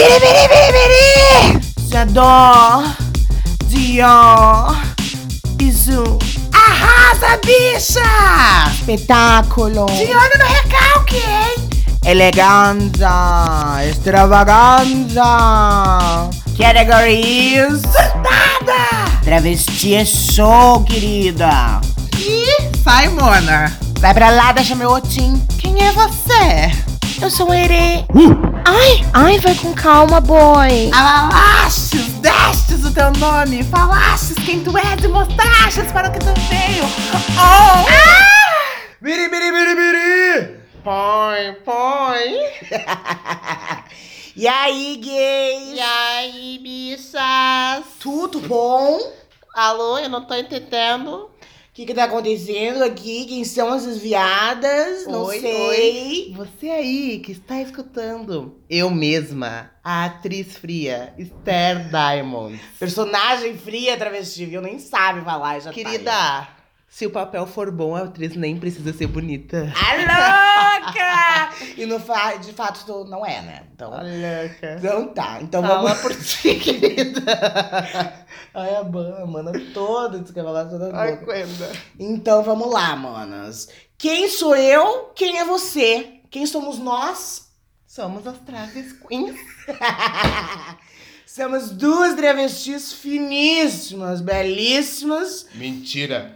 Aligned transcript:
Biri, 0.00 0.16
biri, 0.16 0.44
biri, 0.48 0.68
biri! 0.72 1.04
Dior! 3.68 4.72
Bisu! 5.60 6.16
Arrasa, 6.56 7.36
bicha! 7.44 8.08
Espetáculo! 8.72 9.84
De 9.84 10.08
olho 10.08 10.36
no 10.40 10.46
recalque, 10.48 11.20
hein? 11.20 11.68
Eleganza! 12.06 13.12
Extravaganza! 13.84 15.30
Categories! 16.56 17.82
Nada! 18.24 18.80
Travesti 19.22 19.96
é 19.96 20.04
show, 20.06 20.82
querida! 20.84 21.78
Ih, 22.16 22.70
sai, 22.82 23.08
Mona. 23.08 23.78
Vai 23.98 24.14
pra 24.14 24.30
lá, 24.30 24.52
deixa 24.52 24.74
meu 24.74 24.92
otim. 24.92 25.46
Quem 25.58 25.76
é 25.86 25.92
você? 25.92 26.72
Eu 27.20 27.28
sou 27.30 27.50
o 27.50 27.52
Ere. 27.52 28.06
Ai, 28.64 29.04
ai, 29.12 29.38
vai 29.38 29.54
com 29.54 29.74
calma, 29.74 30.20
boy. 30.20 30.90
Alalastes, 30.92 32.08
destes 32.20 32.84
o 32.84 32.92
teu 32.92 33.10
nome. 33.12 33.62
Falastes 33.64 34.36
quem 34.44 34.62
tu 34.62 34.76
és 34.76 35.04
e 35.04 35.08
mostrastes 35.08 35.90
para 35.92 36.08
o 36.08 36.12
que 36.12 36.18
tu 36.18 36.32
veio. 36.48 36.84
Oh! 37.38 37.84
Biri, 39.00 39.28
biri, 39.28 39.50
biri, 39.52 39.74
biri. 39.74 40.60
Põe, 40.82 41.54
põe. 41.64 42.40
E 44.36 44.46
aí, 44.46 44.96
gays? 44.96 45.76
E 45.76 45.80
aí, 45.80 46.58
bichas? 46.62 47.84
Tudo 47.98 48.40
bom? 48.40 48.98
Alô, 49.54 49.98
eu 49.98 50.08
não 50.08 50.24
tô 50.24 50.34
entendendo. 50.34 51.28
Que 51.72 51.86
que 51.86 51.94
tá 51.94 52.04
acontecendo 52.04 52.82
aqui? 52.82 53.26
Quem 53.26 53.44
são 53.44 53.74
essas 53.74 53.98
viadas? 53.98 55.06
Não 55.06 55.24
Oi, 55.24 55.40
sei. 55.40 56.34
Você 56.36 56.68
aí 56.68 57.20
que 57.20 57.32
está 57.32 57.60
escutando, 57.60 58.60
eu 58.68 58.90
mesma, 58.90 59.70
a 59.82 60.06
atriz 60.06 60.56
fria, 60.56 61.14
Esther 61.16 61.88
Diamond. 61.88 62.60
Personagem 62.78 63.56
fria, 63.56 63.96
travesti, 63.96 64.46
viu? 64.46 64.60
Nem 64.60 64.78
sabe 64.78 65.22
falar, 65.22 65.60
já 65.60 65.72
Querida, 65.72 66.10
tá 66.10 66.59
se 66.90 67.06
o 67.06 67.10
papel 67.10 67.46
for 67.46 67.70
bom, 67.70 67.94
a 67.94 68.02
atriz 68.02 68.34
nem 68.34 68.58
precisa 68.58 68.92
ser 68.92 69.06
bonita. 69.06 69.72
A 69.76 69.94
louca! 69.94 71.54
e 71.76 71.86
no 71.86 72.00
fa 72.00 72.34
de 72.34 72.52
fato, 72.52 72.84
tu 72.84 73.04
não 73.04 73.24
é, 73.24 73.40
né? 73.40 73.62
Então, 73.72 73.92
Olha, 73.92 74.50
então 74.76 75.14
tá. 75.14 75.40
Então 75.40 75.62
Fala 75.62 75.94
vamos... 75.94 76.02
por 76.02 76.16
ti, 76.16 76.56
querida. 76.58 77.22
Ai, 78.52 78.74
a 78.74 78.82
ban- 78.82 79.22
a 79.22 79.26
mana 79.26 79.52
toda, 79.72 80.20
falar 80.34 80.64
toda 80.64 80.90
Ai. 80.94 81.16
Quenda. 81.24 81.70
Então 81.96 82.42
vamos 82.42 82.72
lá, 82.72 82.96
manas. 82.96 83.68
Quem 83.96 84.28
sou 84.28 84.56
eu? 84.56 85.12
Quem 85.14 85.38
é 85.38 85.44
você? 85.44 86.20
Quem 86.28 86.44
somos 86.44 86.80
nós? 86.80 87.52
Somos 87.86 88.26
as 88.26 88.38
Travis 88.40 88.92
Queens. 88.94 89.36
Somos 91.32 91.70
duas 91.70 92.16
travestis 92.16 92.92
finíssimas, 92.92 94.20
belíssimas. 94.20 95.46
Mentira. 95.54 96.34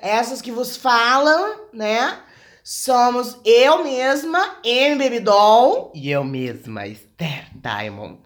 Essas 0.00 0.40
que 0.40 0.50
vos 0.50 0.78
falam, 0.78 1.60
né? 1.74 2.18
Somos 2.64 3.36
eu 3.44 3.84
mesma, 3.84 4.56
M 4.64 4.96
Baby 4.96 5.20
Doll, 5.20 5.92
E 5.94 6.10
eu 6.10 6.24
mesma, 6.24 6.86
Esther 6.86 7.48
Diamond. 7.54 8.18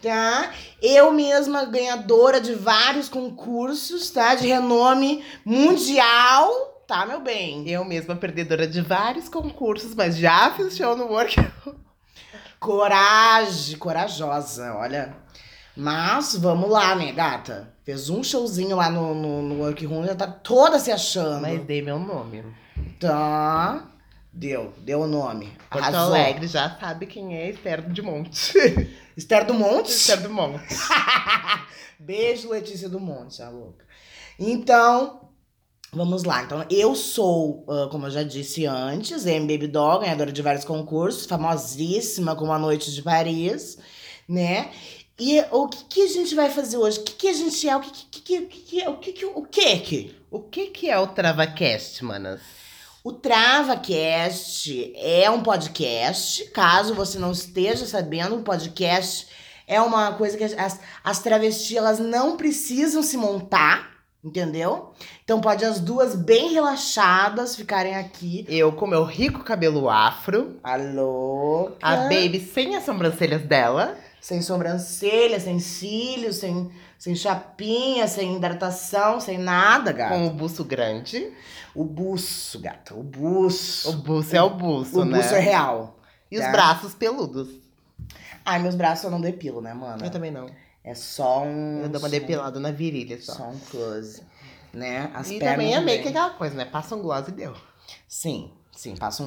tá? 0.00 0.52
Eu 0.80 1.10
mesma 1.10 1.64
ganhadora 1.64 2.40
de 2.40 2.54
vários 2.54 3.08
concursos, 3.08 4.10
tá? 4.10 4.36
De 4.36 4.46
renome 4.46 5.24
mundial, 5.44 6.84
tá, 6.86 7.04
meu 7.04 7.18
bem? 7.20 7.68
Eu 7.68 7.84
mesma 7.84 8.14
perdedora 8.14 8.64
de 8.64 8.80
vários 8.80 9.28
concursos, 9.28 9.92
mas 9.92 10.16
já 10.16 10.54
fiz 10.54 10.76
show 10.76 10.96
no 10.96 11.06
Work. 11.06 11.34
Coragem, 12.64 13.76
corajosa, 13.76 14.74
olha. 14.74 15.14
Mas 15.76 16.34
vamos 16.34 16.70
lá, 16.70 16.94
né, 16.94 17.12
gata? 17.12 17.74
Fez 17.84 18.08
um 18.08 18.24
showzinho 18.24 18.74
lá 18.74 18.88
no, 18.88 19.14
no, 19.14 19.42
no 19.42 19.60
Workroom, 19.60 20.06
já 20.06 20.14
tá 20.14 20.26
toda 20.26 20.78
se 20.78 20.90
achando. 20.90 21.42
Mas 21.42 21.62
dei 21.66 21.82
meu 21.82 21.98
nome. 21.98 22.42
Tá. 22.98 23.84
Deu, 24.32 24.72
deu 24.78 25.02
o 25.02 25.06
nome. 25.06 25.52
Porto 25.68 25.84
Arrasou. 25.84 26.14
Alegre 26.14 26.46
já 26.46 26.74
sabe 26.80 27.04
quem 27.04 27.36
é 27.36 27.50
Esther 27.50 27.82
de 27.82 28.00
Monte. 28.00 28.56
Esther 29.14 29.44
do 29.44 29.52
Monte. 29.52 29.90
Esther 29.90 30.22
do 30.22 30.30
Monte. 30.30 30.74
Beijo, 32.00 32.48
Letícia 32.48 32.88
do 32.88 32.98
Monte, 32.98 33.42
a 33.42 33.50
louca. 33.50 33.84
Então, 34.38 35.23
vamos 35.94 36.24
lá. 36.24 36.42
Então, 36.42 36.64
eu 36.70 36.94
sou, 36.94 37.64
como 37.90 38.06
eu 38.06 38.10
já 38.10 38.22
disse 38.22 38.66
antes, 38.66 39.24
M 39.26 39.46
Baby 39.46 39.68
Doll, 39.68 40.00
ganhadora 40.00 40.32
de 40.32 40.42
vários 40.42 40.64
concursos, 40.64 41.26
famosíssima 41.26 42.36
como 42.36 42.52
a 42.52 42.58
Noite 42.58 42.92
de 42.92 43.02
Paris, 43.02 43.78
né? 44.28 44.70
E 45.18 45.40
o 45.52 45.68
que, 45.68 45.84
que 45.84 46.02
a 46.02 46.08
gente 46.08 46.34
vai 46.34 46.50
fazer 46.50 46.76
hoje? 46.76 46.98
O 46.98 47.04
que, 47.04 47.12
que 47.12 47.28
a 47.28 47.32
gente 47.32 47.68
é? 47.68 47.76
O 47.76 47.80
que 47.80 47.90
que, 47.90 48.20
que, 48.20 48.40
que, 48.40 48.60
que 48.60 48.82
é? 48.82 48.88
O 48.88 48.96
que 48.96 49.24
o 49.24 49.42
que 49.42 49.78
que? 49.78 50.16
O 50.30 50.40
que 50.40 50.66
que 50.66 50.90
é 50.90 50.98
o 50.98 51.06
TravaCast, 51.06 52.04
manas? 52.04 52.40
O 53.04 53.12
TravaCast 53.12 54.92
é 54.96 55.30
um 55.30 55.42
podcast. 55.42 56.44
Caso 56.46 56.94
você 56.94 57.18
não 57.18 57.30
esteja 57.30 57.86
sabendo, 57.86 58.34
um 58.34 58.42
podcast 58.42 59.28
é 59.66 59.80
uma 59.80 60.12
coisa 60.14 60.36
que 60.36 60.44
as, 60.44 60.80
as 61.02 61.22
travestis 61.22 61.76
elas 61.76 61.98
não 61.98 62.36
precisam 62.36 63.02
se 63.02 63.16
montar, 63.16 63.93
entendeu? 64.24 64.92
Então 65.22 65.40
pode 65.40 65.64
as 65.64 65.78
duas 65.78 66.16
bem 66.16 66.52
relaxadas 66.52 67.54
ficarem 67.54 67.94
aqui. 67.94 68.44
Eu 68.48 68.72
com 68.72 68.86
meu 68.86 69.04
rico 69.04 69.44
cabelo 69.44 69.90
afro, 69.90 70.56
Alô? 70.62 71.72
a 71.82 71.96
Baby 71.96 72.40
sem 72.40 72.74
as 72.74 72.84
sobrancelhas 72.84 73.42
dela, 73.42 73.96
Sem 74.20 74.40
sobrancelha, 74.40 75.38
sem 75.38 75.58
cílios, 75.58 76.36
sem, 76.36 76.70
sem 76.98 77.14
chapinha, 77.14 78.08
sem 78.08 78.36
hidratação, 78.36 79.20
sem 79.20 79.36
nada, 79.36 79.92
gato. 79.92 80.14
com 80.14 80.26
o 80.26 80.30
buço 80.30 80.64
grande. 80.64 81.30
O 81.74 81.84
buço, 81.84 82.58
gato. 82.60 82.98
O 82.98 83.02
buço. 83.02 83.90
O 83.90 83.92
buço 83.92 84.34
é 84.34 84.42
o 84.42 84.50
buço, 84.50 85.00
o 85.00 85.04
né? 85.04 85.18
buço 85.18 85.34
é 85.34 85.40
real. 85.40 85.98
E 86.30 86.38
os 86.38 86.44
tá? 86.44 86.50
braços 86.52 86.94
peludos. 86.94 87.48
Ai, 88.44 88.60
meus 88.60 88.74
braços 88.74 89.04
eu 89.04 89.10
não 89.10 89.20
depilo, 89.20 89.60
né, 89.60 89.74
mano? 89.74 90.04
Eu 90.04 90.10
também 90.10 90.30
não. 90.30 90.46
É 90.84 90.94
só 90.94 91.42
um. 91.42 91.80
Eu 91.82 91.88
dou 91.88 91.98
uma 92.00 92.08
depilada 92.08 92.60
na 92.60 92.70
virilha 92.70 93.18
só. 93.20 93.32
Só 93.32 93.44
um 93.48 93.58
close. 93.70 94.22
Né? 94.72 95.10
As 95.14 95.30
e 95.30 95.38
pernas 95.38 95.52
também 95.54 95.68
que 95.68 95.74
é 95.74 95.78
também. 95.78 95.98
aquela 96.00 96.30
coisa, 96.30 96.54
né? 96.56 96.64
Passa 96.64 96.94
um 96.96 97.00
gloss 97.02 97.28
e 97.28 97.32
deu. 97.32 97.54
Sim, 98.08 98.50
sim. 98.76 98.96
Passa 98.96 99.22
um, 99.22 99.26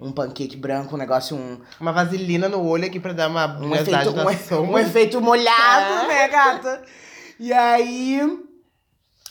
um, 0.00 0.06
um 0.08 0.12
pancake 0.12 0.56
branco, 0.56 0.94
um 0.94 0.98
negócio, 0.98 1.36
um, 1.36 1.60
Uma 1.78 1.92
vaselina 1.92 2.48
no 2.48 2.62
olho 2.66 2.86
aqui 2.86 2.98
pra 2.98 3.12
dar 3.12 3.28
uma 3.28 3.58
um, 3.60 3.74
efeito, 3.74 4.10
um, 4.10 4.12
na 4.24 4.36
sombra. 4.38 4.70
um 4.72 4.78
efeito 4.78 5.20
molhado, 5.20 6.04
É. 6.04 6.08
né, 6.08 6.28
gata? 6.28 6.82
E 7.38 7.52
aí. 7.52 8.20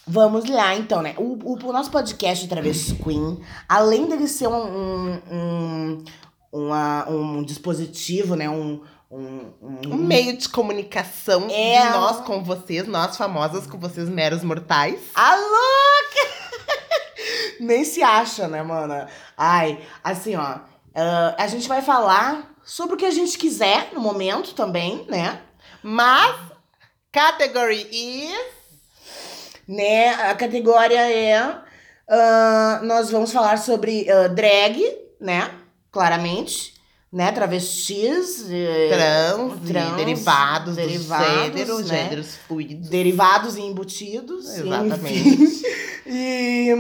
Vamos 0.08 0.50
lá, 0.50 0.74
então, 0.76 1.02
né? 1.04 1.14
O, 1.18 1.38
o, 1.44 1.54
o 1.68 1.72
nosso 1.74 1.92
podcast 1.92 2.48
Travesti 2.48 2.96
Queen, 2.96 3.40
além 3.68 4.08
dele 4.08 4.28
ser 4.28 4.48
um, 4.48 4.56
um, 4.56 5.22
um, 5.32 6.04
uma- 6.52 7.08
um 7.10 7.44
dispositivo, 7.44 8.36
né? 8.36 8.50
Um, 8.50 8.82
um, 9.12 9.52
Um 9.88 9.98
meio 9.98 10.38
de 10.38 10.48
comunicação 10.50 11.48
É. 11.50 11.82
de 11.82 11.90
nós 11.90 12.18
com 12.22 12.44
vocês, 12.44 12.88
nós 12.88 13.18
famosas 13.18 13.66
com 13.66 13.78
vocês, 13.80 14.08
meros 14.08 14.44
mortais. 14.44 15.00
A 15.16 15.36
louca! 15.36 16.40
Nem 17.60 17.84
se 17.84 18.02
acha, 18.04 18.48
né, 18.48 18.62
mana? 18.64 19.08
Ai, 19.38 19.80
assim, 20.04 20.36
ó. 20.36 20.60
ah, 20.96 21.36
a 21.38 21.48
gente 21.48 21.68
vai 21.68 21.82
falar 21.82 22.54
sobre 22.64 22.96
o 22.96 22.98
que 22.98 23.06
a 23.06 23.12
gente 23.12 23.38
quiser 23.38 23.90
no 23.94 24.00
momento 24.00 24.54
também, 24.54 25.06
né? 25.10 25.42
Mas, 25.82 26.36
category 27.12 27.88
is. 27.92 28.60
Né? 29.68 30.10
A 30.14 30.34
categoria 30.36 31.12
é. 31.12 31.58
ah, 32.10 32.80
nós 32.84 33.10
vamos 33.12 33.32
falar 33.32 33.58
sobre 33.58 34.10
ah, 34.10 34.28
drag, 34.28 34.82
né? 35.20 35.52
Claramente. 35.92 36.79
Né? 37.12 37.32
Travestis. 37.32 38.46
eh, 38.52 38.90
Trans, 38.92 39.68
trans, 39.68 39.96
derivados, 39.98 40.76
derivados, 40.76 41.52
do 41.52 41.58
gênero, 41.58 41.78
né? 41.80 41.84
gêneros 41.84 42.36
fluidos. 42.48 42.90
derivados 42.90 43.56
e 43.58 43.62
embutidos. 43.62 44.48
Exatamente. 44.58 45.60
E, 46.12 46.74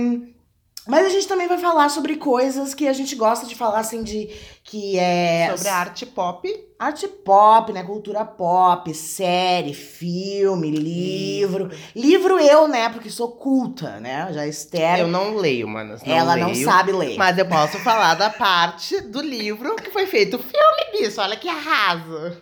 mas 0.89 1.05
a 1.05 1.09
gente 1.09 1.27
também 1.27 1.47
vai 1.47 1.57
falar 1.57 1.89
sobre 1.89 2.15
coisas 2.15 2.73
que 2.73 2.87
a 2.87 2.93
gente 2.93 3.15
gosta 3.15 3.45
de 3.45 3.55
falar, 3.55 3.79
assim, 3.79 4.03
de 4.03 4.29
que 4.63 4.97
é 4.97 5.51
Sobre 5.55 5.69
a 5.69 5.75
arte 5.75 6.05
pop. 6.05 6.65
arte 6.77 7.07
pop, 7.07 7.71
né? 7.71 7.83
Cultura 7.83 8.25
pop, 8.25 8.93
série, 8.93 9.73
filme, 9.73 10.71
livro. 10.71 11.69
Livro 11.95 12.39
eu, 12.39 12.67
né? 12.67 12.89
Porque 12.89 13.09
sou 13.09 13.29
culta, 13.31 13.99
né? 13.99 14.29
Já 14.31 14.47
Esther, 14.47 14.99
Eu 14.99 15.07
não 15.07 15.35
leio, 15.35 15.67
manas. 15.67 16.03
Não 16.03 16.15
ela 16.15 16.33
leio, 16.33 16.47
não 16.47 16.55
sabe 16.55 16.91
ler. 16.91 17.17
Mas 17.17 17.37
eu 17.37 17.45
posso 17.45 17.77
falar 17.79 18.15
da 18.15 18.29
parte 18.29 18.99
do 19.01 19.21
livro 19.21 19.75
que 19.75 19.91
foi 19.91 20.05
feito 20.05 20.37
o 20.37 20.39
filme 20.39 20.97
disso. 20.97 21.21
Olha 21.21 21.35
que 21.35 21.47
arraso. 21.47 22.37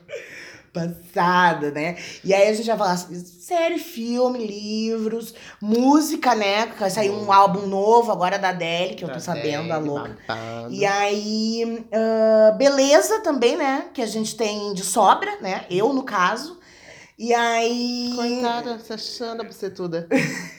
Passada, 0.79 1.71
né? 1.71 1.97
E 2.23 2.33
aí 2.33 2.49
a 2.49 2.53
gente 2.53 2.67
vai 2.67 2.77
falar 2.77 2.91
assim, 2.91 3.15
série, 3.15 3.79
filme, 3.79 4.45
livros, 4.45 5.33
música, 5.61 6.35
né? 6.35 6.71
Sair 6.89 7.09
um 7.09 7.31
álbum 7.31 7.65
novo 7.67 8.11
agora 8.11 8.37
da 8.37 8.49
Adele, 8.49 8.95
que 8.95 9.03
eu 9.03 9.11
tô 9.11 9.19
sabendo, 9.19 9.71
a 9.71 9.77
louca. 9.77 10.17
E 10.69 10.85
aí, 10.85 11.85
ah, 11.91 12.51
beleza 12.51 13.21
também, 13.21 13.57
né? 13.57 13.87
Que 13.93 14.01
a 14.01 14.07
gente 14.07 14.35
tem 14.35 14.73
de 14.73 14.83
sobra, 14.83 15.39
né? 15.41 15.65
Eu, 15.69 15.93
no 15.93 16.03
caso. 16.03 16.57
E 17.17 17.33
aí. 17.33 18.11
Coitada, 18.15 18.79
se 18.79 18.93
achando 18.93 19.41
a 19.41 19.43
bucetuda. 19.43 20.07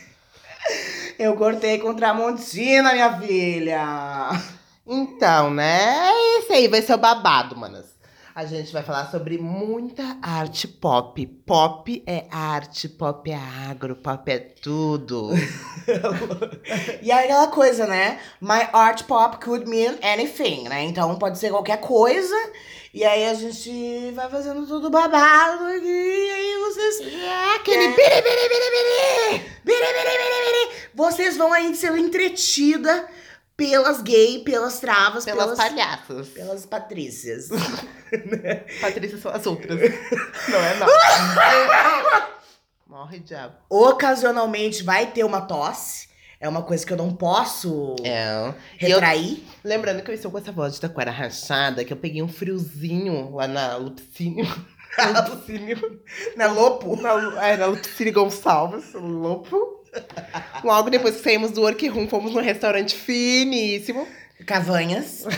Eu 1.19 1.37
cortei 1.37 1.79
com 1.79 1.95
Tramontina, 1.95 2.93
minha 2.93 3.19
filha. 3.19 4.31
Então, 4.87 5.51
né? 5.51 6.11
Esse 6.39 6.53
aí 6.53 6.69
vai 6.69 6.81
ser 6.81 6.95
o 6.95 6.99
babado, 6.99 7.57
manas. 7.57 7.88
A 8.39 8.45
gente 8.47 8.73
vai 8.73 8.85
falar 8.85 9.11
sobre 9.11 9.37
muita 9.37 10.17
arte 10.23 10.69
pop. 10.69 11.27
Pop 11.45 12.05
é 12.07 12.25
arte, 12.31 12.89
pop 12.89 13.29
é 13.29 13.35
agro, 13.69 13.97
pop 13.97 14.31
é 14.31 14.39
tudo. 14.39 15.31
E 17.03 17.11
aí 17.11 17.25
aquela 17.25 17.49
coisa, 17.49 17.85
né? 17.85 18.21
My 18.41 18.69
art 18.73 19.03
pop 19.07 19.45
could 19.45 19.67
mean 19.69 19.97
anything, 20.03 20.69
né? 20.69 20.85
Então 20.85 21.19
pode 21.19 21.37
ser 21.37 21.51
qualquer 21.51 21.81
coisa. 21.81 22.37
E 22.95 23.03
aí 23.05 23.27
a 23.27 23.35
gente 23.35 24.13
vai 24.15 24.29
fazendo 24.31 24.65
tudo 24.69 24.89
babado 24.89 25.65
aqui. 25.65 25.87
E 25.87 26.31
aí 26.31 26.59
vocês. 26.61 27.01
É 27.21 27.55
aquele 27.57 27.85
É. 27.87 27.89
biri, 27.89 28.23
biri, 28.23 28.49
biri, 28.49 28.71
biri. 28.71 29.51
Biri, 29.65 29.81
biri, 29.81 30.11
biri, 30.17 30.69
biri. 30.69 30.89
Vocês 30.95 31.37
vão 31.37 31.53
aí 31.53 31.75
sendo 31.75 31.97
entretida 31.97 33.09
pelas 33.59 34.01
gay, 34.01 34.39
pelas 34.45 34.79
travas, 34.79 35.25
Pelas 35.25 35.43
pelas, 35.45 35.59
palhaças. 35.59 36.29
pelas 36.29 36.65
patrícias. 36.65 37.49
Patrícia 38.81 39.19
são 39.19 39.33
as 39.33 39.45
outras. 39.47 39.79
Não 40.49 40.59
é 40.59 40.75
não. 40.79 40.87
Morre, 42.87 43.19
diabo. 43.19 43.55
Ocasionalmente 43.69 44.83
vai 44.85 45.09
ter 45.11 45.25
uma 45.25 45.41
tosse. 45.41 46.07
É 46.41 46.49
uma 46.49 46.63
coisa 46.63 46.87
que 46.87 46.93
eu 46.93 46.97
não 46.97 47.13
posso 47.13 47.97
É. 48.05 48.55
E 48.81 48.85
eu, 48.85 49.01
retrair. 49.01 49.45
lembrando 49.65 50.03
que 50.05 50.11
eu 50.13 50.15
estou 50.15 50.31
com 50.31 50.39
essa 50.39 50.53
voz 50.53 50.75
de 50.75 50.81
taquara 50.81 51.11
rachada, 51.11 51.85
que 51.85 51.93
eu 51.93 51.97
peguei 51.97 52.23
um 52.23 52.29
friozinho 52.29 53.35
lá 53.35 53.49
na 53.49 53.75
Lupicínio. 53.77 54.47
Lupicínio. 55.29 56.01
Na 56.37 56.47
Lopo. 56.47 56.95
Na, 57.03 57.45
é, 57.45 57.57
na 57.57 57.67
Lupicínio 57.67 58.13
Gonçalves, 58.13 58.93
Lopo. 58.95 59.78
Logo 60.65 60.91
depois 60.91 61.17
que 61.17 61.23
saímos 61.23 61.53
do 61.53 61.63
workroom, 61.63 62.09
fomos 62.09 62.33
num 62.35 62.43
restaurante 62.43 62.95
finíssimo. 62.95 64.07
Cavanhas. 64.47 65.25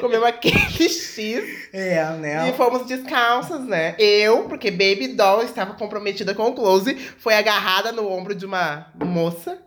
Comemos 0.00 0.26
aquele 0.26 0.58
X. 0.58 1.16
É, 1.72 2.04
né? 2.16 2.50
E 2.50 2.52
fomos 2.54 2.86
descalças, 2.86 3.64
né? 3.64 3.94
Eu, 3.98 4.44
porque 4.48 4.70
Baby 4.70 5.08
Doll 5.08 5.42
estava 5.44 5.74
comprometida 5.74 6.34
com 6.34 6.44
o 6.48 6.54
close, 6.54 6.94
foi 7.18 7.34
agarrada 7.34 7.92
no 7.92 8.08
ombro 8.08 8.34
de 8.34 8.46
uma 8.46 8.90
moça 8.94 9.58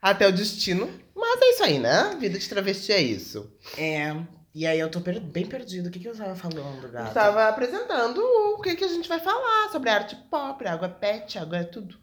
até 0.00 0.26
o 0.28 0.32
destino. 0.32 0.88
Mas 1.16 1.40
é 1.40 1.50
isso 1.50 1.64
aí, 1.64 1.78
né? 1.78 2.16
Vida 2.18 2.38
de 2.38 2.48
travesti 2.48 2.92
é 2.92 3.00
isso. 3.00 3.50
É. 3.78 4.14
E 4.54 4.66
aí 4.66 4.78
eu 4.78 4.90
tô 4.90 5.00
per- 5.00 5.20
bem 5.20 5.46
perdido. 5.46 5.88
O 5.88 5.90
que, 5.90 5.98
que 5.98 6.08
eu 6.08 6.16
tava 6.16 6.34
falando, 6.34 6.90
gata? 6.90 7.08
Estava 7.08 7.48
apresentando 7.48 8.18
o 8.20 8.60
que, 8.60 8.76
que 8.76 8.84
a 8.84 8.88
gente 8.88 9.08
vai 9.08 9.18
falar 9.18 9.70
sobre 9.70 9.88
arte 9.88 10.14
pop, 10.30 10.66
água 10.66 10.88
pet, 10.88 11.38
água 11.38 11.58
é 11.58 11.64
tudo. 11.64 11.96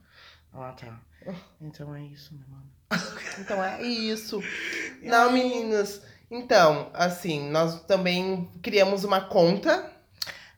Ah, 0.54 0.74
tá. 0.74 1.00
Então 1.62 1.96
é 1.96 2.02
isso, 2.04 2.34
meu 2.34 2.48
mano. 2.48 2.70
Então 3.40 3.64
é 3.64 3.82
isso. 3.84 4.42
Não, 5.02 5.32
meninas. 5.32 6.02
Então, 6.30 6.90
assim, 6.94 7.50
nós 7.50 7.82
também 7.84 8.50
criamos 8.62 9.04
uma 9.04 9.22
conta. 9.22 9.92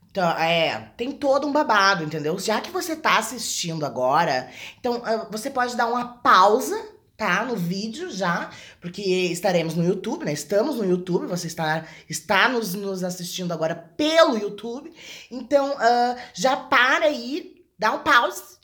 Então, 0.10 0.30
é, 0.32 0.92
tem 0.98 1.12
todo 1.12 1.48
um 1.48 1.54
babado, 1.54 2.04
entendeu? 2.04 2.38
Já 2.38 2.60
que 2.60 2.70
você 2.70 2.96
tá 2.96 3.18
assistindo 3.18 3.86
agora, 3.86 4.52
então 4.78 5.02
ah, 5.06 5.28
você 5.32 5.50
pode 5.50 5.78
dar 5.78 5.88
uma 5.88 6.18
pausa, 6.18 6.76
tá? 7.16 7.46
No 7.46 7.56
vídeo 7.56 8.12
já, 8.12 8.50
porque 8.82 9.02
estaremos 9.02 9.76
no 9.76 9.86
YouTube, 9.86 10.26
né? 10.26 10.34
Estamos 10.34 10.78
no 10.78 10.86
YouTube, 10.86 11.28
você 11.28 11.48
está, 11.48 11.86
está 12.10 12.50
nos, 12.50 12.74
nos 12.74 13.04
assistindo 13.06 13.54
agora 13.54 13.74
pelo 13.74 14.38
YouTube. 14.38 14.94
Então, 15.30 15.76
ah, 15.78 16.18
já 16.34 16.58
para 16.58 17.06
aí, 17.06 17.64
dá 17.80 17.94
um 17.94 18.00
pause. 18.00 18.60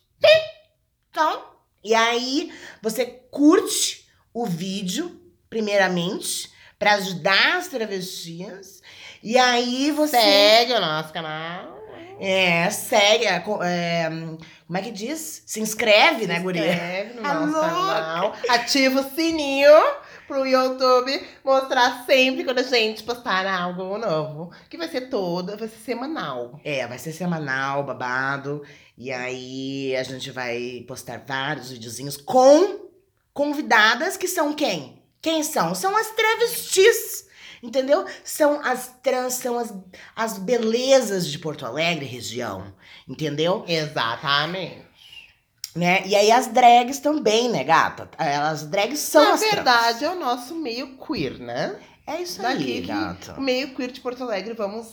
Então, 1.20 1.46
e 1.84 1.96
aí 1.96 2.54
você 2.80 3.04
curte 3.32 4.08
o 4.32 4.46
vídeo, 4.46 5.20
primeiramente, 5.50 6.52
pra 6.78 6.94
ajudar 6.94 7.58
as 7.58 7.68
travestis. 7.70 8.84
E 9.24 9.36
aí 9.36 9.90
você. 9.90 10.16
Segue 10.16 10.74
o 10.74 10.80
nosso 10.80 11.12
canal. 11.12 11.76
É, 12.20 12.70
segue. 12.70 13.26
é, 13.26 13.40
co- 13.40 13.58
como 14.68 14.78
é 14.78 14.82
que 14.84 14.92
diz? 14.92 15.42
Se 15.48 15.60
inscreve, 15.60 16.28
né, 16.28 16.36
Se 16.36 16.42
guria? 16.42 16.72
inscreve 16.72 17.14
no 17.16 17.26
A 17.28 17.34
nosso 17.46 17.52
louca. 17.54 17.68
canal. 17.70 18.36
Ativa 18.50 19.02
o 19.02 19.16
sininho 19.16 19.74
pro 20.28 20.46
YouTube 20.46 21.26
mostrar 21.44 22.06
sempre 22.06 22.44
quando 22.44 22.60
a 22.60 22.64
gente 22.64 23.04
postar 23.04 23.46
algo 23.48 23.98
novo. 23.98 24.52
Que 24.70 24.78
vai 24.78 24.90
ser 24.90 25.10
toda, 25.10 25.56
vai 25.56 25.68
ser 25.68 25.78
semanal. 25.78 26.60
É, 26.64 26.86
vai 26.86 27.00
ser 27.00 27.14
semanal, 27.14 27.84
babado. 27.84 28.64
E 28.98 29.12
aí 29.12 29.96
a 29.96 30.04
gente 30.04 30.30
vai 30.32 30.84
postar 30.88 31.24
vários 31.26 31.72
videozinhos 31.72 32.18
com 32.18 32.88
convidadas 33.34 34.18
que 34.18 34.28
são 34.28 34.54
quem? 34.54 35.02
Quem 35.22 35.44
são? 35.44 35.74
São 35.74 35.96
as 35.96 36.12
travestis. 36.12 37.28
Entendeu? 37.62 38.06
São 38.24 38.62
as 38.64 38.94
trans, 39.02 39.34
são 39.34 39.58
as, 39.58 39.74
as 40.16 40.38
belezas 40.38 41.28
de 41.28 41.40
Porto 41.40 41.66
Alegre, 41.66 42.06
região. 42.06 42.74
Entendeu? 43.08 43.66
Exatamente. 43.68 44.87
Né? 45.76 46.02
E 46.08 46.16
aí 46.16 46.32
as 46.32 46.48
drags 46.48 47.00
também, 47.00 47.50
né, 47.50 47.64
gata? 47.64 48.10
As 48.18 48.64
drags 48.66 49.00
são 49.00 49.24
Na 49.24 49.34
as 49.34 49.40
trans. 49.42 49.54
verdade, 49.54 50.06
é 50.06 50.10
o 50.10 50.20
nosso 50.20 50.56
meio 50.56 50.98
queer, 50.98 51.38
né? 51.40 51.76
É 52.06 52.22
isso 52.22 52.42
Daqui 52.42 52.64
aí, 52.78 52.82
gata. 52.82 53.36
o 53.38 53.42
meio 53.42 53.76
queer 53.76 53.92
de 53.92 54.00
Porto 54.00 54.24
Alegre, 54.24 54.54
vamos 54.54 54.88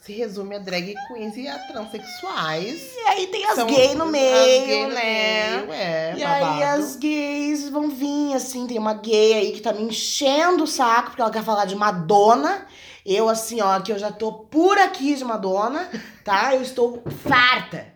se 0.00 0.12
resume 0.12 0.56
a 0.56 0.58
drag 0.58 0.94
queens 1.08 1.36
e 1.36 1.46
a 1.46 1.58
transexuais. 1.58 2.92
E 2.96 2.98
aí 3.08 3.26
tem 3.28 3.44
as 3.46 3.54
São 3.54 3.66
gays 3.66 3.94
no 3.94 4.06
meio, 4.06 4.66
gay 4.66 4.82
no 4.86 4.94
né? 4.94 5.56
meio, 5.60 5.72
é, 5.72 6.14
E 6.16 6.24
aí 6.24 6.40
babado. 6.40 6.62
as 6.82 6.96
gays 6.96 7.68
vão 7.68 7.88
vir, 7.90 8.34
assim, 8.34 8.66
tem 8.66 8.78
uma 8.78 8.94
gay 8.94 9.34
aí 9.34 9.52
que 9.52 9.60
tá 9.60 9.72
me 9.72 9.82
enchendo 9.82 10.64
o 10.64 10.66
saco, 10.66 11.10
porque 11.10 11.22
ela 11.22 11.30
quer 11.30 11.44
falar 11.44 11.66
de 11.66 11.76
Madonna. 11.76 12.66
Eu, 13.04 13.28
assim, 13.28 13.60
ó, 13.60 13.80
que 13.80 13.92
eu 13.92 13.98
já 13.98 14.10
tô 14.12 14.32
por 14.32 14.78
aqui 14.78 15.14
de 15.14 15.24
Madonna, 15.24 15.88
tá? 16.24 16.54
Eu 16.54 16.62
estou 16.62 17.02
farta. 17.28 17.91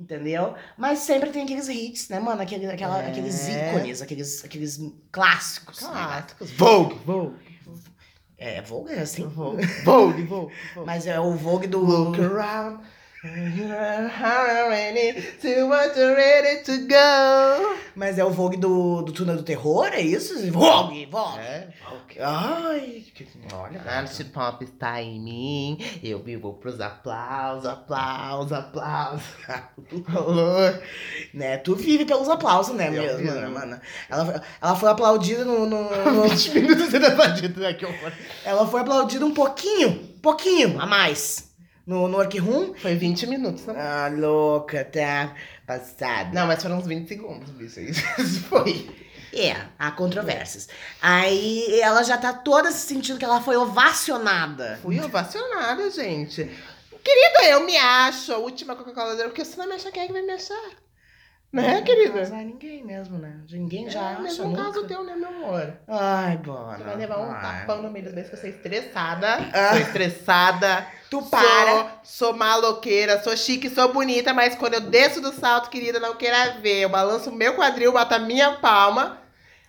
Entendeu? 0.00 0.54
Mas 0.78 1.00
sempre 1.00 1.28
tem 1.28 1.42
aqueles 1.42 1.68
hits, 1.68 2.08
né, 2.08 2.18
mano? 2.18 2.40
Aquele, 2.40 2.66
aquela, 2.66 3.02
É. 3.02 3.08
Aqueles 3.10 3.46
ícones, 3.48 4.00
aqueles, 4.00 4.42
aqueles 4.42 4.80
clássicos. 5.12 5.82
né, 5.82 5.88
gata? 5.92 6.34
Clássicos. 6.36 6.50
Vogue, 6.52 6.94
Vogue. 7.04 7.36
É, 8.38 8.62
Vogue 8.62 8.92
é 8.94 9.00
assim. 9.00 9.26
Vogue, 9.26 9.66
Vogue, 9.84 10.22
Vogue. 10.22 10.54
Vogue. 10.74 10.86
Mas 10.86 11.06
é 11.06 11.20
o 11.20 11.34
Vogue 11.34 11.66
do. 11.66 11.80
Look 11.80 12.18
around. 12.18 12.82
Mas 17.94 18.18
é 18.18 18.24
o 18.24 18.30
Vogue 18.30 18.56
do, 18.56 19.02
do 19.02 19.12
Túnel 19.12 19.36
do 19.36 19.42
Terror, 19.42 19.88
é 19.92 20.00
isso? 20.00 20.34
Vogue, 20.50 21.04
Vogue. 21.04 21.38
É, 21.38 21.68
Vogue. 21.86 22.18
Ai, 22.18 23.04
que, 23.14 23.28
olha. 23.52 23.82
A 23.86 23.98
arte 23.98 24.24
pop 24.24 24.64
está 24.64 25.02
em 25.02 25.20
mim, 25.20 25.78
eu 26.02 26.22
vivo 26.22 26.54
pros 26.54 26.80
aplausos, 26.80 27.66
aplausos, 27.66 28.52
aplausos. 28.52 29.22
Né, 31.34 31.58
tu 31.58 31.76
vive 31.76 32.04
pelos 32.06 32.28
aplausos, 32.28 32.74
né, 32.74 32.88
Eu 32.88 33.02
mesmo, 33.18 33.32
né, 33.32 33.46
mano? 33.48 33.80
Ela, 34.08 34.24
foi- 34.24 34.40
ela 34.62 34.76
foi 34.76 34.88
aplaudida 34.90 35.44
no. 35.44 35.66
no, 35.66 35.90
no- 36.10 36.22
20 36.28 36.54
minutos 36.54 36.88
sendo 36.90 37.06
aplaudido, 37.06 37.60
né? 37.60 37.74
Que 37.74 37.84
horror. 37.84 38.12
ela 38.44 38.66
foi 38.66 38.80
aplaudida 38.80 39.26
um 39.26 39.34
pouquinho, 39.34 39.96
pouquinho 40.22 40.80
a 40.80 40.86
mais. 40.86 41.49
No, 41.90 42.06
no 42.06 42.18
workroom. 42.18 42.72
Foi 42.74 42.94
20 42.94 43.26
minutos, 43.26 43.66
né? 43.66 43.74
Ah, 43.76 44.08
louca, 44.16 44.84
tá 44.84 45.34
passada. 45.66 46.30
Não, 46.32 46.46
mas 46.46 46.62
foram 46.62 46.78
uns 46.78 46.86
20 46.86 47.08
segundos, 47.08 47.50
bicho. 47.50 47.80
Isso 47.82 48.42
foi. 48.42 48.88
É, 49.32 49.56
há 49.76 49.90
controvérsias. 49.90 50.68
Aí 51.02 51.80
ela 51.80 52.04
já 52.04 52.16
tá 52.16 52.32
toda 52.32 52.70
se 52.70 52.86
sentindo 52.86 53.18
que 53.18 53.24
ela 53.24 53.40
foi 53.40 53.56
ovacionada. 53.56 54.78
Fui 54.80 55.00
ovacionada, 55.00 55.90
gente. 55.90 56.48
Querida, 57.02 57.50
eu 57.50 57.66
me 57.66 57.76
acho 57.76 58.34
a 58.34 58.38
última 58.38 58.76
Coca-Cola 58.76 59.16
porque 59.24 59.44
se 59.44 59.58
não 59.58 59.66
me 59.66 59.74
achar, 59.74 59.90
quem 59.90 60.04
é 60.04 60.06
que 60.06 60.12
vai 60.12 60.22
me 60.22 60.32
achar? 60.32 60.70
Né, 61.52 61.82
querida? 61.82 62.20
Mas 62.20 62.32
é 62.32 62.44
ninguém 62.44 62.84
mesmo, 62.84 63.18
né? 63.18 63.40
Ninguém 63.50 63.90
já 63.90 64.00
é, 64.00 64.12
acha 64.12 64.22
mesmo 64.22 64.48
nunca. 64.48 64.62
caso 64.62 64.86
teu, 64.86 65.02
né, 65.02 65.16
meu 65.16 65.28
amor? 65.28 65.74
Ai, 65.88 66.36
bona. 66.36 66.78
Você 66.78 66.84
vai 66.84 66.96
levar 66.96 67.18
um 67.18 67.32
ai. 67.32 67.40
tapão 67.42 67.82
no 67.82 67.90
meio 67.90 68.04
das 68.04 68.14
vezes 68.14 68.30
que 68.30 68.36
eu 68.36 68.40
sou 68.40 68.50
estressada. 68.50 69.50
Ah. 69.52 69.70
Sou 69.70 69.78
estressada. 69.80 70.86
Tu 71.10 71.22
para. 71.22 71.72
Sou, 72.04 72.28
sou 72.28 72.36
maloqueira, 72.36 73.20
sou 73.20 73.36
chique, 73.36 73.68
sou 73.68 73.92
bonita, 73.92 74.32
mas 74.32 74.54
quando 74.54 74.74
eu 74.74 74.80
desço 74.80 75.20
do 75.20 75.32
salto, 75.32 75.70
querida, 75.70 75.98
não 75.98 76.14
queira 76.14 76.60
ver. 76.60 76.82
Eu 76.82 76.88
balanço 76.88 77.32
meu 77.32 77.56
quadril, 77.56 77.92
bato 77.92 78.14
a 78.14 78.20
minha 78.20 78.52
palma. 78.52 79.20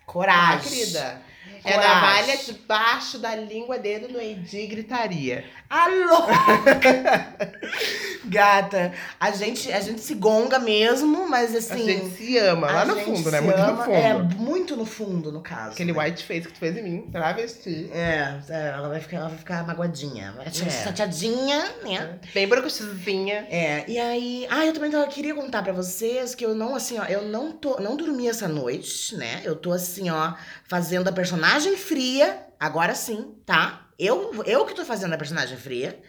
Coragem. 0.06 0.58
Ah, 0.58 0.60
querida. 0.60 1.22
É 1.64 1.78
navalha 1.78 2.38
debaixo 2.38 3.20
da 3.20 3.36
língua, 3.36 3.78
dedo 3.78 4.08
no 4.08 4.20
Edi, 4.20 4.66
gritaria. 4.68 5.46
Alô! 5.72 6.28
Gata, 8.26 8.92
a 9.18 9.32
gente, 9.32 9.72
a 9.72 9.80
gente 9.80 10.02
se 10.02 10.16
gonga 10.16 10.60
mesmo, 10.60 11.30
mas 11.30 11.56
assim. 11.56 11.90
a 11.90 11.94
gente 11.94 12.18
se 12.18 12.38
ama, 12.38 12.70
lá 12.70 12.84
no 12.84 13.00
fundo, 13.00 13.32
né? 13.32 13.40
Muito 13.40 13.58
no 13.58 13.64
ama. 13.64 13.86
fundo. 13.86 13.96
É, 13.96 14.14
muito 14.14 14.76
no 14.76 14.86
fundo, 14.86 15.32
no 15.32 15.42
caso. 15.42 15.72
Aquele 15.72 15.94
né? 15.94 16.04
white 16.04 16.26
face 16.26 16.42
que 16.42 16.54
tu 16.54 16.60
fez 16.60 16.76
em 16.76 16.84
mim, 16.84 17.02
travesti. 17.10 17.90
É, 17.94 18.38
é, 18.50 18.68
ela 18.76 18.90
vai 18.90 19.00
ficar, 19.00 19.18
ela 19.18 19.30
vai 19.30 19.38
ficar 19.38 19.66
magoadinha. 19.66 20.34
Vai 20.34 20.50
ficar 20.50 20.68
É. 20.68 20.84
chateadinha, 20.84 21.72
né? 21.84 22.20
Bem 22.34 22.50
brocochuzinha. 22.50 23.48
É, 23.50 23.86
e 23.88 23.98
aí. 23.98 24.46
Ah, 24.50 24.66
eu 24.66 24.74
também 24.74 24.92
queria 25.08 25.34
contar 25.34 25.64
pra 25.64 25.72
vocês 25.72 26.36
que 26.36 26.46
eu 26.46 26.54
não, 26.54 26.76
assim, 26.76 27.00
ó, 27.00 27.06
eu 27.06 27.24
não 27.24 27.54
tô. 27.54 27.80
Não 27.80 27.96
dormi 27.96 28.28
essa 28.28 28.48
noite, 28.48 29.16
né? 29.16 29.40
Eu 29.46 29.56
tô 29.56 29.72
assim, 29.72 30.10
ó, 30.10 30.34
fazendo 30.68 31.08
a 31.08 31.14
personagem 31.14 31.78
fria. 31.78 32.46
Agora 32.60 32.94
sim, 32.94 33.36
tá? 33.46 33.88
Eu, 34.04 34.44
eu 34.46 34.66
que 34.66 34.74
tô 34.74 34.84
fazendo 34.84 35.14
a 35.14 35.18
personagem 35.18 35.56
fria. 35.58 36.02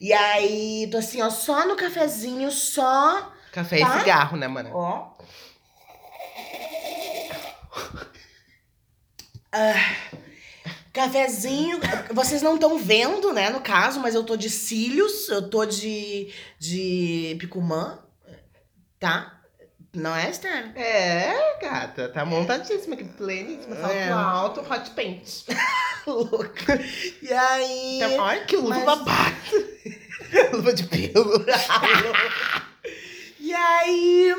E 0.00 0.10
aí, 0.12 0.88
tô 0.90 0.96
assim, 0.96 1.20
ó, 1.20 1.28
só 1.28 1.66
no 1.66 1.76
cafezinho, 1.76 2.50
só. 2.50 3.30
Café 3.52 3.78
Tá? 3.80 3.96
e 3.96 3.98
cigarro, 4.00 4.36
né, 4.38 4.48
mana? 4.48 4.70
Ó. 4.72 5.10
Ah, 9.52 9.96
cafezinho. 10.92 11.78
Vocês 12.12 12.40
não 12.42 12.54
estão 12.54 12.78
vendo, 12.78 13.32
né, 13.32 13.50
no 13.50 13.60
caso, 13.60 14.00
mas 14.00 14.14
eu 14.14 14.24
tô 14.24 14.36
de 14.36 14.48
cílios, 14.50 15.28
eu 15.28 15.48
tô 15.48 15.64
de, 15.66 16.32
de 16.58 17.36
picumã, 17.38 17.98
tá? 18.98 19.32
Não 19.94 20.14
é, 20.14 20.28
Esther? 20.30 20.72
É, 20.76 21.58
gata, 21.60 22.08
tá 22.10 22.24
montadíssima 22.24 22.94
aqui, 22.94 23.04
pleníssima, 23.04 23.76
salto 23.76 23.92
É. 23.94 24.10
alto, 24.10 24.60
hot 24.60 24.90
paint. 24.90 25.44
Louca. 26.06 26.80
E 27.22 27.32
aí. 27.32 27.96
Então, 27.96 28.24
ai, 28.24 28.44
que 28.44 28.56
luva 28.56 28.74
mas- 28.74 28.84
babada. 28.84 29.36
luva 30.52 30.72
de 30.72 30.84
pelo. 30.84 31.44
E 33.40 33.52
aí. 33.52 34.34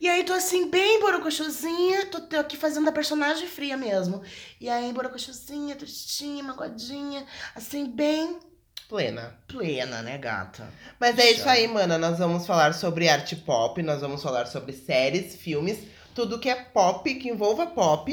E 0.00 0.08
aí, 0.08 0.22
tô 0.24 0.32
assim, 0.34 0.68
bem 0.68 1.00
borocochuzinha, 1.00 2.06
tô, 2.06 2.20
tô 2.20 2.36
aqui 2.36 2.56
fazendo 2.56 2.88
a 2.88 2.92
personagem 2.92 3.48
fria 3.48 3.76
mesmo. 3.76 4.22
E 4.60 4.68
aí, 4.68 4.92
borocochuzinha, 4.92 5.76
tristinha, 5.76 6.42
magoadinha, 6.42 7.24
assim, 7.54 7.86
bem 7.86 8.38
Plena. 8.86 9.34
plena, 9.48 10.02
né, 10.02 10.18
gata? 10.18 10.70
Mas 11.00 11.18
é 11.18 11.30
isso 11.30 11.48
aí, 11.48 11.66
mana. 11.66 11.96
Nós 11.96 12.18
vamos 12.18 12.46
falar 12.46 12.74
sobre 12.74 13.08
arte 13.08 13.34
pop, 13.34 13.82
nós 13.82 14.02
vamos 14.02 14.22
falar 14.22 14.44
sobre 14.46 14.74
séries, 14.74 15.36
filmes, 15.36 15.78
tudo 16.14 16.38
que 16.38 16.48
é 16.48 16.54
pop, 16.54 17.12
que 17.14 17.28
envolva 17.28 17.66
pop. 17.66 18.12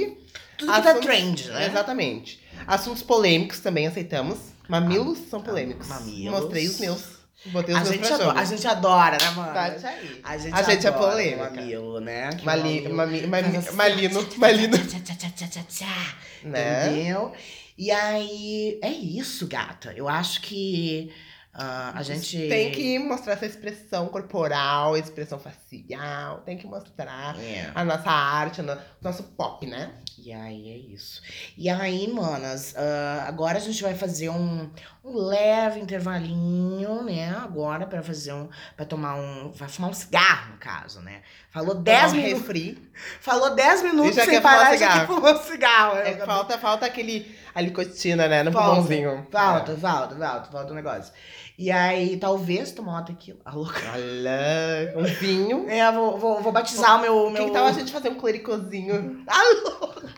Tudo 0.57 0.71
que 0.73 0.81
tá 0.81 0.89
Assuntos- 0.91 1.05
trend, 1.05 1.47
né? 1.49 1.67
Exatamente. 1.67 2.41
Assuntos 2.67 3.01
polêmicos 3.03 3.59
também 3.59 3.87
aceitamos. 3.87 4.37
Mamilos 4.67 5.17
são 5.29 5.41
polêmicos. 5.41 5.87
mamilos. 5.87 6.39
Mostrei 6.39 6.67
os 6.67 6.79
meus. 6.79 7.21
Botei 7.47 7.73
os 7.73 7.81
A 7.81 7.83
meus 7.85 7.95
gente, 7.95 8.13
adora, 8.13 8.39
a 8.39 8.45
gente 8.45 8.67
adora, 8.67 9.17
né, 9.17 9.29
mano? 9.31 9.53
Tá 9.53 9.75
isso 9.75 9.87
aí. 9.87 10.21
A 10.23 10.37
gente, 10.37 10.53
A 10.53 10.61
gente 10.61 10.85
é 10.85 10.89
adora 10.89 11.11
polêmica. 11.11 11.49
o 11.49 11.55
mamilo, 11.55 11.99
né? 11.99 12.29
Que 12.37 12.45
Mali, 12.45 12.87
mami, 12.87 13.25
mami, 13.25 13.57
assim, 13.57 13.75
malino, 13.75 14.27
malino. 14.37 14.77
tchá, 14.77 14.99
tchá, 14.99 15.15
tchá, 15.15 15.29
tchá, 15.35 15.47
tchá, 15.47 15.61
tchá, 15.67 16.15
Né? 16.43 16.87
Entendeu? 16.91 17.31
E 17.75 17.89
aí, 17.89 18.77
é 18.83 18.89
isso, 18.91 19.47
gata. 19.47 19.91
Eu 19.97 20.07
acho 20.07 20.41
que 20.41 21.11
ah, 21.53 21.91
a 21.95 22.01
gente... 22.03 22.37
Tem 22.47 22.71
que 22.71 22.97
mostrar 22.99 23.33
essa 23.33 23.45
expressão 23.45 24.07
corporal, 24.07 24.95
expressão 24.95 25.37
facial. 25.39 26.39
Tem 26.45 26.57
que 26.57 26.65
mostrar 26.65 27.37
É. 27.39 27.71
a 27.75 27.83
nossa 27.83 28.09
arte, 28.09 28.61
o 28.61 28.63
no- 28.63 28.77
nosso 29.01 29.23
pop, 29.23 29.65
né? 29.65 29.91
E 30.17 30.31
aí 30.31 30.69
é 30.71 30.77
isso. 30.93 31.21
E 31.57 31.67
aí, 31.69 32.07
manas, 32.11 32.75
ah, 32.77 33.25
agora 33.27 33.57
a 33.57 33.61
gente 33.61 33.81
vai 33.81 33.95
fazer 33.95 34.29
um, 34.29 34.69
um 35.03 35.17
leve 35.17 35.79
intervalinho, 35.79 37.03
né? 37.03 37.29
Agora 37.35 37.85
pra 37.87 38.01
fazer 38.03 38.33
um. 38.33 38.47
pra 38.75 38.85
tomar 38.85 39.15
um. 39.15 39.51
Vai 39.51 39.67
fumar 39.67 39.89
um 39.89 39.93
cigarro, 39.93 40.51
no 40.53 40.57
caso, 40.57 41.01
né? 41.01 41.21
Falou 41.49 41.75
10 41.75 41.99
Tomar 42.01 42.13
um 42.13 42.15
minutos. 42.23 42.41
refri. 42.41 42.91
Falou 43.19 43.55
10 43.55 43.83
minutos 43.83 44.15
sem 44.23 44.41
parar 44.41 44.75
e 44.75 44.77
já 44.77 44.99
quer 44.99 45.07
fumar 45.07 45.35
um 45.35 45.41
cigarro. 45.43 45.97
É 45.97 46.13
que 46.13 46.25
falta, 46.25 46.57
falta 46.57 46.85
aquele 46.85 47.35
a 47.53 47.59
licotina, 47.61 48.27
né? 48.27 48.43
No 48.43 48.51
Falta, 48.51 48.67
pulmãozinho. 48.75 49.27
Falta, 49.31 49.75
falta, 49.75 50.15
falta, 50.15 50.51
falta 50.51 50.71
um 50.71 50.75
negócio. 50.75 51.11
E 51.61 51.69
aí, 51.69 52.17
talvez 52.17 52.71
tomar 52.71 52.93
uma 52.93 53.03
tequila. 53.03 53.39
Ah, 53.45 53.53
louca. 53.53 53.79
Olha, 53.93 54.95
um 54.97 55.03
vinho. 55.03 55.69
É, 55.69 55.91
vou, 55.91 56.17
vou, 56.17 56.41
vou 56.41 56.51
batizar 56.51 56.97
o 56.97 57.01
meu. 57.01 57.15
O 57.15 57.27
que, 57.27 57.33
meu... 57.33 57.45
que 57.45 57.51
tal 57.51 57.67
a 57.67 57.71
gente 57.71 57.91
fazer 57.91 58.09
um 58.09 58.15
clericozinho? 58.15 59.23
Ah, 59.27 59.43
louca. 59.69 60.09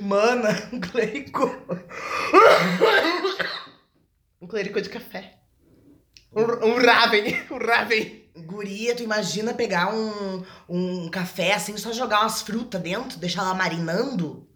Mana, 0.00 0.48
um 0.72 0.80
clerico. 0.80 1.44
Um 4.40 4.46
clerico 4.46 4.80
de 4.80 4.88
café. 4.88 5.40
Um, 6.34 6.40
um 6.40 6.76
raven. 6.78 7.36
Um 7.50 7.58
raven. 7.58 8.30
Guria, 8.46 8.96
tu 8.96 9.02
imagina 9.02 9.52
pegar 9.52 9.94
um, 9.94 10.42
um 10.70 11.10
café 11.10 11.52
assim, 11.52 11.76
só 11.76 11.92
jogar 11.92 12.22
umas 12.22 12.40
frutas 12.40 12.80
dentro, 12.80 13.18
deixar 13.18 13.42
ela 13.42 13.52
marinando? 13.52 14.48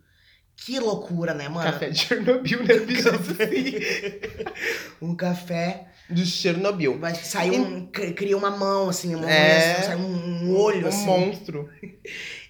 Que 0.56 0.80
loucura, 0.80 1.34
né, 1.34 1.48
mano? 1.48 1.70
Café 1.70 1.90
de 1.90 1.98
Chernobyl, 1.98 2.62
né, 2.64 2.78
bicho? 2.80 3.08
Um 5.00 5.14
café, 5.14 5.88
De 6.08 6.25
Chernobyl. 6.25 6.98
vai 6.98 7.14
sair 7.14 7.60
um. 7.60 7.86
cri- 7.86 8.14
Cria 8.14 8.36
uma 8.36 8.50
mão, 8.50 8.88
assim, 8.88 9.14
uma 9.14 9.30
É. 9.30 9.82
sai 9.82 9.96
um, 9.96 10.46
um 10.46 10.56
olho, 10.56 10.86
um 10.86 10.88
assim. 10.88 11.04
monstro. 11.04 11.68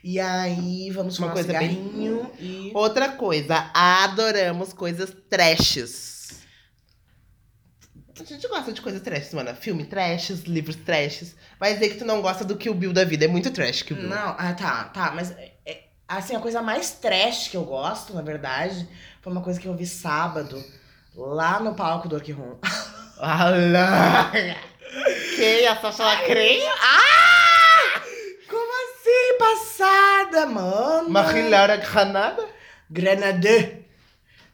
E 0.09 0.21
aí, 0.21 0.89
vamos 0.93 1.19
Uma 1.19 1.31
fumar 1.31 1.31
um 1.31 1.45
coisa 1.45 1.59
bem- 1.59 2.31
e. 2.39 2.71
Outra 2.73 3.09
coisa, 3.09 3.69
adoramos 3.75 4.73
coisas 4.73 5.13
trashes. 5.29 6.39
A 8.21 8.23
gente 8.23 8.47
gosta 8.47 8.73
de 8.73 8.81
coisas 8.81 9.03
trashes, 9.03 9.35
mano. 9.35 9.53
Filme 9.57 9.85
trashes, 9.85 10.43
livros 10.45 10.77
trashes. 10.77 11.35
Vai 11.59 11.75
dizer 11.75 11.89
que 11.89 11.97
tu 11.99 12.05
não 12.05 12.23
gosta 12.23 12.45
do 12.45 12.57
Kill 12.57 12.73
Bill 12.73 12.93
da 12.93 13.03
vida. 13.05 13.25
É 13.25 13.29
muito 13.29 13.51
trash 13.51 13.83
Kill 13.83 13.97
Bill. 13.97 14.09
Não, 14.09 14.37
ah, 14.39 14.55
tá, 14.55 14.85
tá, 14.85 15.11
mas. 15.13 15.35
É, 16.09 16.15
é, 16.15 16.19
assim, 16.19 16.37
a 16.37 16.41
coisa 16.41 16.63
mais 16.63 16.93
trash 16.93 17.49
que 17.49 17.57
eu 17.57 17.65
gosto, 17.65 18.15
na 18.15 18.23
verdade, 18.23 18.89
foi 19.21 19.33
uma 19.33 19.43
coisa 19.43 19.61
que 19.61 19.67
eu 19.67 19.75
vi 19.75 19.87
sábado, 19.87 20.63
lá 21.15 21.61
no 21.61 21.75
palco 21.75 22.09
do 22.09 22.19
Room. 22.19 22.59
Alá! 23.19 24.31
Quem? 25.37 25.67
A 25.67 25.77
Sasha 25.77 26.05
Lacrei? 26.05 26.63
Ah! 26.67 28.01
Como 28.49 28.73
assim, 28.85 29.39
passada, 29.39 30.47
mano? 30.47 31.11
Marie-Laure 31.11 31.79
Granada? 31.79 32.47
Grenadê. 32.91 33.85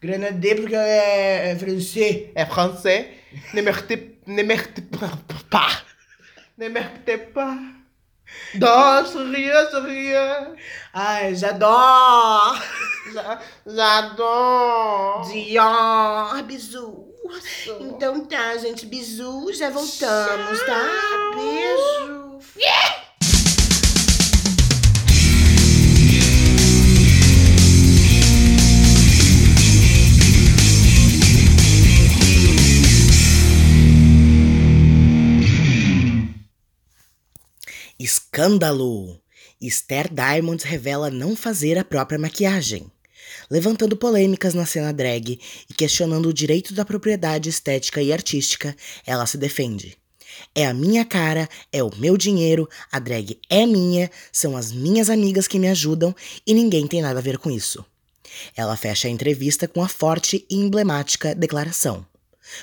Grenadê 0.00 0.54
porque 0.54 0.74
é, 0.74 1.50
é 1.50 1.56
francês. 1.56 2.30
É 2.34 2.46
français. 2.46 3.06
Ne 3.52 3.62
mettez 3.62 4.00
ne 4.26 4.42
mettez 4.42 4.84
pas. 5.50 5.84
Ne 6.56 6.68
mettez 6.68 7.20
pas. 7.32 7.81
Danse, 8.54 9.14
rien, 9.16 9.64
rien. 9.84 10.54
Ai, 10.92 11.34
j'adore. 11.34 12.58
J'a- 13.12 13.38
J'adore. 13.66 15.24
Dior, 15.30 16.42
bisu. 16.44 17.08
Então 17.80 18.24
tá, 18.26 18.56
gente, 18.58 18.84
bisu, 18.86 19.52
já 19.54 19.70
voltamos, 19.70 20.60
tá? 20.64 20.82
Beijo. 21.34 22.38
Escândalo! 38.02 39.20
Esther 39.60 40.12
Diamonds 40.12 40.64
revela 40.64 41.08
não 41.08 41.36
fazer 41.36 41.78
a 41.78 41.84
própria 41.84 42.18
maquiagem, 42.18 42.90
levantando 43.48 43.96
polêmicas 43.96 44.54
na 44.54 44.66
cena 44.66 44.92
drag 44.92 45.38
e 45.70 45.72
questionando 45.72 46.28
o 46.28 46.32
direito 46.32 46.74
da 46.74 46.84
propriedade 46.84 47.48
estética 47.48 48.02
e 48.02 48.12
artística, 48.12 48.76
ela 49.06 49.24
se 49.24 49.38
defende. 49.38 49.96
É 50.52 50.66
a 50.66 50.74
minha 50.74 51.04
cara, 51.04 51.48
é 51.72 51.80
o 51.80 51.94
meu 51.96 52.16
dinheiro, 52.16 52.68
a 52.90 52.98
drag 52.98 53.38
é 53.48 53.66
minha, 53.66 54.10
são 54.32 54.56
as 54.56 54.72
minhas 54.72 55.08
amigas 55.08 55.46
que 55.46 55.60
me 55.60 55.68
ajudam 55.68 56.12
e 56.44 56.52
ninguém 56.52 56.88
tem 56.88 57.02
nada 57.02 57.20
a 57.20 57.22
ver 57.22 57.38
com 57.38 57.52
isso. 57.52 57.84
Ela 58.56 58.76
fecha 58.76 59.06
a 59.06 59.12
entrevista 59.12 59.68
com 59.68 59.80
a 59.80 59.86
forte 59.86 60.44
e 60.50 60.56
emblemática 60.56 61.36
declaração: 61.36 62.04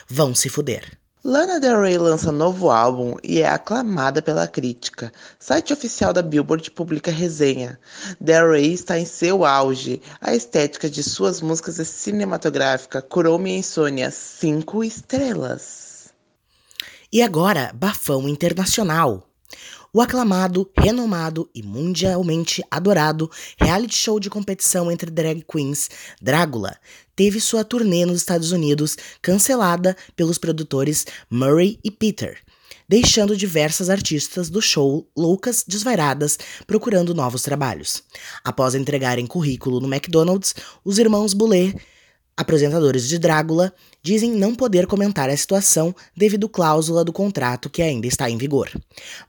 Vão 0.05 0.35
se 0.35 0.49
fuder. 0.49 0.98
Lana 1.23 1.59
Del 1.59 1.81
Rey 1.81 1.97
lança 1.97 2.31
novo 2.31 2.71
álbum 2.71 3.17
e 3.21 3.41
é 3.41 3.49
aclamada 3.49 4.21
pela 4.21 4.47
crítica. 4.47 5.11
Site 5.37 5.73
oficial 5.73 6.13
da 6.13 6.21
Billboard 6.21 6.71
publica 6.71 7.11
resenha. 7.11 7.77
Del 8.21 8.51
Rey 8.51 8.73
está 8.73 8.97
em 8.97 9.05
seu 9.05 9.43
auge. 9.43 10.01
A 10.21 10.33
estética 10.33 10.89
de 10.89 11.03
suas 11.03 11.41
músicas 11.41 11.77
é 11.77 11.83
cinematográfica. 11.83 13.01
Curou 13.01 13.37
minha 13.37 13.57
insônia. 13.57 14.11
Cinco 14.11 14.81
estrelas. 14.81 16.07
E 17.11 17.21
agora, 17.21 17.71
bafão 17.73 18.29
internacional. 18.29 19.28
O 19.91 20.01
aclamado, 20.01 20.69
renomado 20.77 21.49
e 21.53 21.63
mundialmente 21.63 22.63
adorado 22.69 23.29
reality 23.59 23.95
show 23.95 24.19
de 24.19 24.29
competição 24.29 24.91
entre 24.91 25.09
drag 25.09 25.43
queens, 25.51 25.89
Drácula, 26.21 26.77
teve 27.15 27.41
sua 27.41 27.63
turnê 27.63 28.05
nos 28.05 28.17
Estados 28.17 28.51
Unidos 28.51 28.95
cancelada 29.19 29.97
pelos 30.15 30.37
produtores 30.37 31.07
Murray 31.27 31.79
e 31.83 31.89
Peter, 31.89 32.37
deixando 32.87 33.35
diversas 33.35 33.89
artistas 33.89 34.47
do 34.47 34.61
show 34.61 35.09
loucas 35.17 35.65
desvairadas 35.67 36.37
procurando 36.67 37.15
novos 37.15 37.41
trabalhos. 37.41 38.03
Após 38.43 38.75
entregarem 38.75 39.25
currículo 39.25 39.79
no 39.79 39.91
McDonald's, 39.91 40.53
os 40.85 40.99
irmãos 40.99 41.33
Boulet, 41.33 41.75
apresentadores 42.39 43.05
de 43.05 43.19
Drácula, 43.19 43.73
dizem 44.01 44.31
não 44.31 44.55
poder 44.55 44.87
comentar 44.87 45.29
a 45.29 45.35
situação 45.35 45.93
devido 46.15 46.47
à 46.47 46.49
cláusula 46.49 47.03
do 47.03 47.11
contrato 47.11 47.69
que 47.69 47.81
ainda 47.81 48.07
está 48.07 48.29
em 48.29 48.37
vigor. 48.37 48.71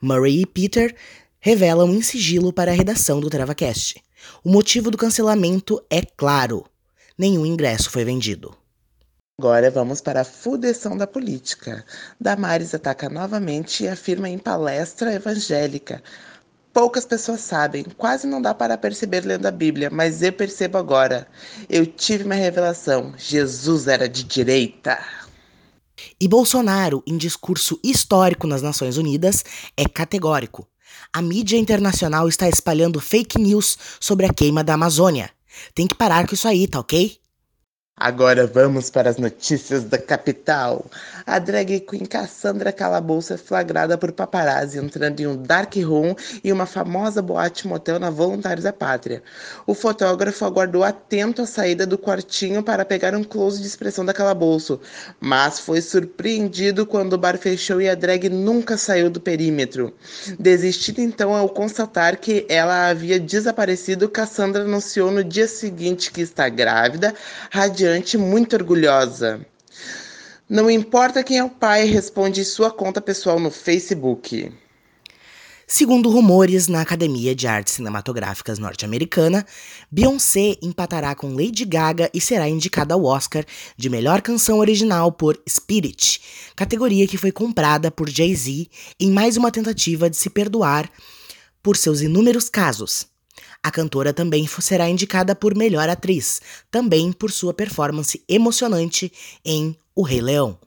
Murray 0.00 0.42
e 0.42 0.46
Peter 0.46 0.94
revelam 1.40 1.92
em 1.92 2.02
sigilo 2.02 2.52
para 2.52 2.70
a 2.70 2.74
redação 2.74 3.18
do 3.18 3.28
TravaCast. 3.28 4.00
O 4.44 4.50
motivo 4.50 4.92
do 4.92 4.96
cancelamento 4.96 5.82
é 5.90 6.02
claro: 6.02 6.64
nenhum 7.18 7.44
ingresso 7.44 7.90
foi 7.90 8.04
vendido. 8.04 8.54
Agora 9.40 9.70
vamos 9.70 10.00
para 10.00 10.20
a 10.20 10.24
fudeção 10.24 10.96
da 10.96 11.06
política. 11.06 11.84
Damares 12.20 12.74
ataca 12.74 13.08
novamente 13.08 13.82
e 13.82 13.88
afirma 13.88 14.28
em 14.28 14.38
palestra 14.38 15.14
evangélica. 15.14 16.02
Poucas 16.72 17.04
pessoas 17.04 17.40
sabem, 17.40 17.84
quase 17.96 18.26
não 18.28 18.40
dá 18.40 18.54
para 18.54 18.78
perceber 18.78 19.24
lendo 19.24 19.46
a 19.46 19.50
Bíblia, 19.50 19.90
mas 19.90 20.22
eu 20.22 20.32
percebo 20.32 20.78
agora. 20.78 21.26
Eu 21.68 21.84
tive 21.84 22.24
uma 22.24 22.36
revelação: 22.36 23.12
Jesus 23.18 23.88
era 23.88 24.08
de 24.08 24.22
direita. 24.22 24.98
E 26.20 26.28
Bolsonaro, 26.28 27.02
em 27.06 27.16
discurso 27.16 27.78
histórico 27.82 28.46
nas 28.46 28.62
Nações 28.62 28.96
Unidas, 28.96 29.44
é 29.76 29.86
categórico. 29.86 30.66
A 31.12 31.20
mídia 31.20 31.58
internacional 31.58 32.28
está 32.28 32.48
espalhando 32.48 33.00
fake 33.00 33.38
news 33.38 33.76
sobre 33.98 34.26
a 34.26 34.32
queima 34.32 34.62
da 34.62 34.74
Amazônia. 34.74 35.30
Tem 35.74 35.86
que 35.86 35.94
parar 35.94 36.26
com 36.26 36.34
isso 36.34 36.46
aí, 36.46 36.68
tá 36.68 36.78
ok? 36.78 37.18
Agora 38.02 38.46
vamos 38.46 38.88
para 38.88 39.10
as 39.10 39.18
notícias 39.18 39.84
da 39.84 39.98
capital. 39.98 40.86
A 41.26 41.38
drag 41.38 41.80
queen 41.80 42.06
Cassandra 42.06 42.72
Calabouço 42.72 43.34
é 43.34 43.36
flagrada 43.36 43.98
por 43.98 44.10
paparazzi 44.10 44.78
entrando 44.78 45.20
em 45.20 45.26
um 45.26 45.36
dark 45.36 45.76
room 45.76 46.14
e 46.42 46.50
uma 46.50 46.64
famosa 46.64 47.20
boate 47.20 47.68
motel 47.68 47.98
na 47.98 48.08
Voluntários 48.08 48.64
da 48.64 48.72
Pátria. 48.72 49.22
O 49.66 49.74
fotógrafo 49.74 50.46
aguardou 50.46 50.82
atento 50.82 51.42
a 51.42 51.46
saída 51.46 51.86
do 51.86 51.98
quartinho 51.98 52.62
para 52.62 52.86
pegar 52.86 53.14
um 53.14 53.22
close 53.22 53.60
de 53.60 53.66
expressão 53.66 54.02
da 54.02 54.14
Calabouço, 54.14 54.80
mas 55.20 55.58
foi 55.60 55.82
surpreendido 55.82 56.86
quando 56.86 57.12
o 57.12 57.18
bar 57.18 57.36
fechou 57.36 57.82
e 57.82 57.88
a 57.90 57.94
drag 57.94 58.30
nunca 58.30 58.78
saiu 58.78 59.10
do 59.10 59.20
perímetro. 59.20 59.92
Desistida 60.38 61.02
então 61.02 61.34
ao 61.34 61.50
constatar 61.50 62.16
que 62.16 62.46
ela 62.48 62.88
havia 62.88 63.20
desaparecido, 63.20 64.08
Cassandra 64.08 64.62
anunciou 64.62 65.10
no 65.10 65.22
dia 65.22 65.46
seguinte 65.46 66.10
que 66.10 66.22
está 66.22 66.48
grávida, 66.48 67.14
radiante 67.50 67.89
muito 68.18 68.56
orgulhosa. 68.56 69.44
Não 70.48 70.70
importa 70.70 71.22
quem 71.22 71.38
é 71.38 71.44
o 71.44 71.48
pai, 71.48 71.84
responde 71.84 72.44
sua 72.44 72.70
conta 72.70 73.00
pessoal 73.00 73.38
no 73.38 73.50
Facebook. 73.50 74.52
Segundo 75.72 76.10
rumores 76.10 76.66
na 76.66 76.80
Academia 76.80 77.32
de 77.32 77.46
Artes 77.46 77.74
Cinematográficas 77.74 78.58
norte-americana, 78.58 79.46
Beyoncé 79.88 80.56
empatará 80.60 81.14
com 81.14 81.32
Lady 81.32 81.64
Gaga 81.64 82.10
e 82.12 82.20
será 82.20 82.48
indicada 82.48 82.94
ao 82.94 83.04
Oscar 83.04 83.44
de 83.76 83.88
melhor 83.88 84.20
canção 84.20 84.58
original 84.58 85.12
por 85.12 85.40
Spirit, 85.48 86.20
categoria 86.56 87.06
que 87.06 87.16
foi 87.16 87.30
comprada 87.30 87.88
por 87.88 88.10
Jay-Z 88.10 88.66
em 88.98 89.12
mais 89.12 89.36
uma 89.36 89.52
tentativa 89.52 90.10
de 90.10 90.16
se 90.16 90.28
perdoar 90.28 90.90
por 91.62 91.76
seus 91.76 92.00
inúmeros 92.00 92.48
casos. 92.48 93.06
A 93.62 93.70
cantora 93.70 94.14
também 94.14 94.46
será 94.46 94.88
indicada 94.88 95.34
por 95.34 95.54
melhor 95.54 95.88
atriz, 95.88 96.40
também 96.70 97.12
por 97.12 97.30
sua 97.30 97.52
performance 97.52 98.22
emocionante 98.26 99.12
em 99.44 99.76
O 99.94 100.02
Rei 100.02 100.22
Leão. 100.22 100.58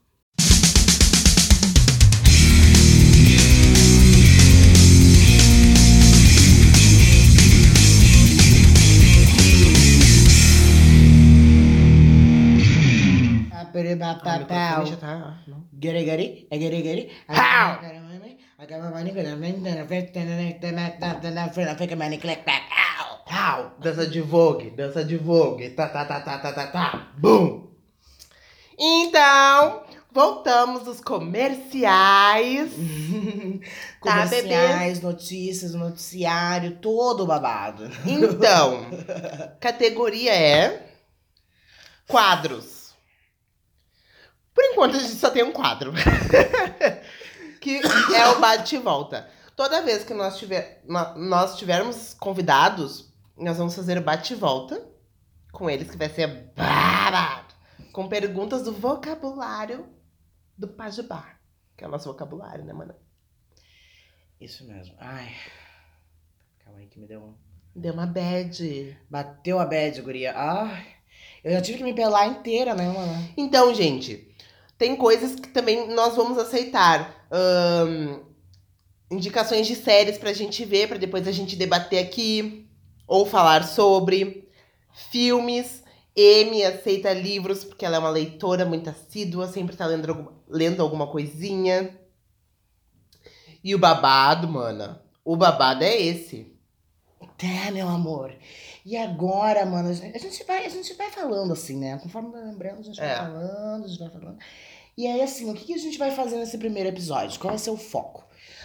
Gary 15.73 16.05
Gary, 16.05 16.47
é 16.51 16.57
Gary 16.59 16.81
Gary. 16.83 17.09
How? 17.27 18.12
Dança 23.77 24.07
de 24.07 24.21
Vogue, 24.21 24.69
dança 24.69 25.03
de 25.03 25.17
Vogue. 25.17 25.69
Tá, 25.71 25.89
tá, 25.89 26.05
tá, 26.05 26.21
tá, 26.21 26.37
tá, 26.37 26.53
tá, 26.53 26.67
tá. 26.67 27.11
Bum! 27.17 27.67
Então, 28.79 29.83
voltamos 30.13 30.83
dos 30.83 31.01
comerciais. 31.01 32.71
Tá, 34.01 34.23
Comerciais, 34.23 35.01
notícias, 35.01 35.73
noticiário, 35.73 36.77
todo 36.81 37.25
babado. 37.25 37.89
Então, 38.05 38.85
categoria 39.59 40.33
é 40.35 40.87
quadros. 42.07 42.93
Por 44.53 44.63
enquanto 44.65 44.97
a 44.97 44.99
gente 44.99 45.15
só 45.15 45.29
tem 45.29 45.43
um 45.43 45.51
quadro. 45.51 45.93
que 47.63 47.79
é 48.13 48.27
o 48.27 48.41
bate 48.41 48.75
e 48.75 48.79
volta. 48.79 49.29
Toda 49.55 49.81
vez 49.81 50.03
que 50.03 50.13
nós, 50.13 50.37
tiver, 50.37 50.83
nós 51.15 51.57
tivermos 51.57 52.13
convidados, 52.13 53.13
nós 53.37 53.57
vamos 53.57 53.73
fazer 53.73 53.97
o 53.97 54.01
bate 54.01 54.33
e 54.33 54.35
volta 54.35 54.85
com 55.51 55.69
eles, 55.69 55.89
que 55.89 55.97
vai 55.97 56.09
ser 56.09 56.51
babado. 56.55 57.53
Com 57.93 58.09
perguntas 58.09 58.63
do 58.63 58.73
vocabulário 58.73 59.87
do 60.57 60.67
Pajubá. 60.67 61.37
Que 61.77 61.85
é 61.85 61.87
o 61.87 61.91
nosso 61.91 62.09
vocabulário, 62.09 62.65
né, 62.65 62.73
mano? 62.73 62.95
Isso 64.41 64.67
mesmo. 64.67 64.95
Ai. 64.99 65.33
Calma 66.65 66.79
aí 66.79 66.87
que 66.87 66.99
me 66.99 67.07
deu 67.07 67.21
um. 67.21 67.35
Deu 67.73 67.93
uma 67.93 68.07
bad. 68.07 68.97
Bateu 69.09 69.59
a 69.59 69.65
bad, 69.65 70.01
guria. 70.01 70.33
Ai. 70.35 70.85
Eu 71.43 71.51
já 71.51 71.61
tive 71.61 71.77
que 71.77 71.83
me 71.83 71.93
pelar 71.93 72.27
inteira, 72.27 72.73
né, 72.75 72.87
mano? 72.87 73.33
Então, 73.37 73.73
gente, 73.73 74.33
tem 74.77 74.95
coisas 74.95 75.35
que 75.35 75.49
também 75.49 75.87
nós 75.93 76.15
vamos 76.15 76.37
aceitar. 76.37 77.22
Ahn, 77.33 78.19
indicações 79.11 79.65
de 79.65 79.75
séries 79.75 80.17
pra 80.17 80.31
gente 80.33 80.63
ver, 80.63 80.87
pra 80.87 80.97
depois 80.97 81.27
a 81.27 81.31
gente 81.31 81.55
debater 81.55 81.99
aqui. 82.03 82.67
Ou 83.07 83.25
falar 83.25 83.63
sobre. 83.63 84.47
Filmes. 85.11 85.81
Amy 86.15 86.63
aceita 86.63 87.11
livros, 87.11 87.63
porque 87.63 87.83
ela 87.83 87.95
é 87.95 87.99
uma 87.99 88.09
leitora 88.11 88.63
muito 88.65 88.87
assídua, 88.87 89.47
sempre 89.47 89.75
tá 89.75 89.87
lendo, 89.87 90.07
alguma- 90.09 90.33
lendo 90.47 90.81
alguma 90.81 91.07
coisinha. 91.07 91.97
E 93.63 93.73
o 93.73 93.79
babado, 93.79 94.47
mana. 94.47 95.01
O 95.25 95.35
babado 95.35 95.83
é 95.83 95.99
esse. 95.99 96.53
É, 97.39 97.71
meu 97.71 97.87
amor. 97.89 98.31
E 98.85 98.95
agora, 98.95 99.65
mano, 99.65 99.89
a 99.89 99.93
gente, 99.93 100.43
vai, 100.45 100.65
a 100.65 100.69
gente 100.69 100.93
vai 100.93 101.09
falando 101.09 101.51
assim, 101.53 101.77
né? 101.77 101.97
Conforme 101.97 102.31
vai 102.31 102.43
lembrando, 102.43 102.79
a 102.79 102.83
gente 102.83 102.97
vai 102.99 103.09
É. 103.11 103.15
falando, 103.17 103.85
a 103.85 103.87
gente 103.87 103.99
vai 103.99 104.09
falando. 104.09 104.37
E 104.97 105.07
aí, 105.07 105.21
assim, 105.21 105.49
o 105.49 105.53
que, 105.53 105.73
a 105.73 105.77
gente 105.77 105.97
vai 105.97 106.11
fazer 106.11 106.37
nesse 106.37 106.57
primeiro 106.57 106.89
episódio? 106.89 107.39
Qual 107.39 107.51
vai 107.51 107.59
ser 107.59 107.71
o 107.71 107.77
foco? 107.77 108.23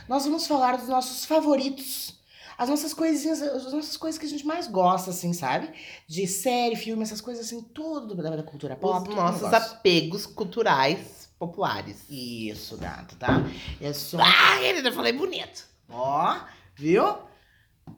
Nós 0.09 0.25
vamos 0.25 0.47
falar 0.47 0.77
dos 0.77 0.89
nossos 0.89 1.25
favoritos. 1.25 2.17
As 2.57 2.69
nossas 2.69 2.93
coisinhas, 2.93 3.41
as 3.41 3.73
nossas 3.73 3.97
coisas 3.97 4.19
que 4.19 4.27
a 4.27 4.29
gente 4.29 4.45
mais 4.45 4.67
gosta, 4.67 5.11
assim, 5.11 5.33
sabe? 5.33 5.71
De 6.09 6.27
série, 6.27 6.75
filme, 6.75 7.03
essas 7.03 7.21
coisas 7.21 7.47
assim, 7.47 7.63
tudo 7.63 8.17
da, 8.17 8.43
cultura 8.43 8.75
pop. 8.75 9.09
Os 9.09 9.15
nossos 9.15 9.53
apegos 9.53 10.27
culturais 10.27 11.29
populares. 11.39 12.05
Isso, 12.11 12.77
gato, 12.77 13.15
tá? 13.17 13.43
É 13.81 13.93
só. 13.93 14.19
Ah, 14.21 14.61
ele 14.61 14.91
falei 14.91 15.13
bonito. 15.13 15.65
Ó, 15.89 16.37
viu? 16.75 17.05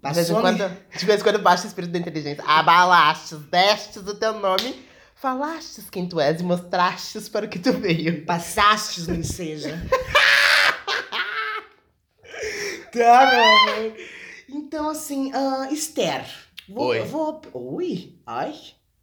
De 0.03 0.13
vez, 0.13 0.31
em 0.31 0.35
quando, 0.35 0.57
de 0.97 1.07
vez 1.07 1.21
em 1.21 1.25
quando 1.25 1.39
baixa 1.41 1.65
o 1.65 1.67
espírito 1.67 1.93
da 1.93 1.99
inteligência. 1.99 2.45
Abalastes, 2.45 3.39
destes 3.51 4.07
o 4.07 4.15
teu 4.15 4.39
nome, 4.39 4.87
falastes 5.21 5.91
quem 5.91 6.09
tu 6.09 6.19
és 6.19 6.41
e 6.41 6.45
mostrastes 6.45 7.29
para 7.29 7.45
o 7.45 7.49
que 7.49 7.59
tu 7.59 7.73
veio. 7.75 8.25
Passastes 8.25 9.07
no 9.07 9.23
seja. 9.23 9.79
tá, 12.91 13.31
meu 13.31 13.85
amor. 13.85 13.97
Então, 14.49 14.89
assim, 14.89 15.31
ah, 15.35 15.69
Esther. 15.71 16.25
Vou, 16.67 16.87
Oi. 16.87 17.01
Vou, 17.01 17.43
ui, 17.53 18.19
ai, 18.27 18.55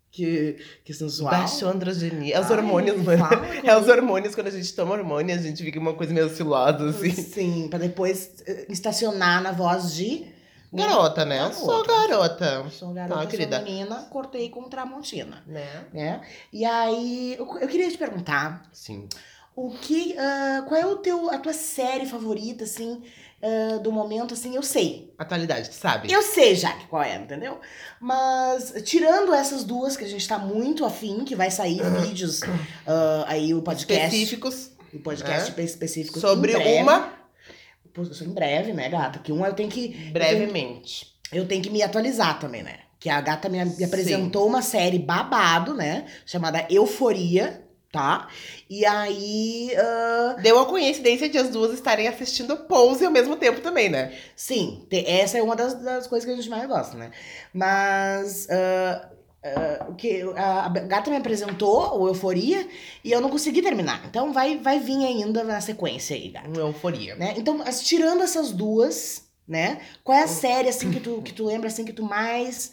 que, 0.10 0.58
que 0.84 0.94
sensual. 0.94 1.32
Baixou 1.32 1.70
a 1.70 1.74
androginia. 1.74 2.36
É 2.36 2.40
os 2.40 2.50
Ai, 2.50 2.58
hormônios, 2.58 2.98
mano. 3.04 3.20
fala 3.20 3.46
É 3.64 3.78
os 3.78 3.88
hormônios, 3.88 4.34
quando 4.34 4.48
a 4.48 4.52
gente 4.52 4.74
toma 4.74 4.96
hormônio, 4.96 5.36
a 5.36 5.38
gente 5.38 5.64
fica 5.64 5.80
uma 5.80 5.94
coisa 5.94 6.12
meio 6.14 6.26
oscilosa, 6.26 6.90
assim. 6.90 7.12
Sim, 7.12 7.68
pra 7.70 7.78
depois 7.78 8.42
eh, 8.48 8.66
estacionar 8.70 9.44
na 9.44 9.52
voz 9.52 9.94
de... 9.94 10.36
Garota, 10.74 11.24
né? 11.26 11.42
Eu 11.42 11.54
sou 11.54 11.86
garota. 11.86 12.66
Sou 12.72 12.94
garota, 12.94 13.16
Tá, 13.16 13.22
sou 13.22 13.30
querida. 13.30 13.60
menina, 13.62 14.08
cortei 14.12 14.50
com 14.50 14.64
Tramontina, 14.64 15.44
Né? 15.48 15.86
né? 15.94 16.22
E 16.52 16.66
aí, 16.66 17.36
eu, 17.38 17.46
eu 17.60 17.68
queria 17.68 17.90
te 17.90 17.98
perguntar, 17.98 18.64
Sim. 18.74 19.08
o 19.56 19.72
que, 19.72 20.16
ah, 20.18 20.64
qual 20.68 20.80
é 20.80 20.86
o 20.86 20.98
teu, 20.98 21.30
a 21.30 21.38
tua 21.38 21.54
série 21.54 22.06
favorita, 22.06 22.66
assim, 22.66 23.02
ah, 23.42 23.78
do 23.80 23.92
momento, 23.92 24.34
assim, 24.34 24.56
eu 24.56 24.62
sei. 24.64 25.14
Atualidade, 25.18 25.70
tu 25.70 25.76
sabe? 25.76 26.12
Eu 26.12 26.22
sei 26.22 26.54
já 26.56 26.74
que 26.74 26.88
qual 26.88 27.02
é, 27.02 27.16
entendeu? 27.16 27.60
Mas, 28.02 28.74
tirando 28.84 29.34
essas 29.34 29.64
duas 29.64 29.96
que 29.96 30.04
a 30.04 30.08
gente 30.10 30.28
tá 30.28 30.38
muito 30.38 30.84
afim, 30.86 31.24
que 31.24 31.36
vai 31.36 31.50
sair 31.50 31.82
vídeos 32.02 32.42
ah, 32.86 33.26
aí, 33.28 33.54
o 33.54 33.62
podcast. 33.62 34.06
Específicos 34.08 34.72
O 34.94 35.00
podcast 35.00 35.60
específico. 35.62 36.20
sobre 36.20 36.56
uma 36.56 37.14
Isso 38.04 38.24
em 38.24 38.34
breve, 38.34 38.74
né, 38.74 38.90
gata? 38.90 39.20
Que 39.20 39.32
um 39.32 39.46
eu 39.46 39.54
tenho 39.54 39.70
que. 39.70 39.90
brevemente. 40.12 41.16
Eu 41.32 41.48
tenho 41.48 41.62
que 41.62 41.70
me 41.70 41.84
atualizar 41.84 42.40
também, 42.40 42.64
né? 42.64 42.80
Que 43.00 43.10
a 43.10 43.20
gata 43.22 43.50
me, 43.50 43.64
me 43.64 43.84
apresentou 43.84 44.48
uma 44.48 44.62
série 44.62 44.98
babado, 44.98 45.74
né? 45.74 46.06
Chamada 46.26 46.66
Euforia, 46.70 47.64
tá? 47.92 48.28
E 48.70 48.86
aí. 48.86 49.72
ah, 49.78 50.38
Deu 50.42 50.60
a 50.60 50.66
coincidência 50.66 51.30
de 51.30 51.38
as 51.38 51.50
duas 51.50 51.74
estarem 51.74 52.08
assistindo 52.08 52.56
Pose 52.58 53.06
ao 53.06 53.12
mesmo 53.12 53.36
tempo 53.36 53.62
também, 53.62 53.90
né? 53.90 54.14
sim, 54.36 54.88
essa 54.92 55.38
é 55.38 55.44
uma 55.44 55.56
das, 55.56 55.74
das 55.82 56.08
coisas 56.08 56.26
que 56.26 56.34
a 56.34 56.36
gente 56.36 56.50
mais 56.50 56.68
gosta, 56.68 56.98
né? 56.98 57.12
Mas. 57.54 58.48
ah, 58.50 59.10
o 59.90 59.96
que 59.96 60.22
a, 60.36 60.68
gata 60.70 61.10
me 61.10 61.18
apresentou 61.18 62.00
o 62.00 62.08
Euforia 62.08 62.68
e 63.04 63.12
eu 63.12 63.22
não 63.22 63.30
consegui 63.30 63.62
terminar. 63.62 64.04
Então 64.06 64.34
vai, 64.34 64.58
vai 64.58 64.80
vir 64.80 65.06
ainda 65.06 65.44
na 65.44 65.62
sequência 65.62 66.16
aí, 66.16 66.30
gata. 66.30 66.48
Uma 66.48 66.58
euforia. 66.60 67.16
né? 67.16 67.34
Então, 67.38 67.62
as- 67.62 67.82
tirando 67.82 68.24
essas 68.24 68.52
duas, 68.52 69.24
né? 69.48 69.80
Qual 70.04 70.18
é 70.18 70.24
a 70.24 70.28
série, 70.28 70.68
assim, 70.70 70.92
que 70.92 71.00
tu, 71.00 71.22
que 71.22 71.32
tu 71.34 71.46
lembra, 71.46 71.68
assim, 71.68 71.86
que 71.86 71.94
tu 71.94 72.04
mais 72.04 72.72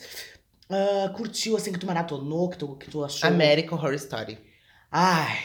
ah, 0.71 1.13
curtiu, 1.17 1.57
assim, 1.57 1.73
que 1.73 1.79
tu 1.79 1.87
maratonou, 1.87 2.49
que 2.49 2.59
tu, 2.59 2.77
que 2.77 2.91
tu 2.91 3.05
achou? 3.05 3.29
American 3.29 3.79
Horror 3.79 3.95
Story. 3.95 4.39
Ai, 4.91 5.39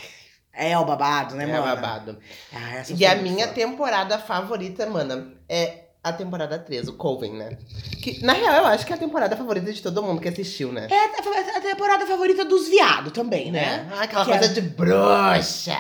é 0.54 0.78
o 0.78 0.86
babado, 0.86 1.36
né, 1.36 1.44
é 1.44 1.48
mano? 1.48 1.64
babado. 1.64 2.20
Ah, 2.54 2.84
eu 2.90 2.96
E 2.98 3.06
a 3.06 3.16
minha 3.16 3.48
temporada 3.50 4.18
favorita, 4.18 4.86
mana, 4.88 5.34
é 5.48 5.89
a 6.04 6.14
temporada 6.14 6.58
3, 6.58 6.88
o 6.88 6.94
Coven, 6.94 7.34
né? 7.34 7.58
Que, 8.02 8.24
na 8.24 8.34
real, 8.34 8.56
eu 8.58 8.66
acho 8.68 8.86
que 8.86 8.94
é 8.94 8.96
a 8.96 9.00
temporada 9.00 9.36
favorita 9.36 9.72
de 9.72 9.82
todo 9.82 10.02
mundo 10.02 10.22
que 10.22 10.30
assistiu, 10.30 10.72
né? 10.72 10.88
É 10.90 10.96
a, 10.98 11.58
a 11.58 11.62
temporada 11.62 12.06
favorita 12.08 12.46
dos 12.46 12.68
viados 12.70 13.12
também, 13.12 13.52
né? 13.52 13.88
Ah, 13.92 14.04
aquela 14.04 14.24
Que 14.26 14.32
coisa 14.32 14.46
é- 14.46 14.54
de 14.54 14.62
bruxa, 14.62 15.78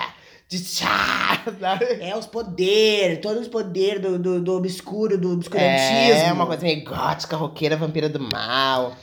de 0.49 0.57
chá, 0.59 1.41
sabe? 1.59 1.85
É, 2.01 2.15
os 2.17 2.25
poderes, 2.27 3.19
todos 3.21 3.43
os 3.43 3.47
poderes 3.47 4.01
do, 4.01 4.19
do, 4.19 4.41
do 4.41 4.53
obscuro, 4.57 5.17
do 5.17 5.31
obscurantismo. 5.33 6.11
É, 6.27 6.33
uma 6.33 6.45
coisa 6.45 6.63
meio 6.63 6.83
gótica, 6.83 7.37
roqueira, 7.37 7.77
vampira 7.77 8.09
do 8.09 8.19
mal. 8.19 8.97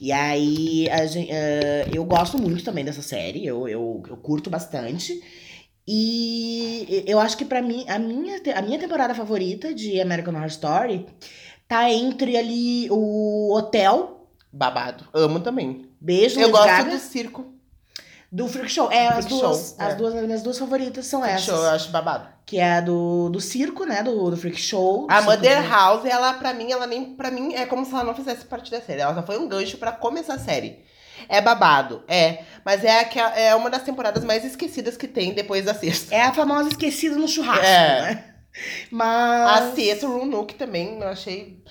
E 0.00 0.10
aí, 0.12 0.88
a 0.90 1.06
gen- 1.06 1.28
eh, 1.30 1.86
eu 1.92 2.04
gosto 2.04 2.36
muito 2.36 2.64
também 2.64 2.84
dessa 2.84 3.02
série, 3.02 3.46
eu, 3.46 3.68
eu, 3.68 4.02
eu 4.08 4.16
curto 4.16 4.50
bastante. 4.50 5.20
E 5.86 7.04
eu 7.06 7.18
acho 7.18 7.36
que 7.36 7.44
pra 7.44 7.60
mim, 7.60 7.84
a 7.88 7.98
minha, 7.98 8.40
a 8.54 8.62
minha 8.62 8.78
temporada 8.78 9.14
favorita 9.14 9.74
de 9.74 10.00
American 10.00 10.34
Horror 10.34 10.46
Story 10.46 11.06
tá 11.66 11.90
entre 11.90 12.36
ali 12.36 12.88
o 12.90 13.52
Hotel, 13.54 14.26
Babado. 14.52 15.08
Amo 15.14 15.40
também. 15.40 15.88
Beijo, 16.00 16.38
eu 16.38 16.50
gosto 16.50 16.66
Gaga, 16.66 16.90
do 16.90 16.98
circo. 16.98 17.46
do 18.30 18.46
Freak 18.46 18.70
Show. 18.70 18.90
É, 18.92 19.08
as 19.08 19.24
Freak 19.24 19.28
duas, 19.30 19.40
Show, 19.40 19.76
as 19.78 19.92
é. 19.92 19.96
duas, 19.96 20.14
as 20.14 20.22
minhas 20.24 20.42
duas 20.42 20.58
favoritas 20.58 21.06
são 21.06 21.20
Freak 21.20 21.34
essas. 21.36 21.46
Show, 21.46 21.64
eu 21.64 21.70
acho 21.70 21.90
babado. 21.90 22.28
Que 22.44 22.58
é 22.58 22.74
a 22.74 22.80
do, 22.82 23.30
do 23.30 23.40
circo, 23.40 23.84
né, 23.86 24.02
do, 24.02 24.30
do 24.30 24.36
Freak 24.36 24.60
Show. 24.60 25.06
do 25.06 25.12
A 25.12 25.22
Mother 25.22 25.68
House, 25.70 26.04
ela, 26.04 26.34
pra 26.34 26.52
mim, 26.52 26.70
ela 26.70 26.86
nem. 26.86 27.14
Pra 27.14 27.30
mim, 27.30 27.54
é 27.54 27.64
como 27.64 27.84
se 27.86 27.92
ela 27.92 28.04
não 28.04 28.14
fizesse 28.14 28.44
parte 28.44 28.70
da 28.70 28.80
série. 28.80 29.00
Ela 29.00 29.14
só 29.14 29.22
foi 29.22 29.38
um 29.38 29.48
gancho 29.48 29.78
pra 29.78 29.90
começar 29.90 30.34
a 30.34 30.38
série. 30.38 30.84
É 31.28 31.40
babado, 31.40 32.02
é. 32.08 32.44
Mas 32.64 32.84
é, 32.84 33.08
é 33.36 33.54
uma 33.54 33.68
das 33.70 33.82
temporadas 33.82 34.24
mais 34.24 34.44
esquecidas 34.44 34.96
que 34.96 35.08
tem 35.08 35.32
depois 35.32 35.64
da 35.64 35.74
sexta. 35.74 36.14
É 36.14 36.22
a 36.22 36.32
famosa 36.32 36.68
esquecida 36.68 37.16
no 37.16 37.26
churrasco, 37.28 37.64
É. 37.64 38.00
né? 38.00 38.24
Mas... 38.90 39.62
A 39.70 39.74
sexta, 39.74 40.06
o 40.06 40.16
Roanoke 40.18 40.54
também, 40.54 40.98
eu 41.00 41.08
achei. 41.08 41.62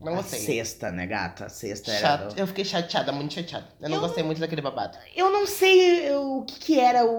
Não 0.00 0.14
A 0.14 0.16
gostei. 0.16 0.38
sexta, 0.38 0.90
né, 0.90 1.06
gata? 1.06 1.44
A 1.44 1.48
sexta 1.50 1.92
era... 1.92 2.00
Chato. 2.00 2.34
Eu 2.38 2.46
fiquei 2.46 2.64
chateada, 2.64 3.12
muito 3.12 3.34
chateada. 3.34 3.66
Eu 3.82 3.88
não 3.90 3.96
Eu 3.96 4.00
gostei 4.00 4.22
muito 4.24 4.40
daquele 4.40 4.62
babado. 4.62 4.96
Eu 5.14 5.30
não 5.30 5.46
sei 5.46 6.10
o 6.14 6.42
que, 6.46 6.58
que 6.58 6.80
era 6.80 7.04
o, 7.04 7.10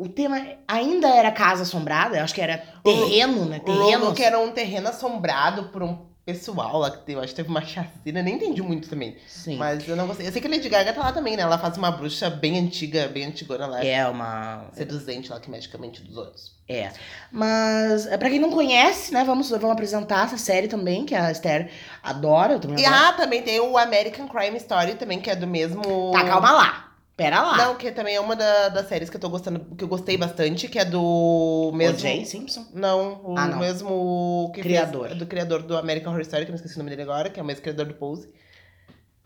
o, 0.00 0.02
o 0.02 0.08
tema. 0.08 0.44
Ainda 0.66 1.06
era 1.08 1.30
Casa 1.30 1.62
Assombrada? 1.62 2.16
Eu 2.16 2.24
acho 2.24 2.34
que 2.34 2.40
era 2.40 2.58
terreno, 2.82 3.44
né? 3.44 3.58
O 3.58 3.60
Terreno. 3.60 3.84
Roanoke 4.00 4.24
era 4.24 4.40
um 4.40 4.50
terreno 4.50 4.88
assombrado 4.88 5.68
por 5.68 5.84
um 5.84 6.05
pessoal 6.26 6.78
lá 6.78 6.90
que 6.90 6.98
teve, 6.98 7.18
eu 7.18 7.22
acho 7.22 7.28
que 7.32 7.36
teve 7.36 7.48
uma 7.48 7.62
chacina, 7.64 8.20
nem 8.20 8.34
entendi 8.34 8.60
muito 8.60 8.88
também. 8.88 9.16
Sim. 9.28 9.56
Mas 9.56 9.86
eu 9.88 9.94
não 9.94 10.08
gostei. 10.08 10.26
Eu 10.26 10.32
sei 10.32 10.40
que 10.42 10.48
a 10.48 10.50
Lady 10.50 10.68
Gaga 10.68 10.92
tá 10.92 11.00
lá 11.00 11.12
também, 11.12 11.36
né? 11.36 11.44
Ela 11.44 11.56
faz 11.56 11.76
uma 11.78 11.90
bruxa 11.92 12.28
bem 12.28 12.58
antiga, 12.58 13.06
bem 13.06 13.24
antigona 13.26 13.66
lá. 13.66 13.84
É 13.84 14.04
uma. 14.08 14.66
Seduzente 14.72 15.30
lá 15.30 15.38
que 15.38 15.48
mexe 15.48 15.68
com 15.68 15.76
a 15.76 15.80
mente 15.80 16.02
dos 16.02 16.16
outros. 16.16 16.56
É. 16.68 16.90
Mas, 17.30 18.06
é, 18.08 18.18
pra 18.18 18.28
quem 18.28 18.40
não 18.40 18.50
conhece, 18.50 19.14
né, 19.14 19.22
vamos, 19.22 19.50
vamos 19.50 19.70
apresentar 19.70 20.26
essa 20.26 20.36
série 20.36 20.66
também, 20.66 21.06
que 21.06 21.14
a 21.14 21.30
Esther 21.30 21.70
adora. 22.02 22.54
Eu 22.54 22.60
também 22.60 22.80
E 22.82 22.84
adoro. 22.84 23.04
ah, 23.04 23.12
também 23.12 23.42
tem 23.42 23.60
o 23.60 23.78
American 23.78 24.26
Crime 24.26 24.56
Story 24.56 24.96
também, 24.96 25.20
que 25.20 25.30
é 25.30 25.36
do 25.36 25.46
mesmo. 25.46 26.10
Tá, 26.12 26.24
calma 26.24 26.50
lá. 26.50 26.85
Pera 27.16 27.40
lá. 27.40 27.56
Não, 27.56 27.74
que 27.76 27.90
também 27.92 28.14
é 28.14 28.20
uma 28.20 28.36
da- 28.36 28.68
das 28.68 28.88
séries 28.88 29.08
que 29.08 29.16
eu 29.16 29.20
tô 29.20 29.30
gostando, 29.30 29.74
que 29.74 29.82
eu 29.82 29.88
gostei 29.88 30.18
bastante, 30.18 30.68
que 30.68 30.78
é 30.78 30.84
do 30.84 31.72
mesmo. 31.74 31.96
O 31.96 32.00
Jay 32.00 32.24
Simpson? 32.26 32.66
Não, 32.74 33.20
o 33.24 33.34
Ah, 33.38 33.46
não. 33.46 33.58
mesmo 33.58 34.50
que 34.54 34.60
Criador. 34.60 35.06
fez- 35.08 35.18
do 35.18 35.26
criador 35.26 35.62
do 35.62 35.76
American 35.78 36.10
Horror 36.12 36.20
Story, 36.22 36.44
que 36.44 36.50
eu 36.50 36.52
não 36.52 36.56
esqueci 36.56 36.74
o 36.74 36.78
nome 36.78 36.90
dele 36.90 37.02
agora, 37.02 37.30
que 37.30 37.40
é 37.40 37.42
o 37.42 37.46
mesmo 37.46 37.62
criador 37.62 37.86
do 37.86 37.94
Pose. 37.94 38.28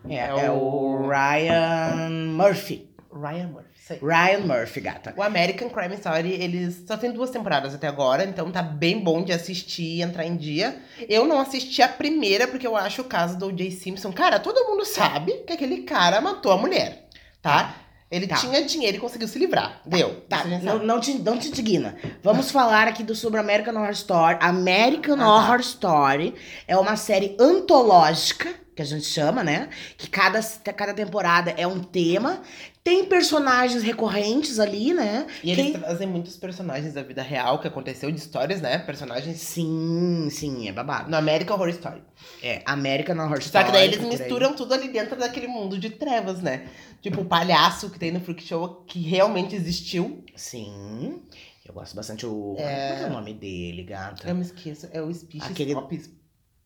É, 0.09 0.15
É 0.17 0.45
é 0.47 0.51
o- 0.51 0.55
o 0.55 1.09
Ryan 1.09 2.09
Murphy. 2.11 2.89
Ryan 3.13 3.49
Murphy. 3.49 3.71
Aí. 3.91 3.99
Ryan 4.01 4.39
Murphy, 4.47 4.81
gata. 4.81 5.13
O 5.17 5.23
American 5.23 5.69
Crime 5.69 5.97
Story, 5.97 6.31
eles 6.41 6.85
só 6.87 6.97
tem 6.97 7.11
duas 7.11 7.31
temporadas 7.31 7.75
até 7.75 7.89
agora, 7.89 8.23
então 8.23 8.53
tá 8.53 8.63
bem 8.63 9.01
bom 9.03 9.25
de 9.25 9.33
assistir 9.33 9.97
e 9.97 10.03
entrar 10.03 10.25
em 10.25 10.37
dia. 10.37 10.81
Eu 11.09 11.25
não 11.27 11.41
assisti 11.41 11.83
a 11.83 11.89
primeira, 11.89 12.47
porque 12.47 12.65
eu 12.69 12.77
acho 12.77 13.03
o 13.03 13.07
caso 13.07 13.37
do 13.37 13.47
O.J. 13.47 13.69
Simpson. 13.73 14.13
Cara, 14.13 14.39
todo 14.39 14.65
mundo 14.71 14.85
sabe 14.85 15.33
que 15.45 15.53
aquele 15.53 15.79
cara 15.83 16.21
matou 16.21 16.53
a 16.53 16.57
mulher, 16.57 17.09
tá? 17.43 17.75
Ele 18.11 18.27
Tá. 18.27 18.35
tinha 18.37 18.65
dinheiro 18.65 18.97
e 18.97 19.01
conseguiu 19.01 19.29
se 19.29 19.39
livrar. 19.39 19.81
Deu. 19.87 20.23
Tá, 20.29 20.39
Isso 20.39 20.47
a 20.47 20.51
gente 20.51 20.65
não, 20.65 20.79
não, 20.85 21.01
te, 21.01 21.15
não 21.21 21.39
te 21.39 21.49
indigna. 21.49 21.95
Vamos 22.25 22.51
falar 22.51 22.89
aqui 22.89 23.05
do 23.05 23.15
sobre 23.15 23.39
American 23.39 23.75
Horror 23.77 23.91
Story. 23.93 24.37
American 24.41 25.15
Ah, 25.15 25.19
tá. 25.19 25.27
Horror 25.29 25.61
Story 25.61 26.35
é 26.67 26.77
uma 26.77 26.97
série 26.97 27.37
antológica, 27.39 28.53
que 28.75 28.83
a 28.83 28.85
gente 28.85 29.05
chama, 29.05 29.45
né? 29.45 29.69
Que 29.97 30.09
cada, 30.11 30.41
cada 30.43 30.93
temporada 30.93 31.55
é 31.57 31.67
um 31.69 31.81
tema. 31.81 32.41
Tem 32.83 33.05
personagens 33.05 33.83
recorrentes 33.83 34.59
ali, 34.59 34.95
né? 34.95 35.27
E 35.45 35.51
eles 35.51 35.73
trazem 35.73 36.07
muitos 36.09 36.37
personagens 36.39 36.95
da 36.95 37.03
vida 37.03 37.23
real 37.23 37.59
que 37.59 37.69
aconteceu, 37.69 38.11
de 38.11 38.19
histórias, 38.19 38.61
né? 38.63 38.79
Personagens 38.79 39.39
Sim, 39.39 40.29
sim, 40.31 40.67
é 40.67 40.73
babado. 40.73 41.11
no 41.11 41.17
American 41.17 41.57
Horror 41.57 41.69
Story. 41.69 42.03
É, 42.43 42.63
American 42.65 43.17
Horror 43.19 43.43
Só 43.43 43.47
Story. 43.49 43.65
que 43.67 43.73
daí 43.73 43.85
eles 43.87 44.01
aí. 44.01 44.07
misturam 44.07 44.55
tudo 44.55 44.73
ali 44.73 44.89
dentro 44.89 45.15
daquele 45.19 45.47
mundo 45.47 45.79
de 45.79 45.91
trevas, 45.91 46.41
né? 46.41 46.69
Tipo, 47.03 47.21
o 47.21 47.25
palhaço 47.27 47.91
que 47.91 47.99
tem 47.99 48.11
no 48.13 48.21
Freak 48.21 48.43
Show 48.43 48.83
que 48.87 48.99
realmente 49.01 49.55
existiu. 49.55 50.25
Sim. 50.35 51.21
Eu 51.67 51.75
gosto 51.75 51.95
bastante 51.95 52.25
o. 52.27 52.57
É. 52.59 52.93
Qual 52.97 53.03
é 53.03 53.07
o 53.07 53.13
nome 53.13 53.35
dele, 53.35 53.85
gata? 53.85 54.27
Eu 54.29 54.35
me 54.35 54.43
esqueço, 54.43 54.89
é 54.91 55.01
o 55.03 55.13
Species 55.13 55.51
Aquele- 55.51 55.75
Pop. 55.75 56.01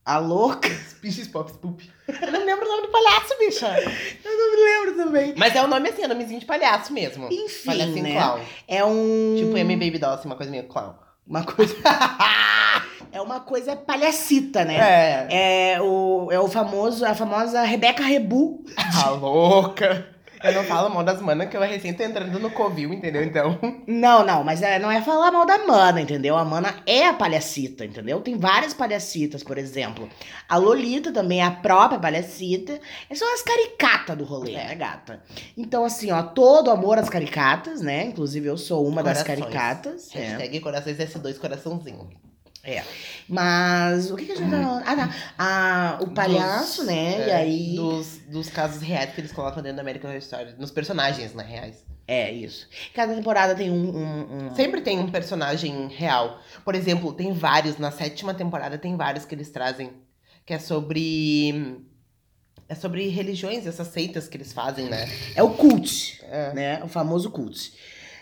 A 0.05 0.19
louca? 0.19 0.69
Species 0.69 1.27
Pop 1.27 1.49
Spoop. 1.49 1.89
Eu 2.07 2.31
não 2.31 2.45
lembro 2.45 2.63
o 2.63 2.69
nome 2.69 2.83
do 2.83 2.91
palhaço, 2.91 3.35
bicha. 3.39 3.67
Eu 4.23 4.37
não 4.37 4.51
me 4.51 4.63
lembro 4.63 5.03
também. 5.03 5.33
Mas 5.35 5.55
é 5.55 5.63
o 5.63 5.67
nome 5.67 5.89
assim, 5.89 6.03
é 6.03 6.07
nomezinho 6.07 6.39
de 6.39 6.45
palhaço 6.45 6.93
mesmo. 6.93 7.27
Enfim, 7.31 7.65
Palhacinho 7.65 8.03
né? 8.03 8.11
clown. 8.13 8.39
É 8.67 8.85
um. 8.85 9.35
Tipo 9.35 9.57
M 9.57 9.75
Baby 9.75 9.97
Doll, 9.97 10.11
assim, 10.11 10.27
uma 10.27 10.35
coisa 10.35 10.51
meio 10.51 10.67
clown. 10.67 10.93
Uma 11.27 11.43
coisa. 11.43 11.75
é 13.11 13.19
uma 13.19 13.39
coisa 13.39 13.75
palhacita, 13.75 14.63
né? 14.63 14.77
É. 14.77 15.73
É 15.73 15.81
o, 15.81 16.27
é 16.31 16.39
o 16.39 16.47
famoso, 16.47 17.03
a 17.03 17.15
famosa 17.15 17.63
Rebeca 17.63 18.03
Rebu. 18.03 18.63
A 19.03 19.09
louca. 19.09 20.14
Eu 20.45 20.53
não 20.53 20.63
falo 20.63 20.89
mal 20.89 21.03
das 21.03 21.21
manas 21.21 21.49
que 21.49 21.57
eu 21.57 21.61
recém 21.61 21.93
tô 21.93 22.03
entrando 22.03 22.39
no 22.39 22.49
Covil, 22.51 22.93
entendeu? 22.93 23.23
Então. 23.23 23.57
Não, 23.87 24.25
não, 24.25 24.43
mas 24.43 24.61
é, 24.61 24.77
não 24.79 24.91
é 24.91 25.01
falar 25.01 25.31
mal 25.31 25.45
da 25.45 25.59
Mana, 25.59 26.01
entendeu? 26.01 26.35
A 26.35 26.43
Mana 26.43 26.75
é 26.85 27.07
a 27.07 27.13
palhacita, 27.13 27.85
entendeu? 27.85 28.19
Tem 28.21 28.37
várias 28.37 28.73
palhacitas, 28.73 29.43
por 29.43 29.57
exemplo. 29.57 30.09
A 30.49 30.57
Lolita 30.57 31.11
também 31.11 31.39
é 31.41 31.43
a 31.43 31.51
própria 31.51 31.99
palhacita. 31.99 32.79
Essas 33.09 33.19
são 33.19 33.33
as 33.33 33.41
caricatas 33.41 34.17
do 34.17 34.23
rolê, 34.23 34.53
É. 34.53 34.67
né, 34.67 34.75
gata? 34.75 35.21
Então, 35.57 35.85
assim, 35.85 36.11
ó, 36.11 36.21
todo 36.23 36.69
amor 36.71 36.97
às 36.97 37.09
caricatas, 37.09 37.81
né? 37.81 38.05
Inclusive, 38.05 38.47
eu 38.47 38.57
sou 38.57 38.85
uma 38.87 39.01
das 39.03 39.21
Corações. 39.23 39.39
caricatas. 39.45 40.15
É. 40.15 40.19
Hashtag 40.19 40.59
corações 40.59 40.97
S2 40.97 41.37
coraçãozinho. 41.39 42.09
Mas 43.27 44.11
o 44.11 44.15
que, 44.15 44.25
que 44.25 44.31
a 44.31 44.35
gente 44.35 44.49
tá 44.51 44.61
falando? 44.61 44.83
Ah, 44.85 44.95
tá. 44.95 45.15
Ah, 45.37 45.97
o 46.01 46.07
palhaço, 46.11 46.77
Dos- 46.77 46.87
né? 46.87 47.21
é, 47.23 47.27
e 47.27 47.31
aí. 47.31 47.75
Dos, 47.75 48.17
dos 48.29 48.49
casos 48.49 48.81
reais 48.81 49.13
que 49.13 49.21
eles 49.21 49.31
colocam 49.31 49.61
dentro 49.61 49.77
da 49.77 49.81
American 49.81 50.09
Horror 50.09 50.21
Story. 50.21 50.55
Nos 50.57 50.71
personagens, 50.71 51.33
né? 51.33 51.43
Reais. 51.43 51.83
É, 52.07 52.31
isso. 52.31 52.67
Cada 52.93 53.15
temporada 53.15 53.55
tem 53.55 53.71
um. 53.71 53.95
um, 53.97 54.47
um- 54.51 54.55
Sempre 54.55 54.81
tem 54.81 54.99
um 54.99 55.09
personagem 55.09 55.87
real. 55.87 56.39
Por 56.63 56.75
exemplo, 56.75 57.11
tem 57.13 57.33
vários, 57.33 57.77
na 57.77 57.89
sétima 57.91 58.33
temporada 58.33 58.77
tem 58.77 58.95
vários 58.95 59.25
que 59.25 59.33
eles 59.33 59.49
trazem. 59.49 59.91
Que 60.45 60.53
é 60.53 60.59
sobre. 60.59 61.81
É 62.67 62.73
sobre 62.73 63.07
religiões, 63.09 63.67
essas 63.67 63.87
seitas 63.89 64.27
que 64.27 64.37
eles 64.37 64.51
fazem, 64.51 64.85
né? 64.89 65.07
É 65.35 65.43
o 65.43 65.51
cult, 65.51 66.19
É. 66.23 66.51
né? 66.53 66.83
O 66.83 66.87
famoso 66.87 67.29
cult. 67.29 67.73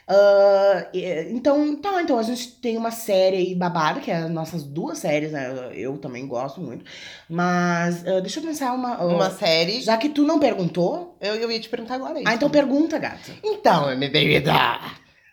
Ah, 0.08 0.88
e- 0.94 1.30
então, 1.32 1.76
tá, 1.78 2.02
então 2.02 2.18
a 2.20 2.24
gente 2.24 2.52
tem 2.60 2.76
uma 2.78 2.92
série 2.92 3.38
aí 3.38 3.56
babada, 3.56 4.00
que 4.02 4.12
é 4.12 4.16
as 4.18 4.30
nossas 4.30 4.64
duas 4.64 4.98
séries, 4.98 5.32
né? 5.32 5.72
Eu 5.74 5.98
também 5.98 6.28
gosto 6.28 6.60
muito. 6.60 6.84
Mas 7.30 8.06
ah, 8.06 8.20
deixa 8.20 8.40
eu 8.40 8.44
pensar 8.44 8.74
uma. 8.74 8.96
ah, 8.96 9.06
Uma 9.06 9.30
série. 9.30 9.82
Já 9.82 9.98
que 9.98 10.10
tu 10.10 10.24
não 10.24 10.40
perguntou. 10.40 11.18
Eu, 11.22 11.36
eu 11.36 11.52
ia 11.52 11.60
te 11.60 11.70
perguntar 11.70 11.96
agora 11.96 12.20
isso. 12.20 12.28
Ah, 12.28 12.36
então 12.36 12.50
pergunta, 12.50 12.98
gata. 13.00 13.32
Então, 13.44 13.96
minha 13.96 14.10
bebida, 14.12 14.54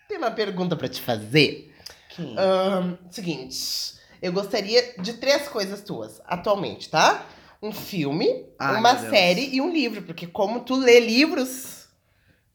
tem 0.08 0.18
uma 0.18 0.30
pergunta 0.30 0.76
pra 0.76 0.88
te 0.88 1.00
fazer. 1.00 1.74
Ahn, 2.36 2.96
seguinte, 3.10 3.94
eu 4.20 4.32
gostaria 4.32 4.94
de 4.98 5.14
três 5.14 5.48
coisas 5.48 5.80
tuas, 5.82 6.20
atualmente, 6.26 6.88
tá? 6.90 7.24
Um 7.62 7.72
filme, 7.72 8.46
Ai, 8.58 8.78
uma 8.78 8.96
série 8.98 9.48
e 9.54 9.60
um 9.60 9.70
livro. 9.70 10.02
Porque 10.02 10.26
como 10.26 10.60
tu 10.60 10.76
lê 10.76 11.00
livros, 11.00 11.88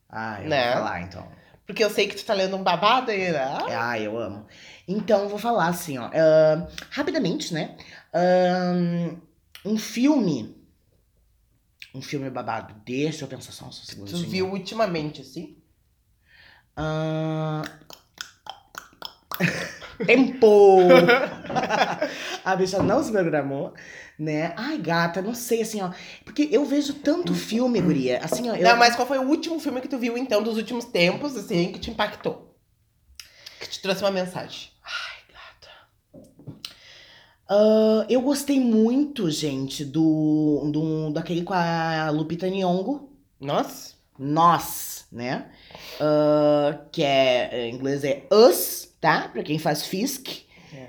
Ah, 0.09 0.39
eu 0.41 0.49
né? 0.49 0.65
vou 0.73 0.83
falar 0.83 1.01
então. 1.01 1.34
Porque 1.65 1.83
eu 1.83 1.89
sei 1.89 2.07
que 2.07 2.15
tu 2.15 2.25
tá 2.25 2.33
lendo 2.33 2.55
um 2.55 2.63
babado 2.63 3.11
aí, 3.11 3.31
né? 3.31 3.57
Ah, 3.69 3.99
eu 3.99 4.17
amo. 4.17 4.45
Então, 4.87 5.27
vou 5.27 5.39
falar 5.39 5.67
assim, 5.67 5.97
ó. 5.97 6.09
ah, 6.13 6.67
rapidamente, 6.91 7.53
né? 7.53 7.75
Ahn, 8.13 9.17
um 9.65 9.77
filme. 9.77 10.55
Um 11.93 12.01
filme 12.01 12.29
babado. 12.29 12.73
Deixa 12.85 13.23
eu 13.23 13.27
pensar 13.27 13.51
só 13.51 13.65
um 13.65 13.69
Tu 13.69 13.85
segundinho. 13.85 14.29
viu 14.29 14.51
ultimamente, 14.51 15.21
assim? 15.21 15.57
Ah, 16.75 17.61
Tempo! 20.05 20.77
a 22.43 22.55
bicha 22.55 22.81
não 22.83 23.01
se 23.03 23.11
programou, 23.11 23.73
né? 24.17 24.53
Ai, 24.57 24.77
gata, 24.77 25.21
não 25.21 25.33
sei, 25.33 25.61
assim, 25.61 25.81
ó. 25.81 25.91
Porque 26.23 26.47
eu 26.51 26.65
vejo 26.65 26.93
tanto 26.93 27.33
filme, 27.33 27.81
guria. 27.81 28.19
Assim, 28.23 28.49
ó. 28.49 28.55
Eu, 28.55 28.63
Não, 28.63 28.77
mas 28.77 28.95
qual 28.95 29.07
foi 29.07 29.17
o 29.17 29.27
último 29.27 29.59
filme 29.59 29.81
que 29.81 29.87
tu 29.87 29.97
viu, 29.97 30.17
então, 30.17 30.41
dos 30.41 30.57
últimos 30.57 30.85
tempos, 30.85 31.35
assim, 31.35 31.71
que 31.71 31.79
te 31.79 31.91
impactou? 31.91 32.55
Que 33.59 33.69
te 33.69 33.81
trouxe 33.81 34.01
uma 34.01 34.11
mensagem? 34.11 34.69
ah, 37.47 38.05
eu 38.09 38.21
gostei 38.21 38.59
muito, 38.59 39.29
gente, 39.29 39.85
do, 39.85 40.69
do. 40.71 41.11
daquele 41.11 41.43
com 41.43 41.53
a 41.53 42.09
Lupita 42.09 42.49
Nyong'o. 42.49 43.09
Nossa. 43.39 43.93
Nós, 44.17 45.05
né? 45.11 45.51
Ah, 45.99 46.79
que 46.91 47.03
é, 47.03 47.67
em 47.67 47.75
inglês 47.75 48.03
é 48.03 48.25
Us, 48.31 48.89
tá? 48.99 49.27
Pra 49.27 49.43
quem 49.43 49.59
faz 49.59 49.85
Fisk. 49.85 50.44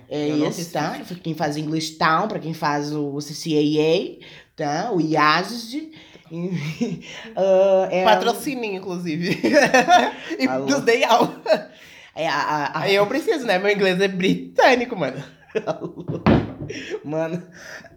É 0.08 0.28
não 0.28 0.48
esse, 0.48 0.70
tá? 0.70 0.98
isso. 0.98 1.14
Pra 1.14 1.22
quem 1.22 1.34
faz 1.34 1.56
English 1.56 1.96
Town, 1.96 2.28
pra 2.28 2.38
quem 2.38 2.54
faz 2.54 2.92
o 2.92 3.18
CCAA, 3.18 4.24
tá? 4.54 4.92
O 4.92 5.00
IASD. 5.00 5.90
Ah, 7.36 7.88
é, 7.88 8.04
Patrocinem, 8.04 8.74
inclusive. 8.74 9.38
e 10.40 10.48
Alô? 10.48 10.66
nos 10.66 10.80
dei 10.80 11.04
aula. 11.04 11.40
É 12.16 12.26
a, 12.26 12.80
a, 12.80 12.90
eu 12.90 13.06
preciso, 13.06 13.46
né? 13.46 13.60
Meu 13.60 13.70
inglês 13.70 14.00
é 14.00 14.08
britânico, 14.08 14.96
mano. 14.96 15.22
Mano. 17.04 17.42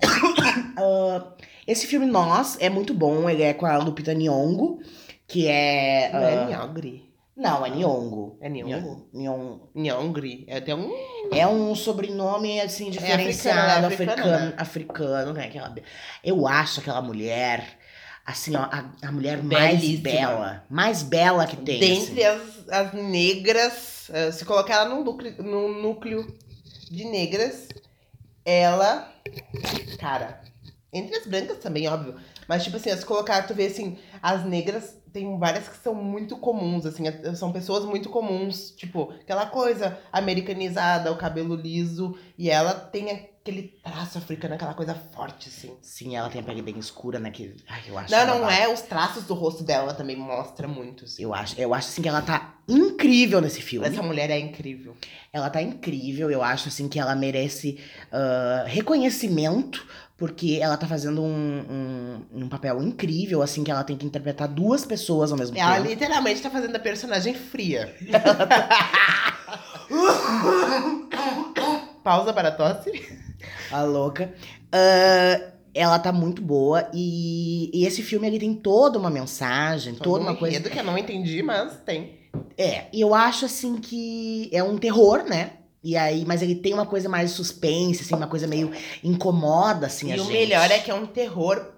Ah, 0.78 1.34
esse 1.68 1.86
filme 1.88 2.06
Nós 2.06 2.56
é 2.62 2.70
muito 2.70 2.94
bom. 2.94 3.30
Ele 3.30 3.44
é 3.44 3.54
com 3.54 3.66
a 3.66 3.78
Lupita 3.78 4.14
Nyong'o, 4.14 4.80
que 5.28 5.46
é. 5.46 6.10
Não 6.14 6.20
é 6.20 6.38
ah, 6.38 6.46
Nyongri. 6.46 7.09
Não, 7.40 7.66
é 7.66 7.70
Nyong'o. 7.70 8.38
É 8.42 8.50
Nyong'o? 8.50 9.08
Nyon- 9.14 9.60
Nyongri. 9.74 10.46
É 10.48 10.58
até 10.58 10.76
um... 10.76 10.92
É 11.32 11.48
um 11.48 11.74
sobrenome, 11.74 12.60
assim, 12.60 12.90
diferenciado, 12.90 13.86
africano, 13.88 14.12
é 14.22 14.24
africano, 14.26 14.54
africano, 14.58 14.58
africano, 14.58 15.34
né? 15.34 15.46
Aquela, 15.46 15.76
eu 16.24 16.48
acho 16.48 16.80
aquela 16.80 17.02
mulher, 17.02 17.78
assim, 18.26 18.56
ó, 18.56 18.62
a, 18.64 18.92
a 19.02 19.12
mulher 19.12 19.42
mais 19.44 19.80
Belíssima. 19.80 20.04
bela, 20.04 20.66
mais 20.70 21.04
bela 21.04 21.46
que 21.48 21.56
tem. 21.58 21.80
Dentre 21.80 22.24
assim. 22.26 22.42
as, 22.68 22.70
as 22.70 22.94
negras, 22.94 24.10
eh, 24.12 24.32
se 24.32 24.44
colocar 24.44 24.74
ela 24.76 24.90
num 24.90 25.04
núcleo, 25.04 25.36
num 25.44 25.82
núcleo 25.82 26.36
de 26.90 27.06
negras, 27.06 27.68
ela. 28.44 29.14
Cara, 30.00 30.42
entre 30.92 31.16
as 31.16 31.28
brancas 31.28 31.58
também, 31.60 31.88
óbvio. 31.88 32.16
Mas, 32.48 32.64
tipo 32.64 32.78
assim, 32.78 32.90
se 32.98 33.06
colocar, 33.06 33.44
tu 33.46 33.54
vê 33.54 33.68
assim, 33.68 34.00
as 34.24 34.44
negras 34.44 34.96
tem 35.12 35.38
várias 35.38 35.68
que 35.68 35.78
são 35.78 35.94
muito 35.94 36.38
comuns, 36.38 36.86
assim, 36.86 37.08
eh, 37.08 37.36
são 37.36 37.52
pessoas 37.52 37.86
muito 37.86 38.10
comuns. 38.10 38.72
Tipo, 38.72 39.12
aquela 39.12 39.46
coisa 39.46 39.98
americanizada, 40.12 41.12
o 41.12 41.18
cabelo 41.18 41.56
liso, 41.56 42.18
e 42.38 42.50
ela 42.50 42.74
tem 42.74 43.12
aquele 43.12 43.80
traço 43.84 44.18
africano, 44.18 44.56
aquela 44.56 44.74
coisa 44.74 44.94
forte, 44.94 45.50
assim. 45.50 45.76
Sim, 45.82 46.16
ela 46.16 46.30
tem 46.30 46.42
a 46.42 46.44
pele 46.44 46.62
bem 46.62 46.78
escura, 46.78 47.20
né? 47.20 47.32
Que, 47.32 47.56
ai, 47.68 47.82
eu 47.88 47.98
acho 47.98 48.12
Não, 48.12 48.26
não 48.26 48.50
é, 48.50 48.72
os 48.72 48.82
traços 48.82 49.24
do 49.24 49.34
rosto 49.34 49.64
dela 49.64 49.94
também 49.94 50.16
mostra 50.16 50.68
muito, 50.68 51.06
assim. 51.06 51.24
Eu 51.24 51.34
acho, 51.34 51.60
eu 51.60 51.74
acho 51.74 51.90
assim 51.90 52.02
que 52.02 52.10
ela 52.10 52.22
tá 52.22 52.56
incrível 52.68 53.42
nesse 53.42 53.62
filme. 53.62 53.88
Essa 53.88 54.04
mulher 54.04 54.30
é 54.30 54.40
incrível. 54.40 54.96
Ela 55.34 55.50
tá 55.50 55.62
incrível, 55.62 56.30
eu 56.30 56.44
acho 56.44 56.68
assim 56.68 56.88
que 56.88 57.00
ela 57.00 57.16
merece 57.16 57.80
ah, 58.12 58.64
reconhecimento, 58.68 59.86
porque 60.20 60.60
ela 60.62 60.76
tá 60.76 60.86
fazendo 60.86 61.22
um, 61.24 62.20
um, 62.34 62.44
um 62.44 62.50
papel 62.50 62.82
incrível, 62.84 63.42
assim, 63.42 63.64
que 63.64 63.72
ela 63.72 63.84
tem 63.84 63.96
que 63.96 64.06
interpretar 64.06 64.48
duas 64.48 64.86
pessoas 64.86 65.32
ao 65.32 65.38
mesmo 65.38 65.58
Ela 65.58 65.76
tempo. 65.78 65.88
literalmente 65.88 66.42
tá 66.42 66.50
fazendo 66.50 66.76
a 66.76 66.80
personagem 66.80 67.34
fria. 67.34 67.96
Pausa 72.04 72.34
para 72.34 72.50
a 72.50 72.52
tosse. 72.52 72.92
A 73.72 73.84
louca. 73.84 74.34
Ah, 74.72 75.42
ela 75.74 76.00
tá 76.00 76.12
muito 76.12 76.42
boa 76.42 76.90
e, 76.94 77.70
e 77.74 77.86
esse 77.86 78.02
filme 78.02 78.28
ele 78.28 78.40
tem 78.40 78.54
toda 78.54 79.00
uma 79.00 79.10
mensagem, 79.10 79.96
toda 79.96 80.24
uma 80.24 80.36
coisa. 80.36 80.56
enredo 80.56 80.70
que 80.70 80.80
eu 80.80 80.84
não 80.84 80.98
entendi, 80.98 81.42
mas 81.42 81.78
tem. 81.86 82.20
É, 82.58 82.86
e 82.92 83.00
eu 83.02 83.16
acho 83.16 83.46
assim 83.46 83.78
que 83.78 84.50
é 84.52 84.62
um 84.64 84.78
terror, 84.78 85.24
né? 85.24 85.52
E 85.84 85.96
aí, 85.96 86.26
mas 86.26 86.42
ele 86.42 86.56
tem 86.56 86.74
uma 86.74 86.86
coisa 86.86 87.08
mais 87.08 87.32
suspense, 87.32 88.02
assim, 88.04 88.14
uma 88.16 88.28
coisa 88.28 88.46
meio 88.48 88.72
incomoda, 89.04 89.88
assim, 89.88 90.12
a 90.12 90.18
e 90.18 90.20
o 90.20 90.24
gente. 90.24 90.34
melhor 90.34 90.70
é 90.70 90.80
que 90.80 90.92
é 90.92 90.94
um 90.94 91.06
terror 91.06 91.74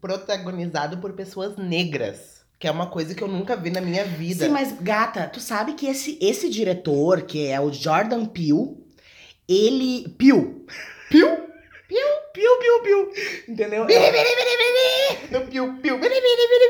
protagonizado 0.00 0.98
por 0.98 1.12
pessoas 1.12 1.56
negras. 1.56 2.40
Que 2.58 2.66
é 2.66 2.70
uma 2.70 2.88
coisa 2.88 3.14
que 3.14 3.22
eu 3.22 3.28
nunca 3.28 3.56
vi 3.56 3.70
na 3.70 3.80
minha 3.80 4.04
vida. 4.04 4.44
Sim, 4.44 4.50
mas 4.50 4.72
gata, 4.80 5.28
tu 5.28 5.40
sabe 5.40 5.72
que 5.74 5.86
esse, 5.86 6.18
esse 6.20 6.50
diretor, 6.50 7.22
que 7.22 7.46
é 7.46 7.58
o 7.60 7.72
Jordan 7.72 8.26
Peele, 8.26 8.76
ele. 9.48 10.08
Peele. 10.18 10.66
Peele? 11.08 11.36
Peele, 11.88 12.20
Peele, 12.34 12.58
Peele, 12.60 12.82
Peele. 12.82 13.42
Entendeu? 13.48 13.86
Biri. 13.86 13.98
No 15.30 15.40
biri, 15.46 15.68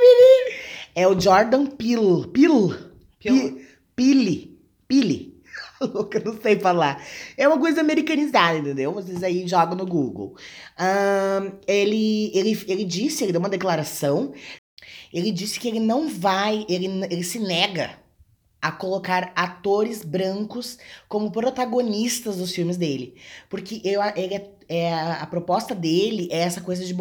biri. 0.00 0.60
É 0.94 1.08
o 1.08 1.18
Jordan 1.18 1.66
Peele. 1.66 2.28
Peele. 2.32 2.74
Piu. 3.18 3.70
Louca, 6.00 6.20
não 6.24 6.40
sei 6.40 6.58
falar. 6.58 7.04
É 7.36 7.46
uma 7.46 7.58
coisa 7.58 7.80
americanizada, 7.80 8.58
entendeu? 8.58 8.92
Vocês 8.92 9.22
aí 9.22 9.46
jogam 9.46 9.76
no 9.76 9.86
Google. 9.86 10.34
Ahn, 10.78 11.52
ele, 11.66 12.30
ele, 12.34 12.58
ele 12.66 12.84
disse, 12.84 13.22
ele 13.24 13.32
deu 13.32 13.40
uma 13.40 13.48
declaração. 13.48 14.32
Ele 15.12 15.30
disse 15.30 15.60
que 15.60 15.68
ele 15.68 15.80
não 15.80 16.08
vai, 16.08 16.64
ele, 16.68 16.86
ele 17.10 17.22
se 17.22 17.38
nega 17.38 17.98
a 18.62 18.70
colocar 18.70 19.32
atores 19.34 20.04
brancos 20.04 20.78
como 21.08 21.30
protagonistas 21.30 22.36
dos 22.36 22.52
filmes 22.52 22.76
dele. 22.76 23.14
Porque 23.48 23.80
eu, 23.84 24.00
ele 24.14 24.34
é, 24.34 24.50
é, 24.68 24.94
a 24.94 25.26
proposta 25.26 25.74
dele 25.74 26.28
é 26.30 26.38
essa 26.38 26.60
coisa 26.60 26.84
de 26.84 26.94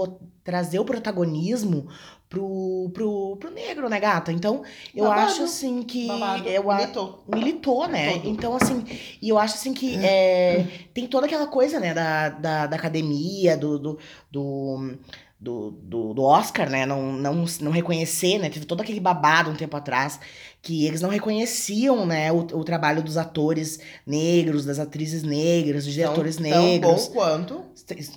trazer 0.43 0.79
o 0.79 0.85
protagonismo 0.85 1.87
pro, 2.29 2.91
pro, 2.93 3.37
pro 3.37 3.51
negro, 3.51 3.89
né, 3.89 3.99
gata? 3.99 4.31
Então, 4.31 4.63
eu 4.95 5.05
Babado. 5.05 5.21
acho 5.31 5.43
assim 5.43 5.81
que. 5.81 6.07
Babado. 6.07 6.47
Eu, 6.47 6.69
a- 6.71 6.75
Militou. 6.77 7.23
militou, 7.27 7.87
né? 7.87 8.13
Todo. 8.13 8.27
Então, 8.29 8.55
assim, 8.55 8.85
e 9.21 9.27
eu 9.29 9.37
acho 9.39 9.55
assim 9.55 9.73
que 9.73 9.97
é, 9.97 10.65
tem 10.93 11.07
toda 11.07 11.25
aquela 11.25 11.47
coisa, 11.47 11.79
né, 11.79 11.93
da, 11.93 12.29
da, 12.29 12.67
da 12.67 12.75
academia, 12.75 13.57
do, 13.57 13.79
do, 13.79 13.99
do, 14.31 14.97
do, 15.39 15.71
do- 15.71 16.13
do 16.13 16.21
Oscar, 16.23 16.69
né? 16.69 16.85
Não, 16.85 17.11
não, 17.13 17.45
não 17.61 17.71
reconhecer, 17.71 18.37
né? 18.37 18.49
Teve 18.49 18.65
todo 18.65 18.81
aquele 18.81 18.99
babado 18.99 19.49
um 19.49 19.55
tempo 19.55 19.75
atrás 19.75 20.19
que 20.61 20.85
eles 20.85 21.01
não 21.01 21.09
reconheciam, 21.09 22.05
né, 22.05 22.31
o, 22.31 22.39
o 22.39 22.63
trabalho 22.65 23.01
dos 23.01 23.15
atores 23.15 23.79
negros, 24.05 24.65
das 24.65 24.77
atrizes 24.77 25.23
negras, 25.23 25.85
dos 25.85 25.93
diretores 25.93 26.35
tão, 26.35 26.43
negros 26.43 27.07
Tão 27.07 27.13
bom 27.13 27.19
quanto. 27.19 27.65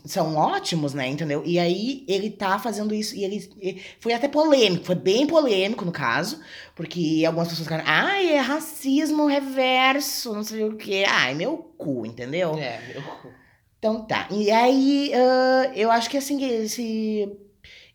são 0.05 0.35
ótimos, 0.35 0.93
né? 0.93 1.07
Entendeu? 1.07 1.43
E 1.47 1.59
aí 1.59 2.05
ele 2.09 2.31
tá 2.31 2.59
fazendo 2.59 2.93
isso. 2.93 3.15
E 3.15 3.25
ele, 3.25 3.81
foi 4.01 4.13
até 4.13 4.27
polêmico, 4.27 4.85
foi 4.85 4.97
bem 4.97 5.27
polêmico 5.27 5.85
no 5.85 5.93
caso, 5.93 6.41
porque 6.75 7.23
algumas 7.25 7.49
pessoas 7.49 7.67
ficaram, 7.67 7.85
ai, 7.87 8.33
é 8.33 8.41
racismo 8.41 9.27
reverso, 9.27 10.35
não 10.35 10.43
sei 10.43 10.65
o 10.65 10.77
quê. 10.77 11.05
Ai, 11.07 11.35
meu 11.35 11.57
cu, 11.79 12.05
entendeu? 12.05 12.55
É, 12.59 12.81
meu 12.93 13.03
cu. 13.03 13.29
Então 13.79 14.05
tá. 14.05 14.29
E 14.31 14.51
aí, 14.51 15.13
ah, 15.15 15.73
eu 15.77 15.91
acho 15.93 16.11
que 16.11 16.17
assim, 16.17 16.43
esse, 16.45 17.29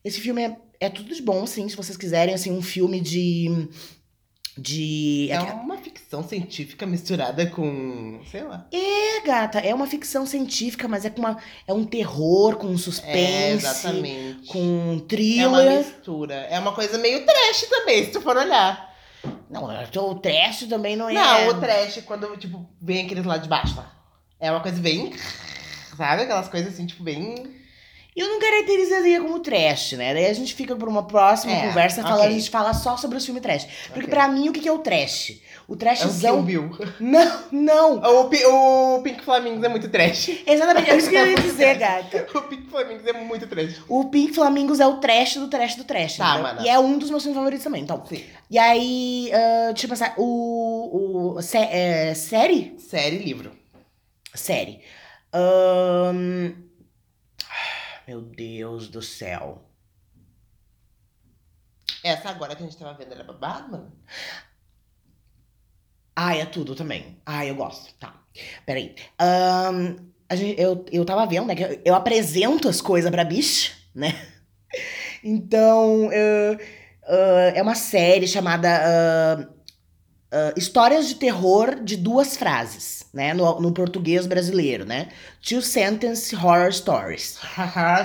esse 0.04 0.22
filme 0.22 0.42
é, 0.44 0.58
é 0.80 0.90
tudo 0.90 1.14
de 1.14 1.22
bom, 1.22 1.46
sim, 1.46 1.68
se 1.68 1.76
vocês 1.76 1.98
quiserem, 1.98 2.34
assim, 2.34 2.52
um 2.52 2.62
filme 2.62 3.00
de. 3.00 3.68
De. 4.58 5.30
É 5.32 5.40
uma 5.40 5.78
ficção 5.78 6.28
científica 6.28 6.86
misturada 6.86 7.46
com. 7.48 8.20
sei 8.32 8.44
lá. 8.44 8.66
É, 8.72 9.22
gata, 9.22 9.60
é 9.60 9.74
uma 9.74 9.86
ficção 9.88 10.26
científica, 10.26 10.88
mas 10.88 11.06
é 11.06 11.10
com 11.10 11.20
uma. 11.20 11.38
É 11.68 11.74
um 11.74 11.86
terror, 11.86 12.56
com 12.56 12.68
um 12.68 12.78
suspense. 12.78 13.18
É, 13.18 13.52
exatamente. 13.52 14.48
Com 14.48 14.60
um 14.60 14.92
É 14.92 14.94
uma 14.94 15.02
thriller. 15.08 15.78
mistura. 15.78 16.36
É 16.50 16.60
uma 16.60 16.74
coisa 16.74 16.98
meio 16.98 17.26
trash 17.26 17.68
também, 17.70 18.06
se 18.06 18.12
tu 18.12 18.22
for 18.22 18.36
olhar. 18.36 18.88
Não, 19.50 19.66
o 19.66 20.16
trash 20.16 20.66
também 20.68 20.96
não 20.96 21.10
é. 21.10 21.14
Não, 21.14 21.50
o 21.50 21.60
trash, 21.60 22.02
quando, 22.06 22.36
tipo, 22.38 22.68
vem 22.82 23.06
aqueles 23.06 23.26
lá 23.26 23.38
de 23.38 23.48
baixo, 23.48 23.76
tá? 23.76 23.92
É 24.40 24.52
uma 24.52 24.60
coisa 24.62 24.80
bem. 24.82 25.14
Sabe? 25.96 26.24
Aquelas 26.24 26.48
coisas 26.48 26.74
assim, 26.74 26.86
tipo, 26.86 27.04
bem. 27.04 27.57
Eu 28.18 28.28
não 28.30 28.40
caracterizaria 28.40 29.22
como 29.22 29.40
trash, 29.40 29.92
né? 29.94 30.14
Daí 30.14 30.26
a 30.26 30.34
gente 30.34 30.56
fica 30.56 30.76
por 30.76 30.90
uma 30.90 31.04
próxima 31.04 31.54
É, 31.54 31.68
conversa 31.68 32.02
falando, 32.02 32.28
a 32.28 32.32
gente 32.32 32.50
fala 32.50 32.74
só 32.74 32.98
sobre 32.98 33.16
os 33.18 33.24
filmes 33.24 33.44
trash. 33.44 33.66
Porque 33.88 34.00
Ok. 34.06 34.10
pra 34.10 34.28
mim, 34.28 34.50
o 34.50 34.52
que 34.52 34.68
é 34.68 34.72
o 34.72 34.80
trash? 34.80 35.40
O 35.68 35.74
É 35.74 35.76
o 35.76 35.78
trashzão. 35.78 36.42
Bill. 36.44 36.72
não, 37.00 37.44
não. 37.52 38.02
O, 38.08 38.96
o 38.98 39.02
Pink 39.04 39.24
Flamingos 39.24 39.64
é 39.64 39.70
muito 39.70 39.88
trash. 39.90 40.32
Exatamente, 40.48 40.90
é 40.90 40.98
isso 40.98 41.10
que 41.10 41.16
eu 41.16 41.28
ia 41.28 41.36
dizer, 41.40 41.76
gata. 41.78 42.26
O 42.34 42.42
Pink 42.44 42.70
Flamingos 42.72 43.06
é 43.06 43.14
muito 43.14 43.46
trash. 43.48 43.76
O 43.88 44.06
Pink 44.06 44.34
Flamingos 44.34 44.80
é 44.80 44.88
o 44.88 44.98
trash 44.98 45.36
do 45.36 45.48
trash 45.48 45.76
do 45.76 45.84
trash. 45.84 46.18
Tá, 46.18 46.40
mana. 46.40 46.64
E 46.64 46.70
é 46.70 46.80
um 46.80 46.98
dos 46.98 47.12
meus 47.12 47.22
filmes 47.22 47.38
favoritos 47.38 47.64
também. 47.64 47.84
Então, 47.84 48.04
Sim. 48.10 48.24
e 48.50 48.58
aí, 48.58 49.30
ah, 49.32 49.68
deixa 49.74 49.86
eu 49.86 49.90
pensar, 49.90 50.14
o. 50.18 51.36
o 51.38 51.42
sé- 51.44 51.70
é, 51.72 52.14
série? 52.16 52.76
Série 52.80 53.18
e 53.18 53.24
livro. 53.24 53.52
Série. 54.34 54.80
Ahn, 55.34 56.54
Meu 58.08 58.22
Deus 58.22 58.88
do 58.88 59.02
céu. 59.02 59.70
Essa 62.02 62.30
agora 62.30 62.56
que 62.56 62.64
a 62.64 62.66
gente 62.66 62.78
tava 62.78 62.98
vendo, 62.98 63.12
ela 63.12 63.22
é 63.22 63.26
babado, 63.26 63.72
mano? 63.72 63.92
Ah, 66.16 66.36
é 66.36 66.46
tudo 66.46 66.74
também. 66.74 67.22
Ah, 67.26 67.46
eu 67.46 67.56
gosto. 67.56 67.94
Tá. 68.00 68.24
Peraí. 68.66 68.96
Ahn, 69.20 69.98
a 70.30 70.36
gente, 70.38 70.60
eu, 70.60 70.86
eu 70.90 71.04
tava 71.04 71.26
vendo, 71.26 71.48
né? 71.48 71.56
Que 71.56 71.64
eu, 71.64 71.82
eu 71.84 71.96
apresento 71.96 72.70
as 72.70 72.80
coisas 72.80 73.12
pra 73.12 73.26
bicha, 73.26 73.74
né? 73.94 74.10
Então, 75.24 76.10
eh, 76.12 76.58
ah, 77.04 77.52
é 77.56 77.62
uma 77.62 77.74
série 77.76 78.28
chamada 78.28 78.70
ah, 78.70 79.50
ah, 80.32 80.54
Histórias 80.58 81.08
de 81.08 81.16
Terror 81.16 81.76
de 81.84 81.96
Duas 81.98 82.36
Frases, 82.38 83.06
né? 83.14 83.34
No, 83.34 83.60
no 83.60 83.72
português 83.72 84.26
brasileiro, 84.28 84.86
né? 84.86 85.10
Two 85.48 85.62
Sentence 85.62 86.36
Horror 86.36 86.72
Stories. 86.74 87.38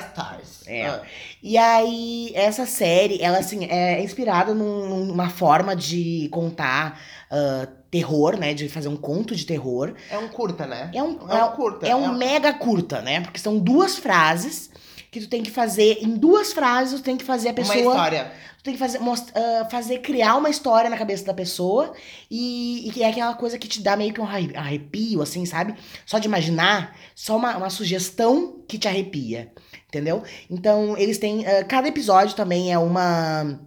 Stars. 0.09 0.63
É. 0.67 0.87
Ah. 0.87 1.03
E 1.43 1.59
aí, 1.59 2.31
essa 2.35 2.65
série, 2.67 3.21
ela, 3.21 3.39
assim, 3.39 3.65
é 3.67 4.03
inspirada 4.03 4.55
num- 4.55 5.07
numa 5.07 5.29
forma 5.29 5.75
de 5.75 6.29
contar 6.31 7.01
ah, 7.31 7.67
terror, 7.91 8.37
né? 8.39 8.55
De 8.55 8.69
fazer 8.69 8.89
um 8.89 8.97
conto 8.97 9.35
de 9.35 9.45
terror. 9.45 9.95
É 10.11 10.17
um 10.19 10.29
curta, 10.29 10.67
né? 10.67 10.91
É 10.95 11.03
um, 11.03 11.19
É 11.31 11.45
um 11.45 11.51
curta. 11.53 11.87
é 11.87 11.95
um 11.97 12.13
mega 12.17 12.53
curta, 12.55 13.03
né? 13.03 13.21
Porque 13.21 13.39
são 13.39 13.59
duas 13.59 13.99
frases 13.99 14.71
que 15.13 15.21
tu 15.21 15.29
tem 15.29 15.43
que 15.43 15.51
fazer. 15.51 15.99
Em 16.01 16.15
duas 16.17 16.53
frases, 16.55 16.99
tu 17.01 17.05
tem 17.05 17.17
que 17.19 17.25
fazer 17.25 17.49
a 17.49 17.53
Uma 17.53 17.57
pessoa. 17.57 17.79
história. 17.79 18.33
Tu 18.59 18.63
tem 18.65 18.73
que 18.73 18.79
fazer, 18.79 18.99
most- 18.99 19.31
ah, 19.35 19.69
fazer 19.71 19.99
criar 19.99 20.37
uma 20.37 20.49
história 20.49 20.89
na 20.89 20.97
cabeça 20.97 21.25
da 21.25 21.35
pessoa. 21.35 21.93
E, 22.31 22.89
e 22.89 22.91
que 22.93 23.03
é 23.03 23.09
aquela 23.11 23.35
coisa 23.35 23.59
que 23.59 23.69
te 23.69 23.83
dá 23.83 23.95
meio 23.95 24.15
que 24.15 24.21
um 24.21 24.25
arre- 24.25 24.57
arrepio, 24.57 25.21
assim, 25.21 25.45
sabe? 25.45 25.75
Só 26.07 26.19
de 26.19 26.27
imaginar, 26.27 26.97
só 27.15 27.37
uma, 27.37 27.57
uma 27.59 27.69
sugestão 27.71 28.65
que 28.67 28.79
te 28.79 28.89
arrepia. 28.89 29.53
Entendeu? 29.89 30.23
Então, 30.51 30.97
eles 30.97 31.19
têm. 31.19 31.47
ah, 31.47 31.63
cada 31.65 31.87
episódio 31.89 32.35
também 32.35 32.73
é 32.73 32.79
uma. 32.79 33.61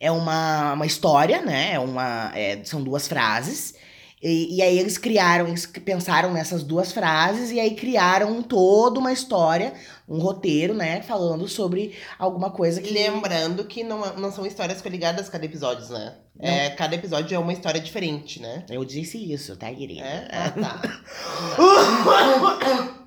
É 0.00 0.10
uma, 0.10 0.72
uma 0.74 0.86
história, 0.86 1.42
né? 1.42 1.72
É 1.74 1.78
uma, 1.78 2.32
é, 2.34 2.64
são 2.64 2.82
duas 2.82 3.06
frases. 3.06 3.74
E, 4.22 4.56
e 4.56 4.62
aí 4.62 4.78
eles 4.78 4.96
criaram, 4.98 5.46
eles 5.48 5.66
pensaram 5.66 6.32
nessas 6.32 6.62
duas 6.64 6.90
frases 6.92 7.50
e 7.52 7.60
aí 7.60 7.74
criaram 7.76 8.42
toda 8.42 8.98
uma 8.98 9.12
história, 9.12 9.72
um 10.08 10.18
roteiro, 10.20 10.72
né? 10.74 11.02
Falando 11.02 11.46
sobre 11.46 11.94
alguma 12.18 12.50
coisa 12.50 12.80
que. 12.80 12.90
Lembrando 12.92 13.64
que 13.64 13.84
não, 13.84 14.14
não 14.16 14.32
são 14.32 14.46
histórias 14.46 14.80
coligadas 14.80 15.28
cada 15.28 15.44
episódio, 15.44 15.86
né? 15.92 16.14
É, 16.40 16.70
cada 16.70 16.94
episódio 16.94 17.34
é 17.34 17.38
uma 17.38 17.52
história 17.52 17.80
diferente, 17.80 18.40
né? 18.40 18.64
Eu 18.70 18.84
disse 18.84 19.18
isso, 19.32 19.56
tá, 19.56 19.70
querida? 19.72 20.00
É? 20.00 20.28
Ah, 20.32 20.50
tá. 20.50 20.80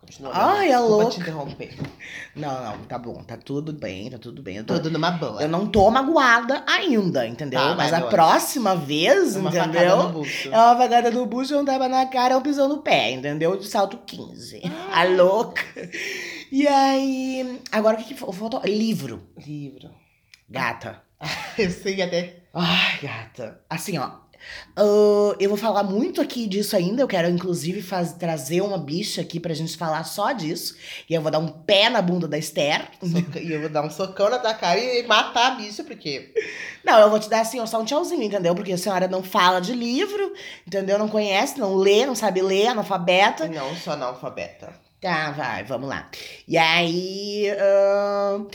Continua. 0.00 0.30
Ai, 0.32 0.68
Ana. 0.72 0.74
é 0.74 0.78
louca. 0.88 1.10
te 1.10 1.20
interromper. 1.20 1.76
Não, 2.34 2.64
não, 2.64 2.78
tá 2.84 2.96
bom, 2.98 3.22
tá 3.24 3.36
tudo 3.36 3.74
bem, 3.74 4.08
tá 4.10 4.16
tudo 4.16 4.40
bem. 4.40 4.56
Eu, 4.56 4.64
tô- 4.64 4.74
Tudo 4.74 4.90
numa 4.90 5.10
boa. 5.10 5.42
eu 5.42 5.48
não 5.48 5.66
tô 5.66 5.90
magoada 5.90 6.62
ainda, 6.66 7.26
entendeu? 7.26 7.60
Tá, 7.60 7.74
Mas 7.74 7.92
a 7.92 8.00
próxima 8.02 8.74
vez, 8.74 9.36
Uma 9.36 9.50
facada 9.52 9.68
entendeu? 9.76 10.02
no 10.04 10.08
bucho. 10.10 10.48
É 10.48 10.56
uma 10.56 10.74
vagada 10.74 11.10
no 11.10 11.26
bucho, 11.26 11.58
um 11.58 11.64
tapa 11.64 11.88
na 11.88 12.06
cara, 12.06 12.38
um 12.38 12.40
pisão 12.40 12.68
no 12.68 12.78
pé, 12.78 13.10
entendeu? 13.10 13.54
De 13.58 13.66
salto 13.66 13.98
15. 14.06 14.62
A 14.92 15.04
louca. 15.04 15.60
E 16.50 16.66
aí. 16.66 17.60
Agora 17.72 17.96
o 17.96 17.98
que 17.98 18.14
que 18.14 18.14
fa- 18.14 18.32
faltou? 18.32 18.62
Livro. 18.64 19.22
Livro. 19.36 19.90
Gata. 20.48 21.02
Eu 21.58 21.70
sei 21.70 22.00
até. 22.02 22.36
Ai, 22.54 22.98
gata. 23.02 23.60
Assim, 23.68 23.98
ó. 23.98 24.04
ah, 24.76 25.34
eu 25.38 25.48
vou 25.48 25.58
falar 25.58 25.82
muito 25.82 26.20
aqui 26.20 26.46
disso 26.46 26.76
ainda. 26.76 27.02
Eu 27.02 27.08
quero, 27.08 27.28
inclusive, 27.28 27.82
faz- 27.82 28.12
trazer 28.14 28.60
uma 28.62 28.78
bicha 28.78 29.20
aqui 29.20 29.38
pra 29.40 29.52
gente 29.52 29.76
falar 29.76 30.04
só 30.04 30.32
disso. 30.32 30.76
E 31.10 31.14
eu 31.14 31.20
vou 31.20 31.30
dar 31.30 31.40
um 31.40 31.48
pé 31.48 31.90
na 31.90 32.00
bunda 32.00 32.26
da 32.28 32.38
Esther. 32.38 32.88
Soca- 33.02 33.40
E 33.40 33.52
eu 33.52 33.60
vou 33.60 33.68
dar 33.68 33.84
um 33.84 33.90
socão 33.90 34.30
na 34.30 34.38
tua 34.38 34.54
cara 34.54 34.78
e 34.80 35.06
matar 35.06 35.52
a 35.52 35.54
bicha, 35.56 35.82
porque. 35.84 36.32
Não, 36.84 36.98
eu 37.00 37.10
vou 37.10 37.18
te 37.20 37.28
dar 37.28 37.40
assim, 37.40 37.60
ó, 37.60 37.66
só 37.66 37.80
um 37.80 37.84
tchauzinho, 37.84 38.22
entendeu? 38.22 38.54
Porque 38.54 38.72
a 38.72 38.78
senhora 38.78 39.06
não 39.08 39.22
fala 39.22 39.60
de 39.60 39.74
livro, 39.74 40.32
entendeu? 40.66 40.98
Não 40.98 41.08
conhece, 41.08 41.58
não 41.58 41.74
lê, 41.74 42.06
não 42.06 42.14
sabe 42.14 42.40
ler, 42.40 42.68
analfabeta. 42.68 43.46
Não 43.48 43.74
sou 43.76 43.92
analfabeta. 43.92 44.72
Tá, 45.00 45.30
vai, 45.32 45.64
vamos 45.64 45.88
lá. 45.88 46.10
E 46.46 46.56
aí. 46.58 47.46
ah, 47.58 48.46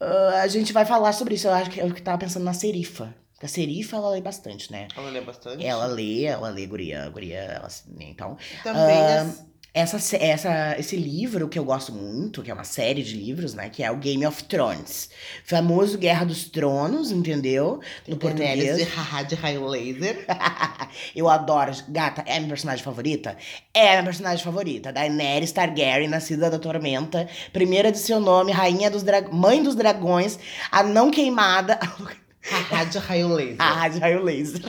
ah, 0.00 0.40
a 0.42 0.48
gente 0.48 0.72
vai 0.72 0.84
falar 0.84 1.12
sobre 1.12 1.34
isso. 1.34 1.46
Eu 1.46 1.52
acho 1.54 1.70
que 1.70 1.80
eu 1.80 1.92
que 1.92 2.02
tava 2.02 2.18
pensando 2.18 2.44
na 2.44 2.52
Serifa. 2.52 3.14
Porque 3.32 3.46
a 3.46 3.48
Serifa, 3.48 3.96
ela 3.96 4.10
lê 4.10 4.20
bastante, 4.20 4.70
né? 4.70 4.88
Ela 4.96 5.10
lê 5.10 5.20
bastante. 5.20 5.64
Ela 5.64 5.86
lê, 5.86 6.24
ela 6.24 6.48
lê 6.50 6.66
guria, 6.66 7.08
guria, 7.08 7.38
ela, 7.38 7.68
então. 8.00 8.36
Também 8.62 8.80
Ah, 9.02 9.22
as- 9.22 9.44
Essa, 9.74 10.16
essa, 10.18 10.78
esse 10.78 10.96
livro 10.96 11.48
que 11.48 11.58
eu 11.58 11.64
gosto 11.64 11.92
muito, 11.92 12.42
que 12.42 12.50
é 12.50 12.54
uma 12.54 12.62
série 12.62 13.02
de 13.02 13.16
livros, 13.16 13.54
né? 13.54 13.70
Que 13.70 13.82
é 13.82 13.90
o 13.90 13.96
Game 13.96 14.26
of 14.26 14.44
Thrones. 14.44 15.08
Famoso 15.46 15.96
Guerra 15.96 16.26
dos 16.26 16.44
Tronos, 16.44 17.10
entendeu? 17.10 17.80
No 18.06 18.18
português. 18.18 18.76
de 18.76 18.82
haha 18.82 19.22
de 19.22 19.34
raio 19.34 19.66
laser. 19.66 20.26
eu 21.16 21.26
adoro. 21.26 21.72
Gata, 21.88 22.22
é 22.26 22.36
minha 22.36 22.50
personagem 22.50 22.84
favorita? 22.84 23.34
É 23.72 23.92
minha 23.92 24.04
personagem 24.04 24.44
favorita. 24.44 24.92
Daenerys 24.92 25.52
Targaryen, 25.52 26.08
nascida 26.08 26.50
da 26.50 26.58
Tormenta. 26.58 27.26
Primeira 27.50 27.90
de 27.90 27.98
seu 27.98 28.20
nome, 28.20 28.52
rainha 28.52 28.90
dos 28.90 29.02
dragões, 29.02 29.34
mãe 29.34 29.62
dos 29.62 29.74
dragões, 29.74 30.38
a 30.70 30.82
não 30.82 31.10
queimada. 31.10 31.78
haha 32.50 32.84
de 32.84 32.98
raio 32.98 33.28
laser. 33.28 33.56
A 33.58 33.72
rádio 33.72 34.00
raio 34.00 34.22
laser. 34.22 34.62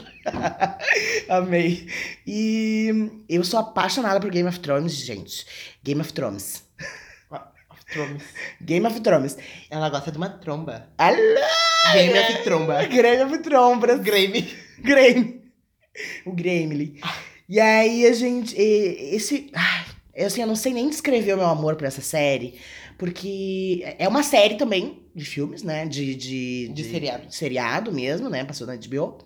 Amei. 1.28 1.88
E 2.26 3.10
eu 3.28 3.42
sou 3.44 3.60
apaixonada 3.60 4.20
por 4.20 4.30
Game 4.30 4.48
of 4.48 4.60
Thrones, 4.60 4.94
gente. 4.94 5.46
Game 5.82 6.00
of 6.00 6.12
Thrones. 6.12 6.64
Thrones. 7.94 8.22
Game 8.60 8.86
of 8.86 9.00
Thrones. 9.00 9.36
Ela 9.70 9.88
gosta 9.88 10.10
de 10.10 10.18
uma 10.18 10.28
tromba. 10.28 10.88
Alô! 10.98 11.16
Game 11.92 12.18
of 12.18 12.42
Tromba. 12.42 12.84
Game 12.84 13.22
of 13.22 13.38
Thrones. 13.38 14.00
Grave. 14.00 14.56
Grêmio. 14.80 15.42
O 16.26 16.32
Grêmio. 16.32 16.94
E 17.48 17.60
aí 17.60 18.06
a 18.06 18.12
gente. 18.12 18.54
Esse. 18.58 19.50
Ai, 19.54 20.24
assim, 20.24 20.40
eu 20.40 20.46
não 20.46 20.56
sei 20.56 20.72
nem 20.72 20.88
descrever 20.88 21.34
o 21.34 21.38
meu 21.38 21.46
amor 21.46 21.76
por 21.76 21.86
essa 21.86 22.00
série. 22.00 22.58
Porque 22.98 23.94
é 23.98 24.08
uma 24.08 24.22
série 24.22 24.56
também 24.56 25.03
de 25.14 25.24
filmes, 25.24 25.62
né? 25.62 25.86
De, 25.86 26.14
de, 26.14 26.68
De 26.68 26.84
seriado. 26.84 27.26
seriado 27.30 27.92
mesmo, 27.92 28.28
né? 28.28 28.44
Passou 28.44 28.66
na 28.66 28.76
HBO. 28.76 29.18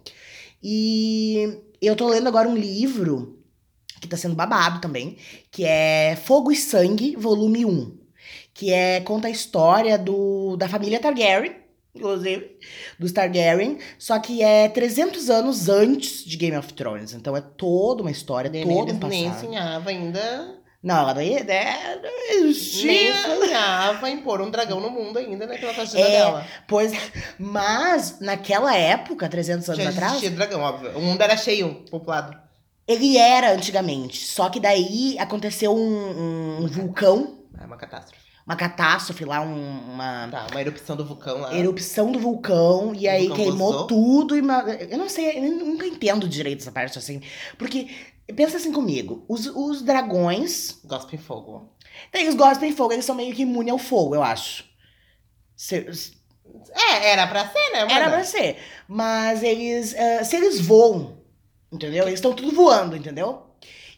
E 0.62 1.59
eu 1.81 1.94
tô 1.96 2.09
lendo 2.09 2.29
agora 2.29 2.48
um 2.48 2.57
livro 2.57 3.38
que 4.01 4.09
tá 4.09 4.16
sendo 4.16 4.35
babado 4.35 4.81
também, 4.81 5.16
que 5.51 5.64
é 5.64 6.16
Fogo 6.24 6.53
e 6.53 6.57
Sangue, 6.57 7.16
volume 7.16 7.64
1. 7.64 7.98
Que 8.55 8.72
é, 8.72 9.01
conta 9.01 9.29
a 9.29 9.31
história 9.31 9.96
do, 9.96 10.57
da 10.57 10.68
família 10.68 10.98
Targaryen, 11.01 11.55
inclusive, 11.94 12.59
dos 12.98 13.12
Targaryen, 13.12 13.79
só 13.98 14.18
que 14.18 14.42
é 14.42 14.68
300 14.68 15.31
anos 15.31 15.68
antes 15.68 16.24
de 16.24 16.37
Game 16.37 16.57
of 16.57 16.72
Thrones. 16.74 17.12
Então 17.14 17.37
é 17.37 17.40
toda 17.40 18.03
uma 18.03 18.11
história, 18.11 18.51
todo 18.51 18.59
Daenerys 18.64 18.94
um 18.96 19.09
nem 19.09 19.24
passado. 19.29 19.46
sonhava 19.46 19.90
ainda. 19.90 20.59
Não, 20.82 20.96
ela 20.96 21.12
não 21.14 21.20
ia- 21.22 21.40
é, 21.40 21.96
não 21.96 22.02
Nem 22.02 22.48
existia. 22.50 23.12
sonhava 23.22 24.08
em 24.08 24.20
pôr 24.22 24.40
um 24.40 24.48
dragão 24.50 24.80
no 24.80 24.90
mundo 24.90 25.18
ainda? 25.18 25.46
Pela 25.48 25.72
agenda 25.72 25.98
É, 25.98 26.10
dela. 26.10 26.46
Pois, 26.68 26.92
mas 27.38 28.20
naquela 28.20 28.74
época, 28.76 29.28
300 29.28 29.68
anos 29.70 29.82
Já 29.82 29.90
atrás, 29.90 30.12
existia 30.12 30.30
dragão, 30.30 30.60
óbvio. 30.60 30.96
O 30.96 31.00
mundo 31.02 31.20
era 31.20 31.36
cheio, 31.36 31.85
populado. 31.90 32.37
ele 32.87 33.16
era 33.16 33.52
antigamente. 33.52 34.24
Só 34.26 34.48
que 34.48 34.60
daí 34.60 35.16
aconteceu 35.18 35.74
um, 35.74 36.62
um 36.62 36.66
vulcão, 36.68 37.38
É 37.60 37.64
uma 37.66 37.76
catástrofe. 37.76 38.22
uma 38.46 38.54
catástrofe 38.56 39.24
lá, 39.24 39.40
um- 39.40 39.92
uma 39.94 40.29
Tá, 40.31 40.46
uma 40.50 40.60
erupção 40.60 40.94
do 40.96 41.04
vulcão 41.04 41.38
lá. 41.40 41.54
erupção 41.54 42.12
do 42.12 42.18
vulcão, 42.20 42.94
e 42.94 43.06
O 43.06 43.10
aí 43.10 43.26
vulcão 43.26 43.44
queimou 43.44 43.72
vazou? 43.72 43.87
tudo. 43.88 44.37
E 44.37 44.42
ma- 44.42 44.64
eu 44.88 44.96
não 44.96 45.08
sei, 45.08 45.38
eu 45.38 45.42
nunca 45.42 45.87
entendo 45.87 46.29
direito 46.29 46.60
essa 46.60 46.70
parte 46.72 46.96
assim. 46.98 47.20
Porque, 47.58 47.88
pensa 48.35 48.56
assim 48.58 48.72
comigo, 48.72 49.24
os, 49.29 49.46
os 49.46 49.83
dragões, 49.83 50.79
Gospe 50.85 51.16
em 51.16 51.18
fogo. 51.18 51.72
eles 52.12 52.35
gostam 52.35 52.68
de 52.68 52.74
fogo, 52.74 52.92
eles 52.92 53.04
são 53.04 53.14
meio 53.14 53.35
que 53.35 53.42
imunes 53.42 53.72
ao 53.72 53.79
fogo, 53.79 54.14
eu 54.14 54.22
acho. 54.22 54.64
Se- 55.56 55.87
É, 56.72 57.10
era 57.10 57.26
pra 57.26 57.48
ser, 57.48 57.70
né, 57.72 57.81
mano? 57.81 57.90
Era 57.92 58.10
pra 58.10 58.24
ser. 58.24 58.58
Mas 58.87 59.42
eles. 59.42 59.94
ah, 59.94 60.24
se 60.24 60.37
eles 60.37 60.60
voam, 60.60 61.22
entendeu? 61.72 62.04
Eles 62.06 62.14
estão 62.18 62.33
tudo 62.35 62.52
voando, 62.54 62.96
entendeu? 62.96 63.46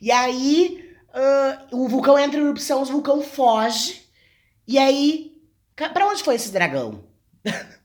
E 0.01 0.11
aí 0.11 0.91
ah, 1.13 1.67
o 1.73 1.87
vulcão 1.89 2.19
entra 2.19 2.41
em 2.41 2.45
erupção, 2.45 2.83
o 2.83 2.87
vulcão 2.87 3.21
foge. 3.23 4.03
E 4.67 4.79
aí. 4.79 5.31
Pra 5.95 6.07
onde 6.07 6.23
foi 6.23 6.35
esse 6.35 6.51
dragão? 6.51 7.05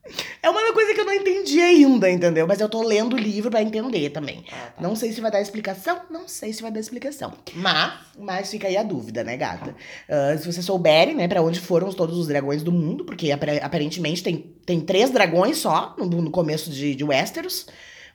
é 0.45 0.49
uma 0.49 0.73
coisa 0.73 0.93
que 0.93 0.99
eu 1.01 1.05
não 1.05 1.13
entendi 1.13 1.59
ainda, 1.61 2.09
entendeu? 2.09 2.45
Mas 2.47 2.59
eu 2.59 2.69
tô 2.69 2.81
lendo 2.83 3.13
o 3.15 3.17
livro 3.19 3.49
pra 3.49 3.61
entender 3.61 4.09
também. 4.11 4.45
Ah, 4.51 4.67
tá. 4.75 4.81
Não 4.81 4.95
sei 4.95 5.11
se 5.11 5.19
vai 5.21 5.31
dar 5.31 5.41
explicação, 5.41 6.01
não 6.09 6.27
sei 6.27 6.53
se 6.53 6.61
vai 6.61 6.71
dar 6.71 6.79
explicação. 6.79 7.33
Mas, 7.53 7.93
Mas 8.17 8.51
fica 8.51 8.67
aí 8.67 8.77
a 8.77 8.83
dúvida, 8.83 9.23
né, 9.23 9.35
gata? 9.37 9.75
Ah, 10.09 10.37
se 10.37 10.45
vocês 10.51 10.65
souberem, 10.65 11.15
né, 11.15 11.27
pra 11.27 11.41
onde 11.41 11.59
foram 11.59 11.91
todos 11.91 12.17
os 12.17 12.27
dragões 12.27 12.63
do 12.63 12.71
mundo, 12.71 13.03
porque 13.05 13.31
apare- 13.31 13.59
aparentemente 13.61 14.21
tem, 14.23 14.37
tem 14.65 14.79
três 14.81 15.09
dragões 15.09 15.57
só 15.57 15.95
no, 15.97 16.05
no 16.05 16.31
começo 16.31 16.69
de, 16.69 16.95
de 16.95 17.03
Westeros, 17.03 17.67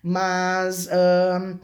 mas 0.03 0.89
ahn, 0.91 1.59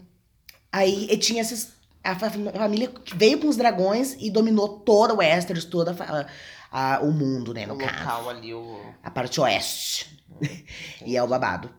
aí 0.71 1.17
tinha 1.17 1.41
esses, 1.41 1.73
a 2.03 2.15
fa- 2.15 2.29
família 2.29 2.91
veio 3.15 3.39
com 3.39 3.47
os 3.47 3.57
dragões 3.57 4.15
e 4.19 4.29
dominou 4.29 4.67
toda 4.79 5.13
o 5.13 5.17
Westeros, 5.17 5.65
toda 5.65 5.91
a 5.91 6.25
a- 6.69 6.99
o 7.01 7.11
mundo, 7.13 7.53
né, 7.53 7.63
o 7.63 7.69
no 7.69 7.77
caso. 7.77 7.97
local 7.97 8.29
ali, 8.29 8.53
o... 8.53 8.77
A 9.01 9.09
parte 9.09 9.39
oeste. 9.39 10.16
e 11.05 11.15
é 11.17 11.23
o 11.23 11.27
babado. 11.27 11.69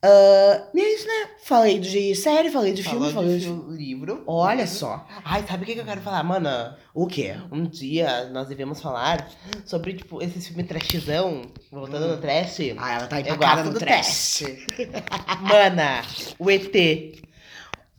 Ah, 0.00 0.68
e 0.72 0.80
é 0.80 0.94
isso, 0.94 1.06
né? 1.06 1.30
Falei 1.42 1.80
de 1.80 2.14
série, 2.14 2.50
falei 2.50 2.72
de 2.72 2.84
filme, 2.84 3.12
falei 3.12 3.38
de 3.38 3.46
de... 3.46 3.76
livro. 3.76 4.22
Olha 4.26 4.66
só. 4.66 5.04
Ai, 5.24 5.44
sabe 5.46 5.64
o 5.64 5.66
que 5.66 5.74
que 5.74 5.80
eu 5.80 5.84
quero 5.84 6.00
falar, 6.00 6.22
mana? 6.22 6.78
O 6.94 7.06
quê? 7.06 7.34
Um 7.50 7.64
dia 7.64 8.26
nós 8.26 8.48
devemos 8.48 8.80
falar 8.80 9.28
sobre, 9.64 9.94
tipo, 9.94 10.22
esse 10.22 10.40
filme 10.40 10.62
trashzão, 10.62 11.42
voltando 11.70 12.08
no 12.08 12.16
trash. 12.18 12.60
Ah, 12.78 12.94
ela 12.94 13.06
tá 13.08 13.20
empacada 13.20 13.64
no 13.64 13.78
trash. 13.78 14.38
trash. 14.38 14.88
Mana, 15.42 16.02
o 16.38 16.48
ET. 16.48 17.20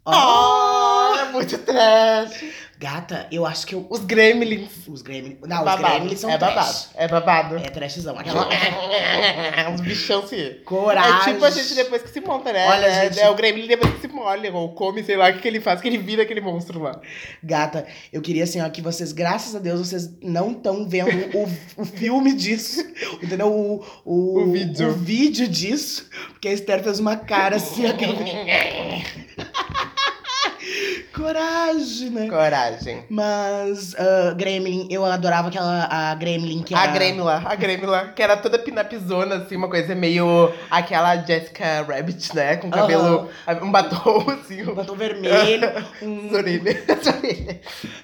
Oh! 0.05 0.11
Oh, 0.11 1.15
é 1.17 1.31
muito 1.31 1.57
trash. 1.57 2.45
Gata, 2.79 3.27
eu 3.29 3.45
acho 3.45 3.67
que 3.67 3.75
eu. 3.75 3.85
Os 3.89 4.05
Gremlins. 4.05 4.87
Os 4.87 5.01
Gremlins. 5.01 5.35
Não, 5.45 5.57
os 5.57 5.65
babado. 5.65 5.95
Gremlins 5.95 6.19
são 6.21 6.29
é 6.29 6.37
babado. 6.37 6.55
trash. 6.55 6.89
É 6.95 7.07
babado. 7.09 7.57
É 7.57 7.69
trashzão. 7.69 8.17
Aquela. 8.17 8.47
Os 9.75 9.81
bichão 9.81 10.25
se. 10.25 10.61
Coragem. 10.63 11.31
É 11.31 11.33
tipo 11.33 11.43
a 11.43 11.49
gente 11.49 11.75
depois 11.75 12.01
que 12.01 12.09
se 12.09 12.21
monta, 12.21 12.53
né? 12.53 12.65
Olha, 12.69 12.85
é, 12.85 13.03
gente. 13.03 13.19
é 13.19 13.29
o 13.29 13.35
Gremlin 13.35 13.67
depois 13.67 13.93
que 13.95 13.99
se 13.99 14.07
molha, 14.07 14.49
ou 14.53 14.73
come, 14.73 15.03
sei 15.03 15.17
lá, 15.17 15.29
o 15.29 15.33
que, 15.33 15.39
que 15.39 15.47
ele 15.49 15.59
faz, 15.59 15.81
que 15.81 15.89
ele 15.89 15.97
vira 15.97 16.23
aquele 16.23 16.39
monstro 16.39 16.81
lá. 16.81 17.01
Gata, 17.43 17.85
eu 18.13 18.21
queria 18.21 18.45
assim, 18.45 18.61
ó, 18.61 18.69
que 18.69 18.81
vocês, 18.81 19.11
graças 19.11 19.53
a 19.53 19.59
Deus, 19.59 19.85
vocês 19.85 20.09
não 20.23 20.51
estão 20.51 20.87
vendo 20.87 21.09
o, 21.37 21.81
o 21.81 21.85
filme 21.85 22.33
disso. 22.33 22.79
Entendeu? 23.21 23.51
O, 23.51 23.85
o, 24.05 24.43
O 24.43 24.51
vídeo. 24.53 24.87
O 24.87 24.93
vídeo 24.93 25.49
disso. 25.49 26.07
Porque 26.29 26.47
a 26.47 26.53
Esther 26.53 26.81
fez 26.81 26.97
uma 26.97 27.17
cara 27.17 27.57
assim, 27.57 27.85
aquela. 27.85 28.15
Coragem, 31.13 32.09
né? 32.09 32.27
Coragem. 32.29 33.03
Mas, 33.09 33.95
ah, 33.97 34.33
Gremlin, 34.35 34.87
eu 34.89 35.05
adorava 35.05 35.47
aquela 35.47 35.87
a 35.89 36.15
Gremlin 36.15 36.61
que 36.63 36.73
A 36.75 36.83
era. 36.83 36.91
Gremla, 36.91 37.41
a 37.45 37.55
Gremla, 37.55 38.07
que 38.15 38.21
era 38.21 38.37
toda 38.37 38.59
pinapizona, 38.59 39.35
assim, 39.37 39.55
uma 39.55 39.69
coisa 39.69 39.95
meio 39.95 40.51
aquela 40.69 41.15
Jessica 41.17 41.81
Rabbit, 41.87 42.35
né? 42.35 42.57
Com 42.57 42.69
cabelo, 42.69 43.29
um 43.61 43.71
batom, 43.71 44.25
assim, 44.41 44.63
Um 44.63 44.71
um... 44.71 44.75
batom 44.75 44.95
vermelho, 44.95 45.69
um, 46.01 46.27
as 46.27 46.33
orelhas. 46.33 46.77
as 46.89 47.07
orelhas. 47.07 47.55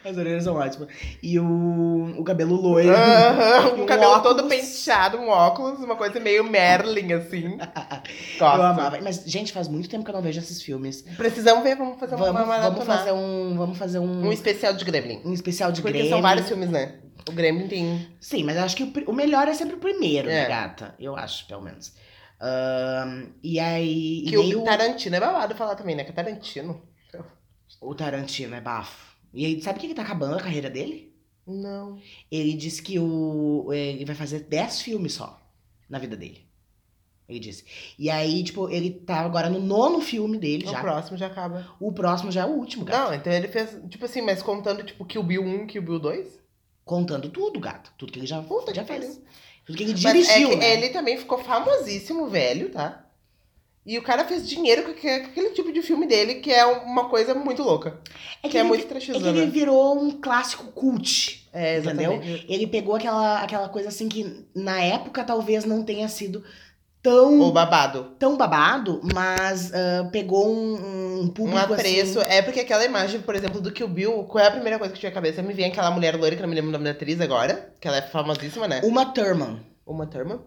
As 0.03 0.17
orelhas 0.17 0.43
são 0.43 0.55
ótimas. 0.55 0.87
E 1.21 1.39
o, 1.39 2.15
o 2.17 2.23
cabelo 2.23 2.55
loiro. 2.55 2.89
Aham, 2.95 3.77
E 3.77 3.81
um 3.81 3.85
cabelo 3.85 4.19
todo 4.21 4.43
óculos. 4.43 4.49
penteado, 4.49 5.17
um 5.17 5.29
óculos, 5.29 5.79
uma 5.79 5.95
coisa 5.95 6.19
meio 6.19 6.43
Merlin, 6.43 7.13
assim. 7.13 7.57
Eu 7.59 8.39
Gosto. 8.39 8.61
amava. 8.61 8.99
Mas, 9.01 9.23
gente, 9.25 9.51
faz 9.53 9.67
muito 9.67 9.89
tempo 9.89 10.03
que 10.03 10.09
eu 10.11 10.15
não 10.15 10.21
vejo 10.21 10.39
esses 10.39 10.61
filmes. 10.61 11.01
Precisamos 11.17 11.63
ver, 11.63 11.75
vamos 11.75 11.99
fazer 11.99 12.15
uma 12.15 12.44
Vamos, 12.45 12.63
vamos 12.63 12.87
maratona. 12.87 12.97
fazer 12.97 13.11
um. 13.13 13.55
Vamos 13.57 13.77
fazer 13.77 13.99
um, 13.99 14.27
Um 14.27 14.31
especial 14.31 14.73
de 14.73 14.85
Gremlin. 14.85 15.21
um 15.25 15.33
especial 15.33 15.71
de 15.71 15.81
Porque 15.81 15.93
Gremlin. 15.93 16.09
são 16.11 16.21
vários 16.21 16.47
filmes, 16.47 16.69
né? 16.69 16.99
O 17.27 17.31
Gremlin 17.31 17.67
tem. 17.67 18.07
Sim, 18.19 18.43
mas 18.43 18.55
eu 18.57 18.63
acho 18.63 18.75
que 18.75 18.83
o, 18.83 19.11
o 19.11 19.13
melhor 19.13 19.47
é 19.47 19.53
sempre 19.53 19.75
o 19.75 19.79
primeiro, 19.79 20.27
né, 20.27 20.43
É. 20.43 20.47
gata? 20.47 20.95
Eu 20.99 21.15
acho, 21.15 21.47
pelo 21.47 21.61
menos. 21.61 21.93
E 23.43 23.59
aí. 23.59 24.23
e 24.25 24.29
Que 24.29 24.37
nem 24.37 24.55
o 24.55 24.63
Tarantino 24.63 25.15
é 25.15 25.19
babado 25.19 25.55
falar 25.55 25.75
também, 25.75 25.95
né? 25.95 26.03
Que 26.03 26.11
é 26.11 26.13
Tarantino. 26.13 26.81
o 27.81 27.95
Tarantino 27.95 28.55
é 28.55 28.61
bafo. 28.61 29.15
E 29.33 29.45
aí, 29.45 29.61
sabe 29.61 29.77
o 29.77 29.81
que, 29.81 29.87
que 29.89 29.93
tá 29.95 30.01
acabando 30.03 30.35
a 30.35 30.41
carreira 30.41 30.69
dele? 30.69 31.13
Não. 31.45 31.99
Ele 32.31 32.53
disse 32.53 32.81
que 32.81 32.97
o, 32.99 33.71
ele 33.73 34.05
vai 34.05 34.15
fazer 34.15 34.39
10 34.41 34.81
filmes 34.81 35.13
só 35.13 35.39
na 35.89 35.99
vida 35.99 36.15
dele. 36.15 36.44
Ele 37.27 37.39
disse. 37.39 37.63
E 37.97 38.09
aí, 38.09 38.43
tipo, 38.43 38.69
ele 38.69 38.91
tá 38.91 39.21
agora 39.21 39.49
no 39.49 39.59
nono 39.59 39.99
filme 39.99 40.37
dele 40.37 40.65
O 40.65 40.71
já. 40.71 40.79
próximo 40.81 41.17
já 41.17 41.25
acaba. 41.27 41.67
O 41.79 41.91
próximo 41.91 42.31
já 42.31 42.41
é 42.41 42.45
o 42.45 42.49
último, 42.49 42.85
gato. 42.85 42.97
Não, 43.09 43.13
então 43.15 43.33
ele 43.33 43.47
fez, 43.47 43.75
tipo 43.89 44.05
assim, 44.05 44.21
mas 44.21 44.43
contando, 44.43 44.83
tipo, 44.83 45.03
Kill 45.05 45.23
Bill 45.23 45.41
1, 45.43 45.65
Kill 45.67 45.81
Bill 45.81 45.99
2? 45.99 46.39
Contando 46.83 47.29
tudo, 47.29 47.59
gato. 47.59 47.91
Tudo 47.97 48.11
que 48.11 48.19
ele 48.19 48.27
já, 48.27 48.41
Puta 48.43 48.73
já 48.73 48.83
que 48.83 48.87
fez. 48.93 49.05
pariu. 49.05 49.23
Tudo 49.65 49.75
que 49.77 49.83
ele 49.83 49.91
Mas 49.93 50.01
dirigiu, 50.01 50.49
é 50.49 50.51
que 50.51 50.55
né? 50.57 50.73
ele 50.73 50.89
também 50.89 51.17
ficou 51.17 51.39
famosíssimo, 51.39 52.27
velho, 52.27 52.69
tá? 52.69 53.01
E 53.83 53.97
o 53.99 54.03
cara 54.03 54.25
fez 54.25 54.47
dinheiro 54.47 54.83
com 54.83 54.91
aque- 54.91 55.19
com 55.21 55.25
aquele 55.27 55.49
tipo 55.51 55.71
de 55.71 55.81
filme 55.81 56.07
dele, 56.07 56.35
que 56.35 56.51
é 56.51 56.65
uma 56.65 57.07
coisa 57.09 57.33
muito 57.35 57.61
louca. 57.63 57.99
É 58.41 58.49
Que 58.49 58.57
é 58.57 58.61
ele- 58.61 58.69
muito 58.69 58.91
É 58.95 58.99
que 58.99 59.11
ele 59.11 59.45
virou 59.47 59.99
um 59.99 60.11
clássico 60.19 60.71
cult. 60.71 61.47
É, 61.53 61.77
Entendeu? 61.79 62.13
exatamente. 62.13 62.45
Ele 62.49 62.67
pegou 62.67 62.95
aquela, 62.95 63.41
aquela 63.41 63.69
coisa 63.69 63.89
assim 63.89 64.09
que 64.09 64.45
na 64.55 64.81
época 64.81 65.23
talvez 65.23 65.65
não 65.65 65.83
tenha 65.83 66.07
sido 66.09 66.43
tão, 67.05 67.39
O 67.39 67.51
babado. 67.51 68.03
tão 68.17 68.35
babado, 68.35 68.99
mas 69.13 69.71
ah, 69.73 70.09
pegou 70.11 70.51
um, 70.51 71.21
um 71.21 71.27
público 71.27 71.57
Um 71.57 71.61
apreço. 71.73 72.19
assim. 72.19 72.31
É 72.31 72.41
porque 72.41 72.59
aquela 72.59 72.83
imagem, 72.83 73.21
por 73.21 73.35
exemplo, 73.35 73.61
do 73.61 73.71
Kill 73.71 73.87
Bill, 73.87 74.23
qual 74.23 74.43
é 74.43 74.47
a 74.47 74.51
primeira 74.51 74.79
coisa 74.79 74.93
que 74.93 74.99
tinha 74.99 75.11
na 75.11 75.13
cabeça? 75.15 75.41
Me 75.41 75.53
vem 75.53 75.65
aquela 75.67 75.91
mulher 75.91 76.15
loira, 76.15 76.35
que 76.35 76.41
não 76.41 76.49
me 76.49 76.55
lembro 76.55 76.69
o 76.69 76.73
nome 76.73 76.85
da 76.85 76.91
atriz 76.91 77.21
agora, 77.21 77.73
que 77.79 77.87
ela 77.87 77.97
é 77.97 78.01
famosíssima, 78.01 78.67
né? 78.67 78.81
Uma 78.83 79.05
Thurman. 79.05 79.59
Uma 79.85 80.07
turma. 80.07 80.43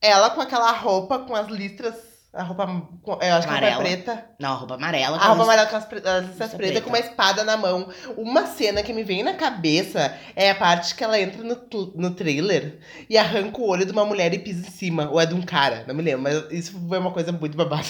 Ela 0.00 0.30
com 0.30 0.40
aquela 0.40 0.70
roupa, 0.72 1.18
com 1.18 1.34
as 1.34 1.48
listras. 1.48 2.11
A 2.34 2.42
roupa. 2.44 2.66
com- 3.02 3.18
Eu 3.20 3.34
acho 3.34 3.46
que 3.46 3.52
a 3.54 3.58
roupa 3.58 3.66
é 3.66 3.76
preta. 3.76 4.24
Não, 4.40 4.56
roupa 4.56 4.74
amarela. 4.76 5.18
A 5.18 5.26
roupa 5.28 5.42
amarela 5.42 5.66
com 5.68 5.76
as, 5.76 5.84
as 5.84 5.90
Lista 5.92 6.36
pretas 6.36 6.56
preta. 6.56 6.80
com 6.80 6.88
uma 6.88 6.98
espada 6.98 7.44
na 7.44 7.58
mão. 7.58 7.88
Uma 8.16 8.46
cena 8.46 8.82
que 8.82 8.92
me 8.94 9.02
vem 9.04 9.22
na 9.22 9.34
cabeça 9.34 10.16
é 10.34 10.50
a 10.50 10.54
parte 10.54 10.94
que 10.94 11.04
ela 11.04 11.20
entra 11.20 11.42
no, 11.44 11.58
no 11.94 12.10
trailer 12.14 12.78
e 13.10 13.18
arranca 13.18 13.60
o 13.60 13.68
olho 13.68 13.84
de 13.84 13.92
uma 13.92 14.06
mulher 14.06 14.32
e 14.32 14.38
pisa 14.38 14.66
em 14.66 14.70
cima. 14.70 15.10
Ou 15.10 15.20
é 15.20 15.26
de 15.26 15.34
um 15.34 15.42
cara, 15.42 15.84
não 15.86 15.94
me 15.94 16.02
lembro. 16.02 16.22
Mas 16.22 16.50
isso 16.50 16.72
foi 16.88 16.98
uma 16.98 17.10
coisa 17.12 17.32
muito 17.32 17.54
babada. 17.56 17.84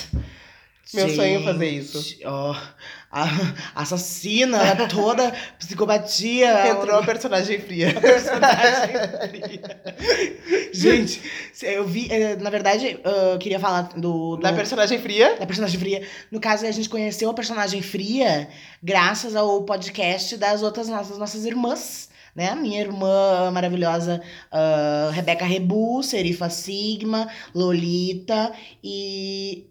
Meu 0.95 1.09
sonho 1.09 1.41
é 1.41 1.43
fazer 1.43 1.69
isso. 1.69 2.03
Gente, 2.03 2.27
Ó, 2.27 2.55
a 3.11 3.29
assassina, 3.75 4.59
ela 4.59 4.89
toda 4.89 5.33
psicopatia. 5.59 6.69
Entrou 6.69 6.99
a 6.99 7.03
personagem 7.03 7.61
fria. 7.61 7.95
personagem 8.01 8.95
fria. 9.31 9.83
Gente, 10.73 11.23
eu 11.63 11.87
vi, 11.87 12.09
eh, 12.11 12.37
na 12.37 12.51
verdade, 12.51 12.99
eu 13.33 13.39
queria 13.39 13.59
falar 13.61 13.83
do, 13.97 14.37
do 14.37 14.43
Da 14.43 14.53
personagem 14.53 14.99
fria. 14.99 15.37
da 15.39 15.47
personagem 15.47 15.79
fria. 15.79 16.07
No 16.31 16.41
caso, 16.41 16.67
a 16.67 16.71
gente 16.71 16.89
conheceu 16.89 17.31
a 17.31 17.35
personagem 17.35 17.81
fria 17.83 18.49
graças 18.83 19.37
ao 19.37 19.63
podcast 19.65 20.37
das 20.37 20.63
outras 20.63 20.89
nossas, 20.89 21.19
nossas 21.19 21.45
irmãs. 21.45 22.11
Né? 22.35 22.49
A 22.49 22.57
minha 22.57 22.81
irmã 22.81 23.51
maravilhosa, 23.51 24.23
ah, 24.51 25.11
Rebeca 25.13 25.45
Rebu, 25.45 26.03
Serifa 26.03 26.49
Sigma, 26.49 27.29
Lolita 27.55 28.53
e. 28.83 29.67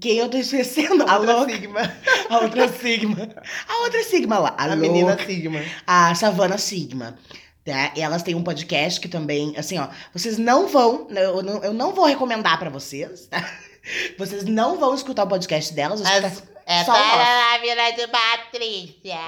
Quem 0.00 0.18
eu 0.18 0.28
tô 0.28 0.36
esquecendo? 0.36 1.04
A 1.04 1.12
A, 1.12 1.18
outra 1.18 1.36
louca, 1.36 1.52
Sigma. 1.52 1.80
a 2.28 2.38
outra 2.40 2.68
Sigma. 2.68 3.28
A 3.68 3.82
outra 3.84 4.02
Sigma 4.04 4.38
lá. 4.38 4.54
A, 4.58 4.64
A 4.72 4.76
menina 4.76 5.18
Sigma. 5.24 5.60
a 5.86 6.14
Savana 6.14 6.58
Sigma. 6.58 7.18
Tá? 7.64 7.92
E 7.96 8.00
elas 8.00 8.22
têm 8.22 8.34
um 8.34 8.42
podcast 8.42 8.98
que 9.00 9.08
também, 9.08 9.54
assim, 9.56 9.78
ó, 9.78 9.88
vocês 10.12 10.38
não 10.38 10.68
vão, 10.68 11.06
eu 11.10 11.42
não, 11.42 11.62
eu 11.64 11.72
não 11.74 11.92
vou 11.94 12.06
recomendar 12.06 12.58
pra 12.58 12.70
vocês, 12.70 13.26
tá? 13.26 13.38
Vocês 14.18 14.44
não 14.44 14.78
vão 14.78 14.94
escutar 14.94 15.24
o 15.24 15.28
podcast 15.28 15.72
delas, 15.72 16.02
As, 16.02 16.42
é 16.66 16.84
Só 16.84 16.92
para 16.92 17.16
nós. 17.16 17.54
a 17.54 17.58
vida 17.58 17.90
de 17.92 18.06
Patrícia. 18.08 19.18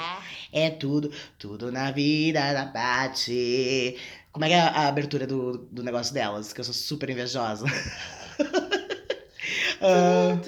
é 0.52 0.68
tudo, 0.68 1.10
tudo 1.38 1.72
na 1.72 1.90
vida 1.90 2.52
da 2.52 2.66
Paty. 2.66 3.96
Como 4.30 4.44
é 4.44 4.48
que 4.48 4.54
é 4.54 4.60
a 4.60 4.88
abertura 4.88 5.26
do, 5.26 5.56
do 5.72 5.82
negócio 5.82 6.12
delas? 6.12 6.52
Que 6.52 6.60
eu 6.60 6.64
sou 6.64 6.74
super 6.74 7.08
invejosa. 7.08 7.64
Ah, 9.80 10.38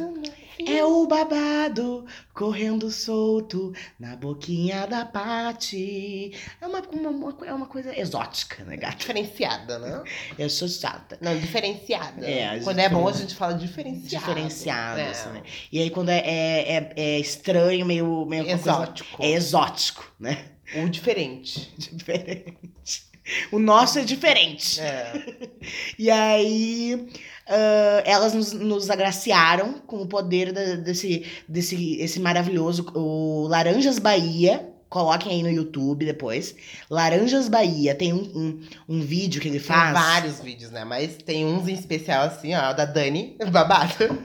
é 0.65 0.85
o 0.85 1.07
babado 1.07 2.07
correndo 2.35 2.91
solto 2.91 3.73
na 3.99 4.15
boquinha 4.15 4.87
da 4.87 5.05
Paty. 5.05 6.33
É 6.61 6.67
uma, 6.67 6.81
uma, 6.81 7.11
uma- 7.11 7.47
é 7.47 7.53
uma 7.53 7.67
coisa 7.67 7.99
exótica, 7.99 8.63
né, 8.65 8.77
gata? 8.77 8.97
Diferenciada, 8.97 9.79
né? 9.79 10.05
Eu 10.39 10.49
sou 10.51 10.69
chata. 10.69 11.19
Não, 11.21 11.37
diferenciada. 11.39 12.25
É, 12.25 12.61
Quando 12.61 12.79
é 12.79 12.89
bom, 12.89 13.09
a 13.09 13.13
gente 13.13 13.35
fala 13.35 13.55
diferenciado. 13.55 14.27
Diferenciado, 14.27 15.01
É. 15.01 15.09
assim, 15.11 15.29
né? 15.31 15.43
E 15.73 15.81
aí, 15.81 15.91
quando 15.91 16.11
é, 16.11 16.19
é, 16.19 16.69
é, 16.77 16.93
é 16.97 17.19
estranho, 17.19 17.85
meio. 17.87 18.25
meio 18.27 18.45
uma 18.45 18.59
coisa- 18.59 18.71
Exótico. 18.71 19.23
é 19.23 19.31
exótico, 19.31 20.13
né? 20.21 20.45
Ou 20.77 20.89
diferente. 20.89 21.73
Diferente. 21.77 23.11
O 23.51 23.59
nosso 23.59 23.99
é 23.99 24.05
diferente. 24.05 24.81
É. 24.81 25.13
E 25.99 26.11
aí, 26.11 27.07
ah, 27.47 28.03
elas 28.05 28.35
nos, 28.35 28.53
nos 28.53 28.91
agraciaram 28.91 29.75
com 29.87 30.03
o 30.03 30.07
poder 30.07 30.53
da- 30.53 30.75
desse, 30.77 31.25
desse 31.49 31.97
esse 32.01 32.19
maravilhoso, 32.19 32.87
o 32.95 33.47
Laranjas 33.49 33.99
Bahia. 33.99 34.69
Coloquem 34.89 35.33
aí 35.33 35.43
no 35.43 35.49
YouTube 35.51 36.05
depois. 36.05 36.55
Laranjas 36.91 37.49
Bahia. 37.49 37.95
Tem 37.95 38.13
um, 38.13 38.19
um, 38.35 38.61
um 38.89 39.01
vídeo 39.01 39.41
que 39.41 39.49
ele 39.49 39.59
Tem 39.59 39.67
faz. 39.67 39.93
vários 39.95 40.41
vídeos, 40.41 40.71
né? 40.71 40.85
Mas 40.85 41.17
tem 41.17 41.47
uns 41.47 41.67
em 41.67 41.73
especial, 41.75 42.25
assim, 42.25 42.55
ó, 42.55 42.73
da 42.75 42.85
Dani, 42.85 43.37
babado. 43.51 44.19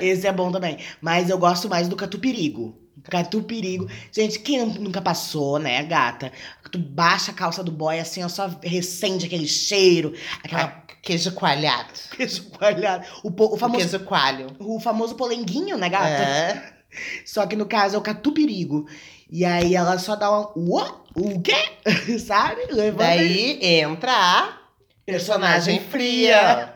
Esse 0.00 0.26
é 0.26 0.32
bom 0.32 0.50
também. 0.52 0.76
Mas 1.00 1.30
eu 1.30 1.38
gosto 1.38 1.68
mais 1.70 1.88
do 1.88 1.96
Catupirigo. 1.96 2.76
Catupirigo. 3.04 3.88
Gente, 4.12 4.38
quem 4.40 4.64
nunca 4.66 5.00
passou, 5.00 5.58
né, 5.58 5.82
gata? 5.84 6.32
Tu 6.70 6.78
baixa 6.78 7.30
a 7.32 7.34
calça 7.34 7.62
do 7.64 7.72
boy 7.72 7.98
assim, 7.98 8.22
ó, 8.22 8.28
só 8.28 8.50
recende 8.62 9.26
aquele 9.26 9.46
cheiro, 9.48 10.14
aquela 10.42 10.64
Ah, 10.64 10.82
queijo 11.02 11.32
coalhado. 11.32 11.88
queijo 12.16 12.44
coalhado. 12.50 13.06
O, 13.24 13.30
po- 13.30 13.46
o 13.46 13.54
O 13.54 13.56
famoso, 13.56 13.88
queijo 13.88 14.04
coalho. 14.04 14.46
o 14.58 14.78
famoso 14.80 15.14
polenguinho, 15.14 15.76
né, 15.78 15.88
gata? 15.88 16.06
É. 16.06 16.72
Só 17.24 17.46
que 17.46 17.54
no 17.56 17.66
caso 17.66 17.94
é 17.94 17.98
o 17.98 18.02
catupirigo. 18.02 18.86
E 19.30 19.44
aí 19.44 19.76
ela 19.76 19.96
só 19.98 20.16
dá 20.16 20.28
uma. 20.28 20.50
Uó? 20.56 21.00
O 21.14 21.40
quê? 21.40 21.54
Sabe? 22.18 22.62
Levanta 22.70 23.04
Daí 23.04 23.58
entra 23.64 24.12
a 24.12 24.58
personagem 25.06 25.80
fria. 25.80 26.74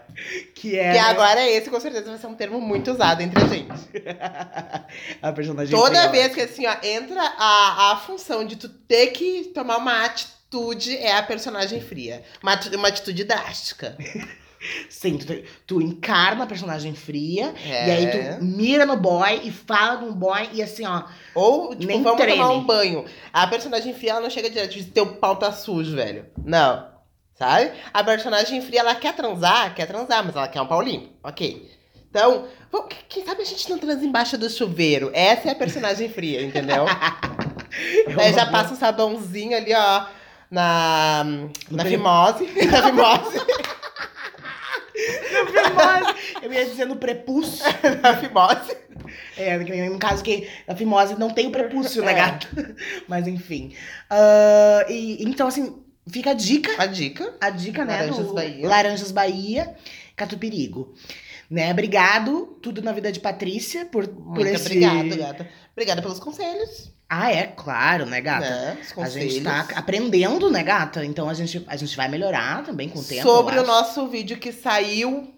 Que 0.55 0.79
é. 0.79 0.93
Que 0.93 0.99
agora 0.99 1.49
esse 1.49 1.69
com 1.69 1.81
certeza 1.81 2.11
vai 2.11 2.19
ser 2.19 2.27
um 2.27 2.35
termo 2.35 2.61
muito 2.61 2.93
usado 2.93 3.21
entre 3.21 3.43
a 3.43 3.47
gente. 3.47 3.73
a 5.21 5.33
personagem 5.33 5.77
Toda 5.77 6.09
vez 6.09 6.35
que 6.35 6.41
assim, 6.41 6.67
ó, 6.67 6.77
entra 6.83 7.21
a, 7.21 7.93
a 7.93 7.97
função 7.97 8.45
de 8.45 8.57
tu 8.57 8.69
ter 8.69 9.09
que 9.09 9.51
tomar 9.55 9.79
uma 9.79 10.05
atitude, 10.05 10.97
é 10.97 11.17
a 11.17 11.23
personagem 11.23 11.81
fria. 11.81 12.23
Uma, 12.43 12.59
uma 12.77 12.89
atitude 12.89 13.25
drástica. 13.25 13.97
Sim, 14.89 15.19
tu, 15.19 15.43
tu 15.67 15.83
encarna 15.83 16.45
a 16.45 16.47
personagem 16.47 16.95
fria. 16.95 17.55
É. 17.65 17.89
E 17.89 17.91
aí 17.91 18.07
tu 18.39 18.45
mira 18.45 18.87
no 18.87 18.97
boy 18.97 19.41
e 19.45 19.51
fala 19.51 19.99
com 19.99 20.07
o 20.07 20.15
boy 20.15 20.49
e 20.53 20.63
assim, 20.63 20.87
ó. 20.87 21.05
Ou, 21.35 21.71
tipo, 21.71 21.87
Nem 21.87 22.03
vamos 22.03 22.21
treme. 22.21 22.39
tomar 22.39 22.53
um 22.53 22.65
banho. 22.65 23.05
A 23.33 23.47
personagem 23.47 23.93
fria, 23.93 24.13
ela 24.13 24.21
não 24.21 24.31
chega 24.31 24.49
direto 24.49 24.73
de 24.73 24.85
teu 24.85 25.07
pau 25.17 25.37
tá 25.37 25.53
sujo, 25.53 25.95
velho. 25.95 26.27
Não. 26.43 26.94
Sabe? 27.35 27.73
A 27.93 28.05
personagem 28.05 28.63
fria, 28.63 28.81
ela 28.81 28.95
quer 28.95 29.15
transar, 29.15 29.75
quer 29.75 29.87
transar, 29.87 30.25
mas 30.25 30.37
ela 30.37 30.47
quer 30.49 30.61
um 30.61 30.67
pau 30.67 30.81
limpo. 30.81 31.09
Ok. 31.23 31.69
Então, 32.09 32.47
quem 33.09 33.25
sabe 33.25 33.43
a 33.43 33.45
gente 33.45 33.69
não 33.69 33.77
transa 33.77 34.05
embaixo 34.05 34.39
do 34.39 34.49
chuveiro? 34.49 35.11
Essa 35.13 35.49
é 35.49 35.51
a 35.53 35.57
personagem 35.57 36.09
fria, 36.09 36.43
entendeu? 36.43 36.87
é 38.07 38.15
Daí 38.15 38.33
já 38.33 38.47
passa 38.47 38.73
um 38.73 38.77
sabãozinho 38.77 39.57
ali, 39.57 39.75
ó, 39.75 40.07
na, 40.49 41.25
na 41.71 41.83
peri- 41.83 41.97
fimose. 41.97 42.45
na 42.71 42.83
fimose. 42.85 43.41
fimose. 44.95 46.15
Eu 46.43 46.53
ia 46.53 46.65
dizer 46.67 46.85
no 46.87 46.97
prepúcio. 46.97 47.65
na 48.01 48.17
fimose. 48.17 48.77
É, 49.37 49.59
no 49.59 49.99
caso 49.99 50.23
que 50.23 50.49
a 50.69 50.75
fimose 50.77 51.19
não 51.19 51.31
tem 51.31 51.49
o 51.49 51.51
prepúcio, 51.51 52.03
né, 52.05 52.13
É. 52.13 52.15
gata? 52.15 52.49
Mas 53.09 53.27
enfim. 53.27 53.75
Ah, 54.09 54.87
e, 54.89 55.25
então, 55.29 55.49
assim, 55.49 55.84
fica 56.09 56.31
a 56.31 56.35
dica. 56.35 56.71
A 56.79 56.87
dica. 56.87 57.35
A 57.41 57.51
dica, 57.51 57.85
né? 57.85 57.99
Laranjas 57.99 58.27
do 58.27 58.35
Bahia. 58.35 58.69
Laranjas 58.69 59.13
Bahia, 59.13 59.75
Catupirigo. 60.17 60.95
Né? 61.51 61.71
Obrigado, 61.71 62.59
tudo 62.63 62.83
na 62.83 62.93
vida 62.93 63.13
de 63.13 63.21
Patrícia, 63.21 63.85
por, 63.87 64.09
por 64.09 64.37
Muito 64.37 64.49
esse... 64.49 64.67
obrigada, 64.67 65.17
gata. 65.17 65.49
Obrigada 65.73 66.03
pelos 66.03 66.19
conselhos. 66.19 66.93
Ah, 67.09 67.31
é, 67.31 67.47
claro, 67.47 68.07
né, 68.07 68.21
gata? 68.21 68.49
Né? 68.49 68.79
A 68.97 69.09
gente 69.09 69.43
tá 69.43 69.69
aprendendo, 69.75 70.51
né, 70.51 70.63
gata? 70.63 71.05
Então 71.05 71.29
a 71.29 71.35
gente, 71.35 71.63
a 71.67 71.77
gente 71.77 71.97
vai 71.97 72.09
melhorar 72.09 72.65
também 72.65 72.89
com 72.89 72.99
o 72.99 73.05
tempo. 73.05 73.23
Sobre 73.23 73.59
o 73.59 73.67
nosso 73.67 74.09
vídeo 74.09 74.39
que 74.39 74.53
saiu 74.53 75.33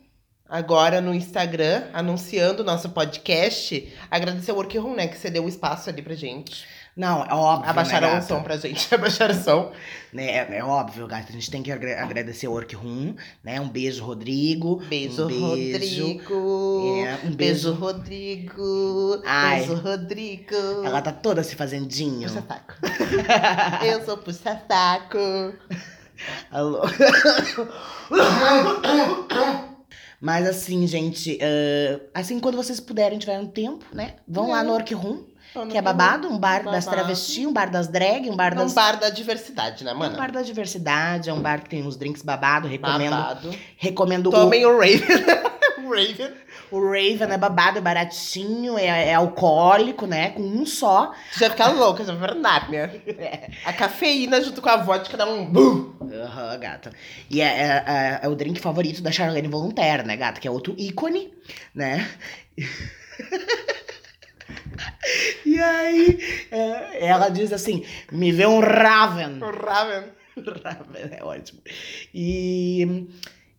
agora 0.49 1.01
no 1.01 1.13
Instagram, 1.13 1.85
anunciando 1.93 2.63
o 2.63 2.65
nosso 2.65 2.91
podcast, 2.91 3.93
agradecer 4.11 4.53
o 4.53 4.57
Workroom, 4.57 4.95
né? 4.95 5.09
Que 5.09 5.19
cedeu 5.19 5.45
o 5.45 5.49
espaço 5.49 5.91
ali 5.91 6.03
pra 6.03 6.15
gente. 6.15 6.65
Não, 6.97 7.23
é 7.25 7.35
óbvio. 7.35 7.69
Abaixaram 7.71 8.09
né, 8.13 8.19
o 8.21 8.23
som 8.23 8.43
pra 8.43 8.57
gente. 8.57 8.89
Abaixaram 8.95 9.35
o 9.35 9.39
som. 9.43 9.73
Né, 10.13 10.25
é, 10.31 10.57
é 10.59 10.65
óbvio, 10.65 11.07
gata. 11.07 11.27
A 11.29 11.33
gente 11.33 11.51
tem 11.51 11.63
que 11.63 11.71
agra- 11.71 12.03
agradecer 12.03 12.49
o 12.49 12.53
Workroom, 12.53 13.15
né? 13.45 13.61
Um 13.61 13.69
beijo, 13.69 14.03
Rodrigo. 14.03 14.77
Beijo, 14.89 15.25
um 15.25 15.29
beijo. 15.29 16.03
Rodrigo. 16.03 17.05
É, 17.07 17.19
um 17.27 17.31
Beijo, 17.33 17.37
beijo. 17.37 17.73
Rodrigo. 17.75 19.23
Ai. 19.27 19.59
Beijo, 19.59 19.75
Rodrigo. 19.75 20.55
Ela 20.85 21.03
tá 21.03 21.13
toda 21.13 21.43
se 21.43 21.55
fazendinho. 21.55 22.27
Puxa 22.29 22.43
saco. 22.49 22.75
Eu 23.85 24.03
sou 24.05 24.17
puxa 24.17 24.63
saco. 24.67 25.55
Alô. 26.51 26.81
Mas 30.19 30.47
assim, 30.49 30.87
gente, 30.87 31.39
ah, 31.43 32.01
assim, 32.15 32.41
quando 32.41 32.57
vocês 32.57 32.81
puderem, 32.81 33.19
tiverem 33.19 33.47
tempo, 33.47 33.85
né? 33.93 34.15
Vão 34.27 34.49
lá 34.51 34.63
no 34.65 34.73
Workroom, 34.73 35.25
que 35.71 35.79
é 35.79 35.83
babado, 35.83 36.29
um 36.29 36.39
bar 36.39 36.63
das 36.65 36.85
Babado. 36.85 36.91
travestis, 36.91 37.47
um 37.47 37.53
bar 37.53 37.71
das 37.71 37.89
drag, 37.89 38.29
um 38.31 38.37
bar 38.37 38.53
É 38.53 38.57
um 38.57 38.59
das. 38.65 38.75
bar 38.75 38.97
da 38.99 39.11
diversidade, 39.11 39.85
né, 39.85 39.91
É 39.91 39.95
um 39.95 39.99
mano? 39.99 40.17
bar 40.17 40.31
da 40.31 40.43
diversidade, 40.43 41.31
é 41.31 41.33
um 41.33 41.41
bar 41.41 41.63
que 41.63 41.71
tem 41.71 41.83
uns 41.87 41.97
drinks 41.97 42.23
babado, 42.23 42.69
recomendo. 42.69 43.11
Babado. 43.17 43.55
Recomendo 43.77 44.27
o, 44.29 44.31
Tomem 44.31 44.67
o 44.67 44.73
Raven. 44.79 45.01
o 45.85 45.89
Raven. 45.91 46.33
o 46.71 46.81
Raven, 46.81 47.33
é 47.33 47.39
babado, 47.39 47.79
é 47.79 47.81
baratinho, 47.81 48.77
é, 48.79 49.09
é 49.11 49.15
alcoólico, 49.15 50.07
né? 50.07 50.31
Com 50.31 50.43
um 50.43 50.67
só. 50.67 51.13
Tu 51.33 51.39
já 51.41 51.51
fica 51.51 51.69
louca, 51.69 52.05
já 52.05 52.15
vai 52.15 52.35
né? 52.35 52.91
A 53.65 53.73
cafeína 53.73 54.41
junto 54.43 54.61
com 54.61 54.69
a 54.69 54.77
vodka 54.77 55.17
dá 55.17 55.27
um 55.27 55.45
bum. 55.47 55.93
Aham, 56.03 56.59
gata. 56.59 56.93
E 57.31 57.41
é, 57.41 57.45
é- 57.47 57.85
é- 57.87 58.21
é 58.23 58.29
o 58.29 58.35
drink 58.35 58.61
favorito 58.61 59.01
da 59.03 59.11
Charlene 59.13 59.49
Volontaire, 59.49 60.05
né, 60.07 60.17
gata? 60.17 60.41
Que 60.41 60.49
é 60.49 60.51
outro 60.51 60.75
ícone, 60.79 61.33
né? 61.75 62.09
e 65.45 65.59
aí, 65.61 66.19
é, 66.51 67.07
ela 67.07 67.29
diz 67.29 67.53
assim: 67.53 67.85
me 68.11 68.33
vê 68.33 68.47
um 68.47 68.61
Raven. 68.61 69.43
O 69.43 69.51
Raven. 69.51 70.11
Raven 70.65 71.19
é 71.19 71.25
ótimo. 71.25 71.61
E. 72.15 73.07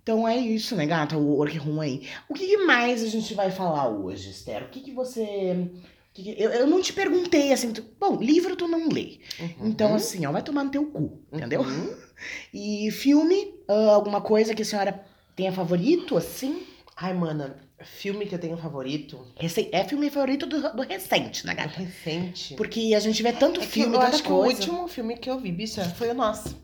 Então 0.03 0.25
é 0.27 0.37
isso, 0.37 0.75
né, 0.75 0.85
gata? 0.85 1.17
O 1.17 1.35
workroom 1.37 1.81
aí. 1.81 2.07
O 2.29 2.33
que 2.33 2.55
mais 2.65 3.03
a 3.03 3.07
gente 3.07 3.33
vai 3.33 3.51
falar 3.51 3.89
hoje, 3.89 4.29
Esther? 4.29 4.63
O 4.63 4.69
que 4.69 4.79
que 4.79 4.93
você. 4.93 5.21
o 5.21 5.69
que 6.13 6.23
que- 6.23 6.41
Eu, 6.41 6.49
eu 6.51 6.67
não 6.67 6.81
te 6.81 6.93
perguntei 6.93 7.51
assim. 7.51 7.73
tu- 7.73 7.83
Bom, 7.99 8.15
livro 8.21 8.55
tu 8.55 8.67
não 8.69 8.87
lê. 8.87 9.19
Então, 9.61 9.93
assim, 9.95 10.25
ó, 10.25 10.31
vai 10.31 10.41
tomar 10.41 10.63
no 10.63 10.71
teu 10.71 10.85
cu, 10.85 11.21
entendeu? 11.31 11.61
Uhum. 11.61 11.95
E 12.51 12.89
filme, 12.89 13.53
ah, 13.67 13.91
alguma 13.93 14.21
coisa 14.21 14.55
que 14.55 14.63
a 14.63 14.65
senhora 14.65 15.05
tenha 15.35 15.51
favorito, 15.51 16.17
assim? 16.17 16.63
Ai, 16.95 17.13
mana, 17.13 17.57
filme 17.83 18.25
que 18.25 18.33
eu 18.35 18.39
tenho 18.39 18.57
favorito. 18.57 19.25
Recen- 19.39 19.69
É 19.71 19.83
filme 19.83 20.09
favorito 20.09 20.45
do, 20.45 20.73
do 20.75 20.81
recente, 20.83 21.45
né, 21.45 21.53
gata? 21.53 21.79
Recente. 21.79 22.55
Porque 22.55 22.93
a 22.95 22.99
gente 22.99 23.21
vê 23.21 23.31
tanto 23.33 23.59
É 23.61 23.63
filme, 23.63 23.95
eu 23.95 24.01
acho 24.01 24.23
que 24.23 24.29
coisa. 24.29 24.53
o 24.53 24.55
último 24.59 24.87
filme 24.87 25.15
que 25.17 25.29
eu 25.29 25.39
vi, 25.39 25.51
bicha, 25.51 25.83
foi 25.97 26.09
o 26.09 26.13
nosso. 26.13 26.55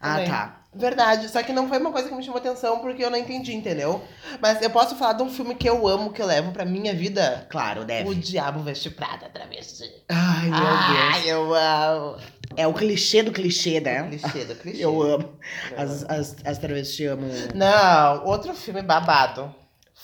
Ah, 0.00 0.14
também. 0.16 0.28
tá. 0.28 0.58
Verdade, 0.74 1.28
só 1.28 1.42
que 1.42 1.52
não 1.52 1.68
foi 1.68 1.78
uma 1.78 1.92
coisa 1.92 2.08
que 2.08 2.14
me 2.14 2.22
chamou 2.22 2.38
atenção 2.38 2.78
porque 2.80 3.04
eu 3.04 3.10
não 3.10 3.18
entendi, 3.18 3.52
entendeu? 3.52 4.02
Mas 4.40 4.60
eu 4.62 4.70
posso 4.70 4.96
falar 4.96 5.12
de 5.12 5.22
um 5.22 5.28
filme 5.30 5.54
que 5.54 5.68
eu 5.68 5.86
amo, 5.86 6.10
que 6.12 6.20
eu 6.22 6.26
levo 6.26 6.50
pra 6.50 6.64
minha 6.64 6.94
vida. 6.94 7.46
Claro, 7.50 7.84
deve. 7.84 8.08
O 8.08 8.14
Diabo 8.14 8.60
Veste 8.62 8.88
Prada, 8.88 9.28
travesti. 9.28 9.84
Ai, 10.08 10.48
meu 10.48 10.58
Deus. 10.58 11.14
Ai, 11.14 11.30
eu 11.30 11.54
amo. 11.54 12.16
É 12.56 12.66
o 12.66 12.72
clichê 12.72 13.22
do 13.22 13.32
clichê, 13.32 13.80
né? 13.80 14.08
Clichê 14.08 14.44
do 14.46 14.54
clichê. 14.60 14.82
Eu 14.84 15.02
amo. 15.02 15.38
As, 15.76 16.04
as, 16.04 16.36
as 16.44 16.58
travestis 16.58 17.06
amam. 17.06 17.28
Não, 17.54 18.24
outro 18.26 18.54
filme 18.54 18.80
babado. 18.82 19.54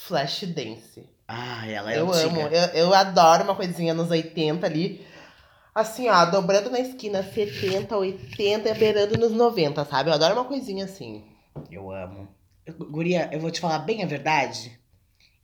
Flashdance. 0.09 1.09
Ai, 1.27 1.75
ela 1.75 1.93
é 1.93 1.99
eu 2.01 2.11
antiga. 2.11 2.27
amo. 2.29 2.41
Eu, 2.41 2.87
eu 2.87 2.95
adoro 2.95 3.45
uma 3.45 3.55
coisinha 3.55 3.93
nos 3.93 4.11
80 4.11 4.67
ali. 4.67 5.07
Assim, 5.75 6.09
ó, 6.09 6.25
dobrando 6.25 6.71
na 6.71 6.81
esquina 6.81 7.23
70, 7.23 7.97
80 7.97 8.69
e 8.69 8.75
beirando 8.75 9.19
nos 9.19 9.33
90, 9.33 9.85
sabe? 9.85 10.11
Eu 10.11 10.15
adoro 10.15 10.35
uma 10.35 10.45
coisinha 10.45 10.87
assim. 10.87 11.25
Eu 11.71 11.91
amo. 11.93 12.27
Guria, 12.91 13.29
eu 13.33 13.39
vou 13.41 13.51
te 13.51 13.61
falar 13.61 13.79
bem 13.81 14.03
a 14.03 14.07
verdade. 14.07 14.77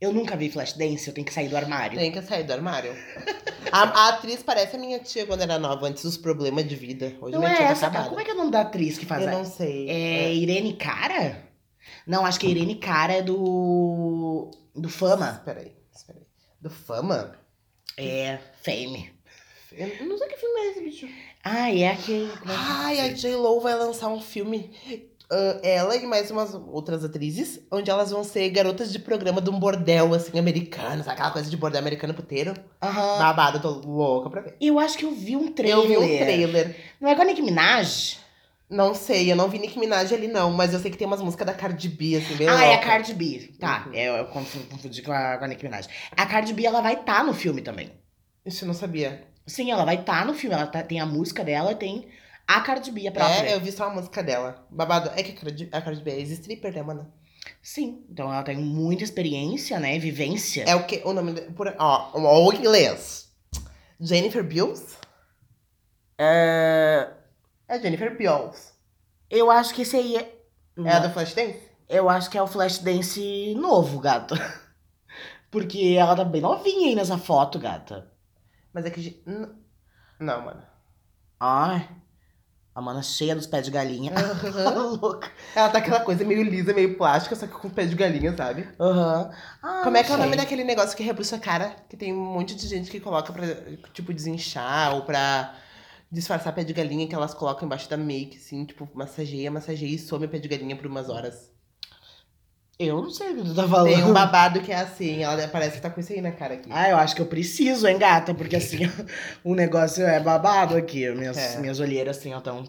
Eu 0.01 0.11
nunca 0.11 0.35
vi 0.35 0.49
Flashdance, 0.51 1.07
eu 1.07 1.13
tenho 1.13 1.25
que 1.25 1.33
sair 1.33 1.47
do 1.47 1.55
armário. 1.55 1.97
Tem 1.97 2.11
que 2.11 2.21
sair 2.21 2.43
do 2.43 2.51
armário. 2.51 2.93
A, 3.71 3.83
a 3.83 4.09
atriz 4.09 4.43
parece 4.43 4.75
a 4.75 4.79
minha 4.79 4.99
tia 4.99 5.25
quando 5.25 5.41
era 5.41 5.57
nova, 5.57 5.87
antes 5.87 6.03
dos 6.03 6.17
problemas 6.17 6.67
de 6.67 6.75
vida. 6.75 7.13
Hoje 7.21 7.33
Não 7.33 7.39
minha 7.39 7.51
é 7.53 7.55
tia 7.55 7.65
tá 7.67 7.71
essa, 7.71 7.87
acabada. 7.87 8.09
Como 8.09 8.19
é 8.19 8.23
que 8.25 8.31
é 8.31 8.33
o 8.33 8.37
nome 8.37 8.51
da 8.51 8.61
atriz 8.61 8.97
que 8.97 9.05
faz 9.05 9.23
Eu 9.23 9.29
a- 9.29 9.31
não 9.31 9.45
sei. 9.45 9.89
É 9.89 10.33
Irene 10.33 10.73
Cara? 10.73 11.43
Não, 12.05 12.25
acho 12.25 12.39
que 12.39 12.47
a 12.47 12.49
Irene 12.49 12.75
Cara 12.75 13.13
é 13.13 13.21
do. 13.21 14.51
do 14.75 14.89
Fama. 14.89 15.31
Espera 15.39 15.59
aí, 15.61 15.71
espera 15.95 16.19
aí. 16.19 16.25
Do 16.61 16.69
Fama? 16.69 17.35
É. 17.97 18.39
Fame. 18.61 19.13
Eu 19.71 20.05
não 20.07 20.17
sei 20.17 20.27
que 20.29 20.37
filme 20.37 20.59
é 20.59 20.71
esse, 20.71 20.81
bicho. 20.81 21.07
Ah, 21.43 21.73
é 21.73 21.89
aquele. 21.89 22.31
Ai, 22.45 22.99
a 23.01 23.13
J-Lo 23.13 23.59
vai 23.59 23.75
lançar 23.75 24.07
um 24.07 24.21
filme. 24.21 24.71
ah, 25.29 25.59
ela 25.63 25.95
e 25.95 26.05
mais 26.05 26.31
umas 26.31 26.53
outras 26.53 27.03
atrizes, 27.03 27.59
onde 27.71 27.91
elas 27.91 28.11
vão 28.11 28.23
ser 28.23 28.49
garotas 28.51 28.91
de 28.91 28.99
programa 28.99 29.41
de 29.41 29.49
um 29.49 29.59
bordel, 29.59 30.13
assim, 30.13 30.39
americano, 30.39 31.03
sabe? 31.03 31.15
Aquela 31.15 31.31
coisa 31.31 31.49
de 31.49 31.57
bordel 31.57 31.81
americano 31.81 32.13
puteiro. 32.13 32.53
Aham. 32.81 33.17
Babado, 33.19 33.57
eu 33.57 33.61
tô 33.61 33.69
louca 33.69 34.29
pra 34.29 34.41
ver. 34.41 34.55
Eu 34.61 34.79
acho 34.79 34.97
que 34.97 35.05
eu 35.05 35.11
vi 35.11 35.35
um 35.35 35.51
trailer. 35.51 35.83
Eu 35.83 35.87
vi 35.87 35.97
um 35.97 36.17
trailer. 36.17 36.75
Não 37.01 37.09
é 37.09 37.15
com 37.15 37.21
a 37.21 37.25
Nicki 37.25 37.41
Minaj? 37.41 38.17
Não 38.69 38.95
sei, 38.95 39.31
eu 39.31 39.35
não 39.35 39.47
vi 39.47 39.59
Nicki 39.59 39.77
Minaj 39.79 40.11
ali 40.13 40.27
não, 40.27 40.51
mas 40.51 40.73
eu 40.73 40.79
sei 40.79 40.89
que 40.89 40.97
tem 40.97 41.05
umas 41.05 41.21
músicas 41.21 41.45
da 41.45 41.53
Cardi 41.53 41.87
B, 41.87 42.15
assim, 42.15 42.35
bem 42.35 42.47
Ah, 42.49 42.63
é 42.63 42.67
a 42.67 42.69
louca. 42.71 42.85
Cardi 42.87 43.13
B. 43.13 43.53
Tá, 43.59 43.85
Uhum. 43.87 43.93
é, 43.93 44.19
eu 44.19 44.25
confundi, 44.25 45.01
com, 45.03 45.11
a, 45.11 45.37
com 45.37 45.45
a 45.45 45.47
Nicki 45.47 45.63
Minaj. 45.65 45.87
A 46.17 46.25
Cardi 46.25 46.51
B, 46.53 46.65
ela 46.65 46.81
vai 46.81 46.95
estar 46.95 47.23
no 47.23 47.33
filme 47.33 47.61
também. 47.61 47.91
Isso 48.45 48.63
eu 48.63 48.67
não 48.67 48.73
sabia. 48.73 49.27
Sim, 49.45 49.69
ela 49.71 49.85
vai 49.85 49.95
estar 49.95 50.25
no 50.25 50.33
filme. 50.33 50.55
Ela 50.55 50.65
tá- 50.65 50.81
tem 50.81 50.99
a 50.99 51.05
música 51.05 51.43
dela 51.43 51.71
e 51.73 51.75
tem 51.75 52.07
a 52.47 52.59
Cardi 52.61 52.91
B, 52.91 53.07
a 53.07 53.11
própria. 53.11 53.49
É, 53.49 53.53
eu 53.55 53.59
vi 53.59 53.71
só 53.71 53.85
a 53.85 53.89
música 53.91 54.23
dela. 54.23 54.65
Babado. 54.71 55.11
É 55.15 55.21
que 55.21 55.31
a 55.31 55.35
Cardi, 55.41 55.69
a 55.71 55.81
Cardi 55.81 56.01
B 56.01 56.11
é 56.11 56.15
ex-stripper, 56.19 56.73
né, 56.73 56.81
mano? 56.81 57.11
Sim, 57.61 58.03
então 58.09 58.33
ela 58.33 58.41
tem 58.41 58.57
muita 58.57 59.03
experiência, 59.03 59.79
né? 59.79 59.99
Vivência. 59.99 60.63
É 60.67 60.75
o 60.75 60.85
que? 60.85 61.01
O 61.05 61.13
nome. 61.13 61.39
Por, 61.51 61.73
ó, 61.77 62.11
o 62.47 62.51
inglês. 62.53 63.29
Jennifer 63.99 64.43
Beals? 64.43 64.97
É, 66.17 67.09
É 67.67 67.79
Jennifer 67.79 68.15
Beals. 68.17 68.73
eu 69.29 69.49
acho 69.51 69.73
que 69.73 69.81
esse 69.81 69.95
aí 69.95 70.17
é. 70.17 70.35
É 70.83 70.91
a 70.91 70.99
do 70.99 71.09
Flashdance? 71.09 71.59
Eu 71.87 72.09
acho 72.09 72.29
que 72.29 72.37
é 72.37 72.41
o 72.41 72.47
Flashdance 72.47 73.55
novo, 73.55 73.99
gata. 73.99 74.35
Porque 75.49 75.95
ela 75.97 76.15
tá 76.15 76.25
bem 76.25 76.41
novinha 76.41 76.89
aí 76.89 76.95
nessa 76.95 77.17
foto, 77.17 77.57
gata. 77.57 78.11
Mas 78.73 78.85
é 78.85 78.89
que. 78.89 79.23
Não, 80.19 80.41
mano. 80.41 80.61
Ai, 81.39 81.87
a 82.73 82.81
mana 82.81 83.01
cheia 83.01 83.35
dos 83.35 83.47
pés 83.47 83.63
de 83.63 83.71
galinha. 83.71 84.11
louca. 85.01 85.31
Ela 85.55 85.69
tá 85.69 85.77
aquela 85.77 86.01
coisa 86.01 86.25
meio 86.25 86.43
lisa, 86.43 86.73
meio 86.73 86.97
plástica, 86.97 87.35
só 87.35 87.47
que 87.47 87.53
com 87.53 87.69
pé 87.69 87.85
de 87.85 87.95
galinha, 87.95 88.35
sabe? 88.35 88.67
Aham. 88.79 89.31
Ah, 89.63 89.81
Como 89.83 89.95
é 89.95 90.03
que 90.03 90.11
é 90.11 90.15
o 90.15 90.17
nome 90.17 90.35
daquele 90.35 90.63
negócio 90.65 90.95
que 90.97 91.03
rebuxa 91.03 91.37
a 91.37 91.39
cara? 91.39 91.73
Que 91.87 91.95
tem 91.95 92.11
um 92.13 92.33
monte 92.33 92.53
de 92.55 92.67
gente 92.67 92.91
que 92.91 92.99
coloca 92.99 93.31
pra, 93.31 93.45
tipo, 93.93 94.13
desinchar 94.13 94.93
ou 94.93 95.03
pra 95.03 95.55
disfarçar 96.11 96.53
pé 96.53 96.63
de 96.63 96.73
galinha 96.73 97.07
que 97.07 97.15
elas 97.15 97.33
colocam 97.33 97.65
embaixo 97.65 97.89
da 97.89 97.97
make, 97.97 98.37
assim, 98.37 98.65
tipo, 98.65 98.87
massageia, 98.93 99.49
massageia 99.51 99.95
e 99.95 99.99
some 99.99 100.25
o 100.25 100.29
pé 100.29 100.39
de 100.39 100.47
galinha 100.47 100.75
por 100.75 100.85
umas 100.87 101.09
horas. 101.09 101.51
Eu 102.77 103.01
não 103.01 103.09
sei 103.09 103.31
o 103.31 103.35
que 103.37 103.43
tu 103.43 103.55
tá 103.55 103.65
falando. 103.67 103.93
Tem 103.93 104.03
um 104.03 104.11
babado 104.11 104.59
que 104.61 104.69
é 104.71 104.75
assim, 104.75 105.23
ela 105.23 105.47
parece 105.47 105.77
que 105.77 105.81
tá 105.81 105.89
com 105.89 105.99
isso 106.01 106.11
aí 106.11 106.19
na 106.19 106.31
cara 106.33 106.55
aqui. 106.55 106.69
Ah, 106.71 106.89
eu 106.89 106.97
acho 106.97 107.15
que 107.15 107.21
eu 107.21 107.25
preciso, 107.25 107.87
hein, 107.87 107.97
gata? 107.97 108.33
Porque 108.33 108.57
assim, 108.57 108.79
o 109.45 109.55
negócio 109.55 110.03
é 110.05 110.19
babado 110.19 110.75
aqui. 110.75 111.09
Minhas, 111.11 111.37
É. 111.37 111.57
minhas 111.59 111.79
olheiras, 111.79 112.17
assim, 112.17 112.33
ó, 112.33 112.41
tão. 112.41 112.65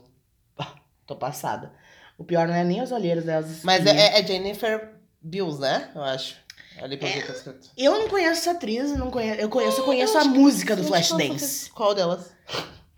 Tô 1.07 1.17
passada. 1.17 1.73
O 2.17 2.23
pior 2.25 2.47
não 2.47 2.55
é 2.55 2.63
nem 2.63 2.81
as 2.81 2.93
olheiras 2.93 3.25
delas. 3.25 3.63
Mas 3.65 3.85
é, 3.85 3.91
é- 3.91 4.21
é 4.21 4.27
Jennifer 4.27 4.93
Bills, 5.21 5.61
né? 5.61 5.91
Eu 5.95 6.03
acho. 6.05 6.37
Ali 6.81 6.97
pra 6.97 7.09
É. 7.09 7.13
ver 7.13 7.21
que 7.23 7.27
tá 7.27 7.33
escrito. 7.33 7.71
Eu 7.77 7.99
não 7.99 8.09
conheço 8.09 8.41
essa 8.43 8.53
atriz, 8.53 8.93
não 8.97 9.11
conheço. 9.11 9.41
Eu 9.41 9.49
conheço, 9.49 9.77
eu 9.79 9.81
Eu 9.81 9.85
conheço 9.87 10.17
a 10.17 10.21
acho 10.21 10.33
que- 10.33 10.39
música 10.39 10.77
do 10.77 10.83
Eu 10.83 10.87
Flashdance. 10.87 11.69
Qual 11.71 11.95
delas? 11.95 12.33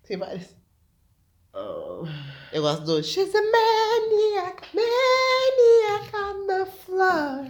Tem 0.09 0.16
várias. 0.16 0.56
Oh. 1.52 2.02
Eu 2.50 2.62
gosto 2.62 2.82
do 2.84 3.02
She's 3.02 3.34
a 3.34 3.42
maniac, 3.42 4.62
maniac 4.74 6.16
on 6.16 6.46
the 6.46 6.64
floor. 6.66 7.46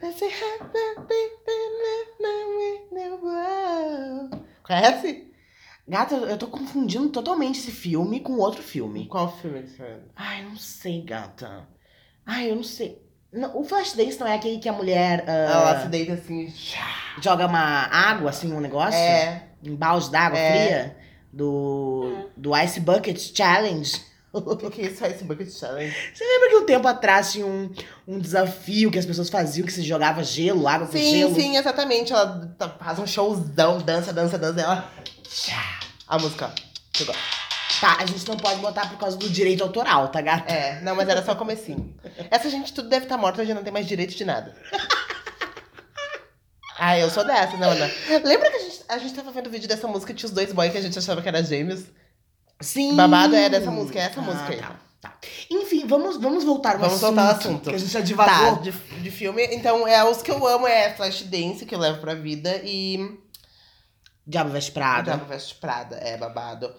How 0.00 0.12
the 0.72 1.00
people 1.08 1.58
Conhece? 4.62 5.32
Gata, 5.88 6.14
eu 6.14 6.38
tô 6.38 6.46
confundindo 6.46 7.08
totalmente 7.08 7.58
esse 7.58 7.72
filme 7.72 8.20
com 8.20 8.34
outro 8.34 8.62
filme. 8.62 9.08
Qual 9.08 9.36
filme 9.38 9.62
que 9.62 9.70
você? 9.70 10.00
Ai, 10.14 10.44
não 10.44 10.56
sei, 10.56 11.02
gata. 11.02 11.66
Ai, 12.24 12.50
eu 12.50 12.56
não 12.56 12.62
sei. 12.62 13.02
Não, 13.32 13.58
o 13.58 13.64
Flashdance 13.64 14.20
não 14.20 14.26
é 14.26 14.36
aquele 14.36 14.58
que 14.58 14.68
a 14.68 14.72
mulher 14.72 15.24
ah, 15.26 15.32
Ela 15.32 15.82
se 15.82 15.88
deita 15.88 16.12
assim. 16.12 16.52
joga 17.20 17.46
uma 17.46 17.58
água, 17.86 18.30
assim, 18.30 18.52
um 18.52 18.60
negócio? 18.60 18.94
É. 18.98 19.48
Um 19.66 19.74
balde 19.74 20.10
d'água 20.10 20.38
É. 20.38 20.50
fria? 20.50 20.97
Do, 21.32 22.28
do 22.36 22.56
Ice 22.56 22.80
Bucket 22.80 23.18
Challenge? 23.36 24.08
O 24.32 24.56
que, 24.56 24.70
que 24.70 24.82
é 24.82 24.84
isso? 24.86 25.04
Esse 25.06 25.24
Bucket 25.24 25.50
Challenge? 25.50 25.94
Você 26.14 26.24
lembra 26.24 26.48
que 26.50 26.56
um 26.56 26.66
tempo 26.66 26.86
atrás 26.86 27.32
tinha 27.32 27.46
um, 27.46 27.70
um 28.06 28.18
desafio 28.18 28.90
que 28.90 28.98
as 28.98 29.06
pessoas 29.06 29.28
faziam 29.30 29.64
que 29.66 29.72
se 29.72 29.82
jogava 29.82 30.22
gelo, 30.22 30.68
água 30.68 30.86
com 30.86 30.92
Sim, 30.92 31.18
gelo? 31.18 31.34
sim, 31.34 31.56
exatamente. 31.56 32.12
Ela 32.12 32.54
tá- 32.58 32.68
faz 32.68 32.98
um 32.98 33.06
showzão, 33.06 33.78
dança, 33.78 34.12
dança, 34.12 34.38
dança. 34.38 34.60
Ela. 34.60 34.90
Tchá. 35.28 35.80
A 36.06 36.18
música. 36.18 36.52
Gosta? 36.98 37.14
Tá, 37.80 37.96
a 38.00 38.06
gente 38.06 38.26
não 38.26 38.36
pode 38.36 38.60
botar 38.60 38.88
por 38.88 38.98
causa 38.98 39.16
do 39.16 39.28
direito 39.30 39.62
autoral, 39.62 40.08
tá, 40.08 40.20
gata? 40.20 40.52
É, 40.52 40.80
não, 40.80 40.96
mas 40.96 41.08
era 41.08 41.24
só 41.24 41.32
o 41.32 41.36
comecinho. 41.36 41.94
Essa 42.30 42.50
gente 42.50 42.72
tudo 42.72 42.88
deve 42.88 43.04
estar 43.04 43.16
morta, 43.16 43.44
já 43.46 43.54
não 43.54 43.62
tem 43.62 43.72
mais 43.72 43.86
direito 43.86 44.16
de 44.16 44.24
nada. 44.24 44.54
Ah, 46.78 46.98
eu 46.98 47.10
sou 47.10 47.24
dessa, 47.24 47.56
não, 47.56 47.70
Ana. 47.70 47.90
Lembra 48.24 48.50
que 48.50 48.56
a 48.56 48.60
gente, 48.60 48.80
a 48.88 48.98
gente 48.98 49.14
tava 49.14 49.30
vendo 49.32 49.48
o 49.48 49.50
vídeo 49.50 49.68
dessa 49.68 49.88
música 49.88 50.12
e 50.12 50.14
tinha 50.14 50.28
os 50.28 50.34
dois 50.34 50.52
boys 50.52 50.70
que 50.72 50.78
a 50.78 50.80
gente 50.80 50.98
achava 50.98 51.20
que 51.20 51.28
era 51.28 51.42
gêmeos? 51.42 51.84
Sim. 52.60 52.94
Babado 52.94 53.34
é 53.34 53.48
dessa 53.48 53.70
música, 53.70 53.98
é 53.98 54.02
essa 54.02 54.20
Ah, 54.20 54.22
música 54.22 54.48
aí. 54.52 54.58
Tá, 54.60 54.76
tá. 55.00 55.18
Enfim, 55.50 55.86
vamos, 55.86 56.16
vamos 56.16 56.44
voltar 56.44 56.74
ao 56.74 56.78
Vamos 56.80 56.94
assunto. 56.96 57.06
voltar 57.14 57.30
ao 57.32 57.36
assunto. 57.36 57.70
Que 57.70 57.76
a 57.76 57.78
gente 57.78 57.90
já 57.92 58.00
Tá, 58.00 58.04
divagou. 58.04 58.56
de, 58.62 58.70
de 58.72 59.10
filme. 59.10 59.44
Então, 59.52 59.86
é 59.86 60.02
os 60.04 60.22
que 60.22 60.30
eu 60.30 60.46
amo 60.46 60.66
é 60.66 60.92
Flashdance, 60.94 61.64
que 61.66 61.74
eu 61.74 61.78
levo 61.78 62.00
pra 62.00 62.14
vida, 62.14 62.60
e. 62.64 63.18
Diabo 64.26 64.50
Veste 64.50 64.72
Prada. 64.72 65.12
Diabo 65.12 65.24
Veste 65.26 65.54
Prada, 65.56 65.96
é 65.96 66.16
babado. 66.16 66.72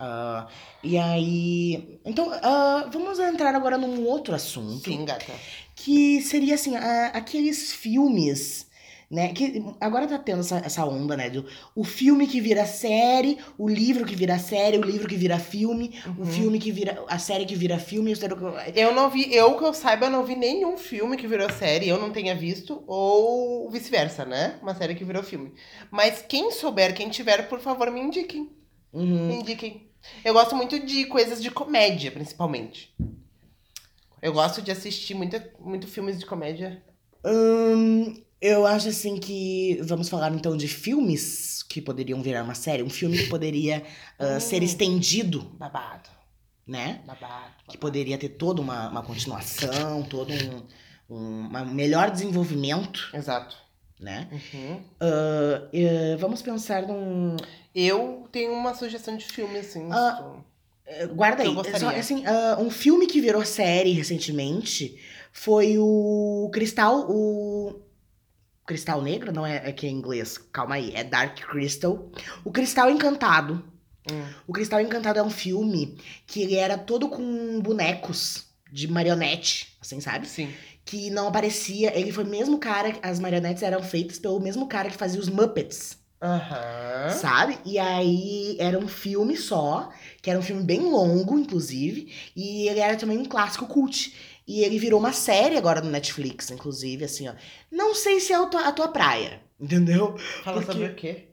Ah, 0.00 0.46
e 0.82 0.98
aí. 0.98 2.00
Então, 2.04 2.30
ah, 2.42 2.88
vamos 2.92 3.18
entrar 3.20 3.54
agora 3.54 3.76
num 3.78 4.04
outro 4.06 4.34
assunto. 4.34 4.82
Sim, 4.84 5.04
gata. 5.04 5.32
Que 5.76 6.20
seria 6.22 6.54
assim, 6.54 6.76
ah, 6.76 7.10
aqueles 7.14 7.72
filmes. 7.72 8.66
Né, 9.12 9.28
que 9.34 9.62
agora 9.78 10.06
tá 10.08 10.18
tendo 10.18 10.40
essa, 10.40 10.56
essa 10.64 10.86
onda, 10.86 11.14
né? 11.18 11.28
Do, 11.28 11.46
o 11.76 11.84
filme 11.84 12.26
que 12.26 12.40
vira 12.40 12.64
série, 12.64 13.36
o 13.58 13.68
livro 13.68 14.06
que 14.06 14.16
vira 14.16 14.38
série, 14.38 14.78
o 14.78 14.82
livro 14.82 15.06
que 15.06 15.16
vira 15.16 15.38
filme, 15.38 16.00
o 16.16 16.20
Uhum. 16.22 16.24
filme 16.26 16.58
que 16.58 16.72
vira. 16.72 17.04
a 17.06 17.18
série 17.18 17.44
que 17.44 17.54
vira 17.54 17.78
filme, 17.78 18.14
o 18.14 18.16
que- 18.16 18.80
Eu 18.80 18.94
não 18.94 19.10
vi, 19.10 19.30
eu 19.34 19.54
que 19.58 19.64
eu 19.64 19.74
saiba, 19.74 20.06
eu 20.06 20.10
não 20.10 20.24
vi 20.24 20.34
nenhum 20.34 20.78
filme 20.78 21.18
que 21.18 21.26
virou 21.26 21.50
série, 21.52 21.86
eu 21.88 21.98
não 22.00 22.10
tenha 22.10 22.34
visto, 22.34 22.82
ou 22.86 23.70
vice-versa, 23.70 24.24
né? 24.24 24.58
Uma 24.62 24.74
série 24.74 24.94
que 24.94 25.04
virou 25.04 25.22
filme. 25.22 25.52
Mas 25.90 26.24
quem 26.26 26.50
souber, 26.50 26.94
quem 26.94 27.10
tiver, 27.10 27.50
por 27.50 27.60
favor, 27.60 27.90
me 27.90 28.00
indiquem. 28.00 28.50
Me 28.94 29.02
Uhum. 29.02 29.30
indiquem. 29.40 29.90
Eu 30.24 30.32
gosto 30.32 30.56
muito 30.56 30.80
de 30.80 31.04
coisas 31.04 31.42
de 31.42 31.50
comédia, 31.50 32.10
principalmente. 32.10 32.94
Eu 34.22 34.32
gosto 34.32 34.62
de 34.62 34.70
assistir 34.70 35.12
muita, 35.12 35.52
muito 35.60 35.86
filmes 35.86 36.18
de 36.18 36.24
comédia. 36.24 36.82
Hum, 37.22 38.22
eu 38.42 38.66
acho 38.66 38.88
assim 38.88 39.16
que. 39.16 39.78
Vamos 39.82 40.08
falar 40.10 40.30
então 40.32 40.56
de 40.56 40.68
filmes 40.68 41.62
que 41.62 41.80
poderiam 41.80 42.20
virar 42.22 42.42
uma 42.42 42.54
série. 42.54 42.82
Um 42.82 42.90
filme 42.90 43.16
que 43.16 43.28
poderia 43.28 43.82
Hum. 44.20 44.40
ser 44.40 44.62
estendido, 44.62 45.40
Babado. 45.58 46.10
né? 46.66 47.00
Babado. 47.06 47.52
Que 47.68 47.78
poderia 47.78 48.18
ter 48.18 48.30
toda 48.30 48.60
uma, 48.60 48.88
uma 48.90 49.02
continuação, 49.02 50.02
todo 50.02 50.30
um, 50.32 50.62
um 51.16 51.46
uma 51.48 51.64
melhor 51.64 52.10
desenvolvimento, 52.10 53.08
Exato. 53.14 53.56
né? 53.98 54.28
Uhum. 54.30 54.80
Ah, 55.00 55.68
eh, 55.72 56.16
vamos 56.18 56.42
pensar 56.42 56.82
num. 56.86 57.36
Eu 57.74 58.28
tenho 58.30 58.52
uma 58.52 58.74
sugestão 58.74 59.16
de 59.16 59.24
filme, 59.24 59.58
assim. 59.58 59.88
Ah, 59.90 60.34
eh, 60.86 61.06
Guarda 61.06 61.42
aí. 61.42 61.54
Só, 61.80 61.88
assim, 61.88 62.22
um 62.58 62.70
filme 62.70 63.06
que 63.06 63.20
virou 63.20 63.44
série 63.46 63.92
recentemente 63.92 64.98
foi 65.32 65.78
o 65.78 66.50
Cristal. 66.52 67.06
O. 67.10 67.80
Cristal 68.66 69.02
Negro? 69.02 69.32
Não 69.32 69.46
é, 69.46 69.68
é 69.68 69.72
que 69.72 69.86
é 69.86 69.90
em 69.90 69.94
inglês. 69.94 70.38
Calma 70.52 70.76
aí. 70.76 70.92
É 70.94 71.04
Dark 71.04 71.38
Crystal. 71.38 72.10
O 72.44 72.50
Cristal 72.50 72.90
Encantado. 72.90 73.64
Hum. 74.10 74.24
O 74.46 74.52
Cristal 74.52 74.80
Encantado 74.80 75.18
é 75.18 75.22
um 75.22 75.30
filme 75.30 75.96
que 76.26 76.42
ele 76.42 76.56
era 76.56 76.76
todo 76.76 77.08
com 77.08 77.60
bonecos 77.60 78.46
de 78.70 78.88
marionete, 78.88 79.76
assim, 79.80 80.00
sabe? 80.00 80.26
Sim. 80.26 80.52
Que 80.84 81.10
não 81.10 81.28
aparecia. 81.28 81.96
Ele 81.98 82.12
foi 82.12 82.24
o 82.24 82.28
mesmo 82.28 82.58
cara. 82.58 82.98
As 83.02 83.20
marionetes 83.20 83.62
eram 83.62 83.82
feitas 83.82 84.18
pelo 84.18 84.40
mesmo 84.40 84.66
cara 84.66 84.90
que 84.90 84.96
fazia 84.96 85.20
os 85.20 85.28
Muppets. 85.28 86.02
Aham. 86.22 87.10
Sabe? 87.10 87.58
E 87.64 87.80
aí 87.80 88.56
era 88.60 88.78
um 88.78 88.86
filme 88.86 89.36
só, 89.36 89.90
que 90.22 90.30
era 90.30 90.38
um 90.38 90.42
filme 90.42 90.62
bem 90.62 90.80
longo, 90.80 91.36
inclusive, 91.36 92.12
e 92.36 92.68
ele 92.68 92.78
era 92.78 92.96
também 92.96 93.18
um 93.18 93.24
clássico 93.24 93.66
cult. 93.66 94.14
E 94.54 94.62
ele 94.64 94.78
virou 94.78 95.00
uma 95.00 95.12
série 95.12 95.56
agora 95.56 95.80
no 95.80 95.90
Netflix, 95.90 96.50
inclusive, 96.50 97.04
assim, 97.04 97.26
ó. 97.28 97.34
Não 97.70 97.94
sei 97.94 98.20
se 98.20 98.32
é 98.32 98.36
a 98.36 98.44
tua, 98.46 98.68
a 98.68 98.72
tua 98.72 98.88
praia, 98.88 99.40
entendeu? 99.58 100.16
Fala 100.44 100.58
Porque- 100.60 100.72
sobre 100.72 100.88
o 100.88 100.94
quê? 100.94 101.28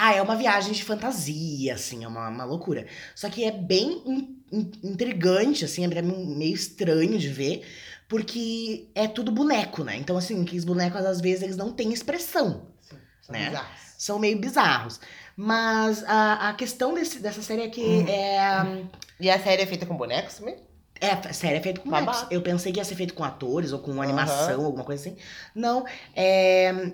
Ah, 0.00 0.14
é 0.14 0.22
uma 0.22 0.36
viagem 0.36 0.72
de 0.72 0.82
fantasia, 0.84 1.74
assim, 1.74 2.04
é 2.04 2.08
uma, 2.08 2.28
uma 2.28 2.44
loucura. 2.44 2.86
Só 3.14 3.28
que 3.28 3.44
é 3.44 3.50
bem 3.52 4.02
in- 4.06 4.42
in- 4.52 4.70
intrigante, 4.84 5.64
assim, 5.64 5.84
é 5.84 6.02
meio 6.02 6.54
estranho 6.54 7.18
de 7.18 7.28
ver, 7.28 7.64
porque 8.08 8.88
é 8.94 9.06
tudo 9.08 9.30
boneco, 9.30 9.84
né? 9.84 9.96
Então, 9.96 10.16
assim, 10.16 10.44
que 10.44 10.56
os 10.56 10.64
bonecos, 10.64 11.04
às 11.04 11.20
vezes, 11.20 11.42
eles 11.42 11.56
não 11.56 11.72
têm 11.72 11.92
expressão 11.92 12.66
Sim, 12.80 12.96
são 13.22 13.32
Né? 13.32 13.46
bizarros. 13.50 13.80
são 13.98 14.18
meio 14.18 14.38
bizarros. 14.38 15.00
Mas 15.36 16.02
a, 16.04 16.48
a 16.48 16.54
questão 16.54 16.94
desse, 16.94 17.20
dessa 17.20 17.42
série 17.42 17.62
é 17.62 17.68
que 17.68 17.82
Hum. 17.84 18.08
é, 18.08 18.84
E 19.20 19.28
a 19.30 19.38
série 19.42 19.62
é 19.62 19.66
feita 19.66 19.84
com 19.86 19.96
bonecos 19.96 20.34
também? 20.34 20.56
É. 21.00 21.10
A 21.12 21.32
série 21.32 21.56
é 21.56 21.60
feita 21.60 21.80
com. 21.80 21.90
Babado. 21.90 22.26
Eu 22.30 22.40
pensei 22.42 22.72
que 22.72 22.78
ia 22.78 22.84
ser 22.84 22.94
feito 22.94 23.14
com 23.14 23.24
atores 23.24 23.72
ou 23.72 23.78
com 23.78 23.92
Aham. 23.92 24.02
animação, 24.02 24.64
alguma 24.64 24.84
coisa 24.84 25.00
assim. 25.08 25.16
Não. 25.54 25.84
É. 26.14 26.92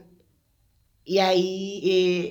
E 1.06 1.20
aí, 1.20 1.80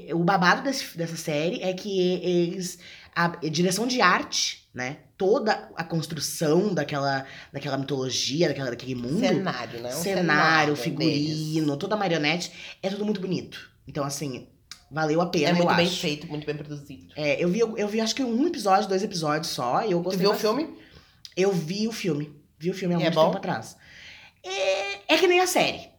e- 0.09 0.13
o 0.13 0.19
babado 0.23 0.63
desse- 0.63 0.97
dessa 0.97 1.15
série 1.15 1.61
é 1.61 1.73
que 1.73 1.99
eles. 2.23 2.79
A, 3.15 3.25
a 3.25 3.49
direção 3.49 3.85
de 3.85 4.01
arte, 4.01 4.67
né? 4.73 4.97
Toda 5.15 5.69
a 5.75 5.83
construção 5.83 6.73
daquela, 6.73 7.27
daquela 7.51 7.77
mitologia, 7.77 8.47
daquela, 8.47 8.71
daquele 8.71 8.95
mundo. 8.95 9.19
Cenário, 9.19 9.79
né? 9.81 9.89
Um 9.95 10.01
cenário, 10.01 10.73
deles. 10.73 10.83
figurino, 10.83 11.77
toda 11.77 11.93
a 11.93 11.97
marionete, 11.97 12.51
é 12.81 12.89
tudo 12.89 13.05
muito 13.05 13.21
bonito. 13.21 13.69
Então, 13.87 14.03
assim, 14.03 14.47
valeu 14.89 15.21
a 15.21 15.27
pena, 15.27 15.49
É 15.49 15.53
muito 15.53 15.69
eu 15.69 15.75
bem 15.75 15.85
acho. 15.85 15.99
feito, 15.99 16.25
muito 16.25 16.43
bem 16.47 16.57
produzido. 16.57 17.13
É, 17.15 17.43
eu 17.43 17.49
vi, 17.49 17.59
eu 17.59 17.87
vi 17.87 18.01
acho 18.01 18.15
que 18.15 18.23
um 18.23 18.47
episódio, 18.47 18.89
dois 18.89 19.03
episódios 19.03 19.51
só, 19.51 19.85
e 19.85 19.91
eu 19.91 19.99
Tu 19.99 20.03
gostei 20.05 20.19
viu 20.21 20.29
o 20.31 20.33
bastante. 20.33 20.55
filme? 20.65 20.79
Eu 21.35 21.51
vi 21.51 21.87
o 21.87 21.91
filme. 21.91 22.33
Vi 22.59 22.69
o 22.69 22.73
filme 22.73 22.95
há 22.95 22.99
E 22.99 23.01
é 23.01 23.05
muito 23.05 23.19
tempo 23.19 23.37
atrás. 23.37 23.75
É, 24.43 25.13
é 25.15 25.17
que 25.17 25.27
nem 25.27 25.39
a 25.39 25.47
série. 25.47 25.89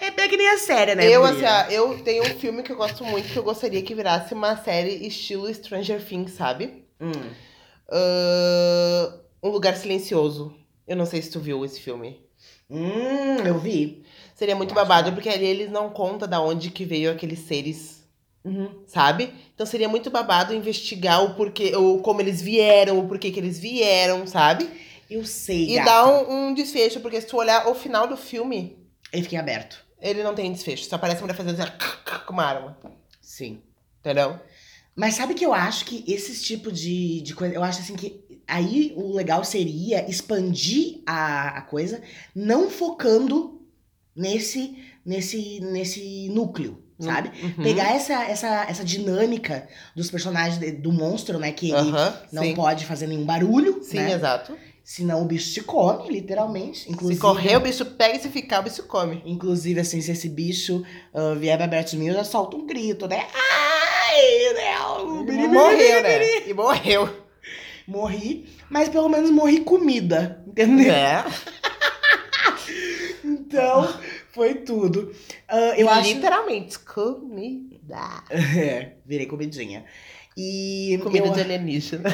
É 0.00 0.10
bem 0.10 0.28
que 0.28 0.36
nem 0.36 0.48
a 0.50 0.58
série, 0.58 0.94
né? 0.94 1.08
eu, 1.08 1.24
assim, 1.24 1.44
ó, 1.44 1.70
eu 1.70 2.02
tenho 2.02 2.24
um 2.24 2.38
filme 2.38 2.62
que 2.62 2.70
eu 2.72 2.76
gosto 2.76 3.04
muito, 3.04 3.28
que 3.32 3.38
eu 3.38 3.42
gostaria 3.44 3.80
que 3.82 3.94
virasse 3.94 4.34
uma 4.34 4.56
série 4.56 5.06
estilo 5.06 5.52
Stranger 5.52 6.04
Things, 6.04 6.32
sabe? 6.32 6.84
Hum. 7.00 7.12
Ah, 7.88 9.14
um 9.42 9.48
Lugar 9.48 9.76
Silencioso. 9.76 10.54
Eu 10.86 10.96
não 10.96 11.06
sei 11.06 11.22
se 11.22 11.30
tu 11.30 11.40
viu 11.40 11.64
esse 11.64 11.80
filme. 11.80 12.20
Hum, 12.68 13.36
eu 13.46 13.58
vi. 13.58 14.04
Seria 14.34 14.56
muito 14.56 14.72
Eu 14.72 14.74
babado, 14.74 15.08
que- 15.10 15.14
porque 15.14 15.28
ali 15.28 15.46
eles 15.46 15.70
não 15.70 15.88
contam 15.90 16.28
da 16.28 16.40
onde 16.40 16.70
que 16.70 16.84
veio 16.84 17.10
aqueles 17.10 17.38
seres, 17.40 18.03
Uhum. 18.44 18.82
sabe? 18.86 19.32
Então 19.54 19.64
seria 19.64 19.88
muito 19.88 20.10
babado 20.10 20.52
investigar 20.52 21.24
o 21.24 21.34
porquê, 21.34 21.74
ou 21.74 22.00
como 22.02 22.20
eles 22.20 22.42
vieram, 22.42 22.98
o 22.98 23.08
porquê 23.08 23.30
que 23.30 23.40
eles 23.40 23.58
vieram, 23.58 24.26
sabe? 24.26 24.68
Eu 25.10 25.24
sei, 25.24 25.70
E 25.70 25.76
gata. 25.76 25.90
dar 25.90 26.06
um, 26.08 26.48
um 26.48 26.54
desfecho, 26.54 27.00
porque 27.00 27.20
se 27.20 27.26
tu 27.26 27.36
olhar 27.38 27.66
o 27.68 27.74
final 27.74 28.06
do 28.06 28.16
filme, 28.16 28.76
Ele 29.12 29.22
fiquei 29.22 29.38
aberto. 29.38 29.82
ele 30.00 30.22
não 30.22 30.34
tem 30.34 30.52
desfecho. 30.52 30.84
Só 30.84 30.96
aparece 30.96 31.18
a 31.18 31.22
mulher 31.22 31.34
fazendo 31.36 31.58
assim, 31.60 31.72
com 32.26 32.32
uma 32.34 32.44
arma. 32.44 32.78
Sim. 33.20 33.62
Entendeu? 34.00 34.38
Mas 34.94 35.14
sabe 35.14 35.32
que 35.34 35.44
eu 35.44 35.54
acho 35.54 35.86
que 35.86 36.04
esses 36.06 36.42
tipos 36.42 36.78
de, 36.78 37.20
de 37.22 37.34
coisa. 37.34 37.54
Eu 37.54 37.64
acho 37.64 37.80
assim 37.80 37.96
que. 37.96 38.22
Aí 38.46 38.92
o 38.94 39.12
legal 39.14 39.42
seria 39.42 40.08
expandir 40.08 41.00
a, 41.06 41.58
a 41.58 41.62
coisa, 41.62 42.02
não 42.34 42.68
focando 42.70 43.62
nesse, 44.14 44.76
nesse, 45.04 45.60
nesse 45.60 46.28
núcleo, 46.28 46.83
sabe? 46.98 47.30
Uhum. 47.42 47.62
Pegar 47.64 47.94
essa, 47.94 48.24
essa, 48.24 48.66
essa 48.68 48.84
dinâmica 48.84 49.68
dos 49.94 50.10
personagens 50.10 50.58
do 50.80 50.92
monstro, 50.92 51.38
né? 51.38 51.52
Que 51.52 51.70
ele 51.70 51.90
Aham, 51.90 52.14
não 52.32 52.42
sim. 52.42 52.54
pode 52.54 52.86
fazer 52.86 53.06
nenhum 53.06 53.24
barulho, 53.24 53.82
Sim, 53.82 53.98
né? 53.98 54.12
exato. 54.12 54.56
Senão 54.82 55.22
o 55.22 55.24
bicho 55.24 55.50
te 55.54 55.62
come, 55.62 56.10
literalmente. 56.10 56.90
Inclusive, 56.90 57.14
Se 57.14 57.20
correr, 57.20 57.56
o 57.56 57.60
bicho 57.60 57.86
pega 57.86 58.16
e 58.16 58.20
se 58.20 58.28
ficar, 58.28 58.60
o 58.60 58.64
bicho 58.64 58.82
come. 58.82 59.22
Inclusive, 59.24 59.80
assim, 59.80 60.00
se 60.02 60.12
esse 60.12 60.28
bicho 60.28 60.84
ah, 61.14 61.34
vier 61.34 61.56
pra 61.56 61.66
perto 61.66 61.92
de 61.92 61.96
mim, 61.96 62.08
eu 62.08 62.14
já 62.14 62.24
solto 62.24 62.58
um 62.58 62.66
grito, 62.66 63.08
né? 63.08 63.26
Ai, 63.34 64.54
né? 64.54 65.48
Morreu, 65.48 66.02
né? 66.02 66.48
E 66.48 66.52
morreu. 66.52 67.08
Morri, 67.88 68.46
mas 68.70 68.88
pelo 68.90 69.08
menos 69.08 69.30
morri 69.30 69.60
comida, 69.60 70.42
entendeu? 70.46 70.92
É. 70.92 71.24
Então, 73.24 73.88
foi 74.34 74.54
tudo. 74.56 75.14
Ah, 75.48 75.74
eu 75.76 75.88
acho. 75.88 76.12
Literalmente, 76.14 76.78
comida. 76.80 78.22
É, 78.30 78.92
virei 79.06 79.26
comidinha. 79.26 79.84
E. 80.36 80.98
Comida 81.02 81.26
eu- 81.28 81.32
de 81.32 81.40
alienígena. 81.42 82.10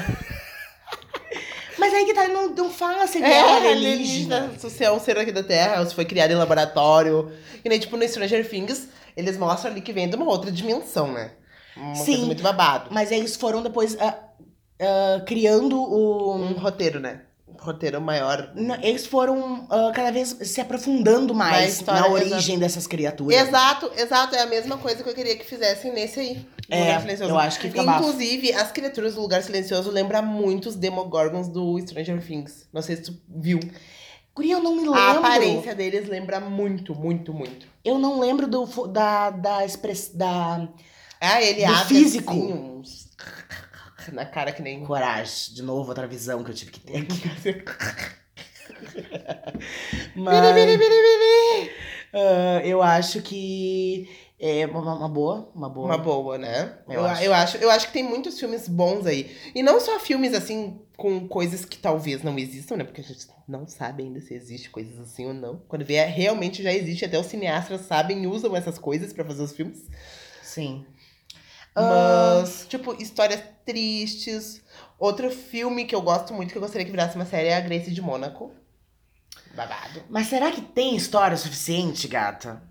Mas 1.79 1.95
aí 1.95 2.05
que 2.05 2.13
tá, 2.13 2.29
não, 2.29 2.51
não 2.51 2.71
fala 2.71 3.07
se 3.07 3.19
ele 3.19 3.27
É, 3.27 3.31
é 3.39 3.73
alienígena. 3.73 4.53
Se 4.59 4.69
você 4.71 4.85
é 4.85 4.93
um 4.93 5.01
ser 5.01 5.17
aqui 5.17 5.33
da 5.33 5.43
Terra, 5.43 5.81
ou 5.81 5.87
se 5.87 5.95
foi 5.95 6.05
criado 6.05 6.31
em 6.31 6.35
laboratório. 6.37 7.33
E 7.65 7.69
nem, 7.69 7.79
tipo, 7.79 7.97
no 7.97 8.07
Stranger 8.07 8.47
Things, 8.49 8.89
eles 9.17 9.39
mostram 9.39 9.71
ali 9.73 9.81
que 9.81 9.93
vem 9.93 10.09
de 10.09 10.15
uma 10.17 10.27
outra 10.27 10.53
dimensão, 10.53 11.11
né? 11.13 11.33
Uma 11.77 11.95
Sim. 11.95 12.27
muito 12.27 12.43
babado. 12.43 12.91
Mas 12.93 13.11
eles 13.11 13.35
foram 13.37 13.63
depois 13.63 13.97
ah, 13.99 14.19
ah, 14.81 15.23
criando 15.27 15.81
o. 15.81 16.35
Um 16.37 16.53
roteiro, 16.53 17.01
né? 17.01 17.23
Roteiro 17.61 18.01
maior. 18.01 18.53
Eles 18.83 19.07
foram 19.07 19.67
ah, 19.71 19.93
cada 19.95 20.11
vez 20.11 20.37
se 20.43 20.61
aprofundando 20.61 21.35
mais 21.35 21.75
história, 21.75 22.01
na 22.01 22.09
origem 22.09 22.59
dessas 22.59 22.87
criaturas. 22.87 23.37
Exato, 23.37 23.91
exato. 23.97 24.35
É 24.35 24.41
a 24.41 24.47
mesma 24.47 24.79
coisa 24.79 25.03
que 25.03 25.09
eu 25.09 25.15
queria 25.15 25.37
que 25.37 25.45
fizessem 25.45 25.93
nesse 25.93 26.19
aí. 26.21 26.47
É, 26.71 26.81
Lugar 26.81 27.01
Silencioso. 27.03 27.33
eu 27.33 27.39
acho 27.39 27.61
que 27.61 27.69
fica 27.69 27.83
bafo. 27.83 28.05
Inclusive, 28.05 28.53
as 28.55 28.73
criaturas 28.73 29.15
do 29.15 29.21
Lugar 29.21 29.43
Silencioso 29.43 29.91
lembram 29.91 30.23
muito 30.23 30.69
os 30.71 30.75
Demogorgons 30.77 31.49
do 31.49 31.79
Stranger 31.81 32.25
Things. 32.25 32.67
Não 32.73 32.81
sei 32.81 32.97
se 32.97 33.03
tu 33.03 33.21
viu. 33.29 33.61
Guria, 34.35 34.55
eu 34.55 34.63
não 34.63 34.73
me 34.75 34.83
lembro. 34.83 34.99
A 34.99 35.11
aparência 35.19 35.75
deles 35.75 36.09
lembra 36.09 36.41
muito, 36.41 36.95
muito, 36.95 37.35
muito. 37.35 37.67
Eu 37.85 37.99
não 37.99 38.19
lembro 38.21 38.47
do, 38.47 38.65
da, 38.87 39.31
da 39.31 39.65
express, 39.67 40.13
da 40.15 40.67
Ah, 41.21 41.43
ele 41.43 41.67
Do 41.67 41.73
abre 41.75 41.85
físico. 41.95 42.33
assim, 42.33 42.53
uns... 42.53 43.11
na 44.13 44.25
cara 44.27 44.53
que 44.53 44.63
nem... 44.63 44.85
coragem. 44.85 45.55
De 45.55 45.63
novo, 45.63 45.89
outra 45.89 46.07
visão 46.07 46.43
que 46.45 46.51
eu 46.51 46.55
tive 46.55 46.71
que 46.71 46.81
ter 46.81 46.99
aqui. 46.99 47.23
Mas 50.15 50.55
biri, 50.55 50.77
biri, 50.77 50.89
biri. 50.89 51.71
ah, 52.15 52.61
eu 52.65 52.83
acho 52.83 53.21
que 53.23 54.09
é 54.39 54.67
uma, 54.67 54.95
uma 54.95 55.09
boa, 55.09 55.51
uma 55.55 55.69
boa. 55.69 55.87
Uma 55.87 55.99
boa, 55.99 56.39
né? 56.39 56.79
Eu 56.89 56.95
Eu, 56.95 57.05
acho. 57.05 57.23
eu, 57.23 57.35
acho. 57.35 57.57
eu 57.59 57.71
acho 57.71 57.87
que 57.89 57.93
tem 57.93 58.03
muitos 58.03 58.39
filmes 58.39 58.67
bons 58.69 59.07
aí. 59.07 59.37
E 59.55 59.63
não 59.63 59.79
só 59.81 59.99
filmes, 60.01 60.33
assim, 60.35 60.81
com 60.97 61.29
coisas 61.29 61.65
que 61.65 61.79
talvez 61.79 62.23
não 62.23 62.39
existam, 62.39 62.77
né? 62.77 62.85
Porque 62.85 63.01
a 63.03 63.05
gente 63.05 63.27
não 63.47 63.67
sabe 63.67 64.03
ainda 64.03 64.21
se 64.21 64.33
existe 64.35 64.71
coisas 64.71 64.99
assim 64.99 65.27
ou 65.27 65.35
não. 65.35 65.61
Quando 65.69 65.85
vier, 65.85 66.09
realmente 66.09 66.63
já 66.63 66.73
existe. 66.73 67.05
Até 67.05 67.19
os 67.19 67.27
cineastas 67.27 67.83
sabem 67.83 68.23
e 68.23 68.27
usam 68.27 68.57
essas 68.57 68.79
coisas 68.79 69.13
pra 69.13 69.25
fazer 69.25 69.43
os 69.43 69.53
filmes. 69.53 69.87
Sim. 70.43 70.87
Ah, 71.75 72.41
Mas, 72.41 72.67
tipo, 72.69 72.95
histórias 73.01 73.43
tristes. 73.65 74.63
Outro 74.99 75.31
filme 75.31 75.85
que 75.85 75.95
eu 75.95 76.03
gosto 76.03 76.35
muito, 76.35 76.51
que 76.53 76.59
eu 76.59 76.63
gostaria 76.63 76.85
que 76.85 76.91
virasse 76.91 77.17
uma 77.17 77.25
série, 77.25 77.49
é 77.49 77.57
A 77.57 77.61
Grace 77.61 77.91
de 77.91 78.03
Mônaco. 78.03 78.53
Babado. 79.55 80.05
mas 80.09 80.29
será 80.29 80.53
que 80.53 80.61
tem 80.61 80.95
história 80.95 81.37
suficiente, 81.37 82.07
gata? 82.07 82.63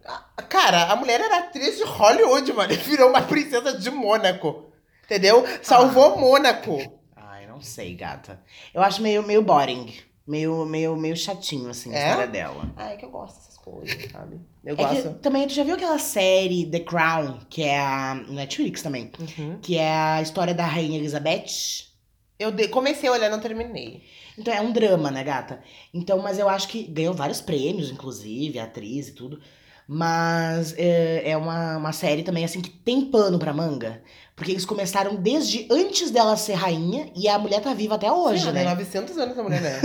Cara, 0.47 0.85
a 0.85 0.95
mulher 0.95 1.19
era 1.19 1.39
atriz 1.39 1.75
de 1.77 1.83
Hollywood, 1.83 2.53
mano. 2.53 2.71
E 2.73 2.77
virou 2.77 3.09
uma 3.09 3.21
princesa 3.21 3.77
de 3.77 3.91
Mônaco. 3.91 4.71
Entendeu? 5.03 5.43
Salvou 5.61 6.17
Mônaco. 6.17 6.77
Ai, 7.15 7.45
não 7.47 7.59
sei, 7.61 7.95
gata. 7.95 8.41
Eu 8.73 8.81
acho 8.81 9.01
meio, 9.01 9.23
meio 9.23 9.41
boring. 9.41 9.93
Meio, 10.29 10.63
meio, 10.63 10.95
meio 10.95 11.17
chatinho, 11.17 11.69
assim, 11.71 11.91
a 11.91 11.97
É? 11.97 12.07
história 12.09 12.27
dela. 12.27 12.69
Ah, 12.77 12.91
é 12.93 12.97
que 12.97 13.03
eu 13.03 13.09
gosto 13.09 13.37
dessas 13.37 13.57
coisas, 13.57 14.11
sabe? 14.11 14.39
Eu 14.63 14.75
É 14.75 14.77
que 14.77 14.83
gosto. 15.01 15.13
também, 15.21 15.47
tu 15.47 15.53
já 15.53 15.63
viu 15.63 15.73
aquela 15.73 15.97
série 15.97 16.67
The 16.67 16.81
Crown, 16.81 17.39
que 17.49 17.63
é 17.63 17.79
a 17.79 18.13
Netflix 18.29 18.83
também, 18.83 19.11
Uhum. 19.19 19.57
que 19.59 19.75
é 19.77 19.89
a 19.91 20.21
história 20.21 20.53
da 20.53 20.65
Rainha 20.67 20.99
Elizabeth? 20.99 21.87
Eu 22.37 22.51
de- 22.51 22.67
comecei 22.67 23.09
a 23.09 23.11
olhar, 23.13 23.29
não 23.31 23.39
terminei. 23.39 24.03
Então 24.37 24.53
é 24.53 24.61
um 24.61 24.71
drama, 24.71 25.09
né, 25.09 25.23
gata? 25.23 25.63
Então, 25.91 26.19
mas 26.19 26.37
eu 26.37 26.47
acho 26.47 26.67
que 26.67 26.83
ganhou 26.83 27.13
vários 27.15 27.41
prêmios, 27.41 27.89
inclusive, 27.89 28.59
atriz 28.59 29.07
e 29.07 29.13
tudo. 29.13 29.41
Mas 29.87 30.75
é, 30.77 31.31
é 31.31 31.35
uma, 31.37 31.77
uma 31.77 31.91
série 31.91 32.21
também, 32.21 32.45
assim, 32.45 32.61
que 32.61 32.69
tem 32.69 33.05
pano 33.09 33.39
pra 33.39 33.51
manga. 33.51 34.03
Porque 34.39 34.53
eles 34.53 34.63
começaram 34.65 35.15
desde 35.17 35.67
antes 35.69 36.09
dela 36.11 36.37
ser 36.37 36.53
rainha 36.53 37.11
e 37.13 37.27
a 37.27 37.37
mulher 37.37 37.61
tá 37.61 37.73
viva 37.73 37.95
até 37.95 38.09
hoje, 38.09 38.45
Sim, 38.45 38.51
né? 38.53 38.61
tem 38.61 38.69
900 38.69 39.17
anos 39.17 39.31
essa 39.33 39.43
mulher, 39.43 39.61
né? 39.61 39.79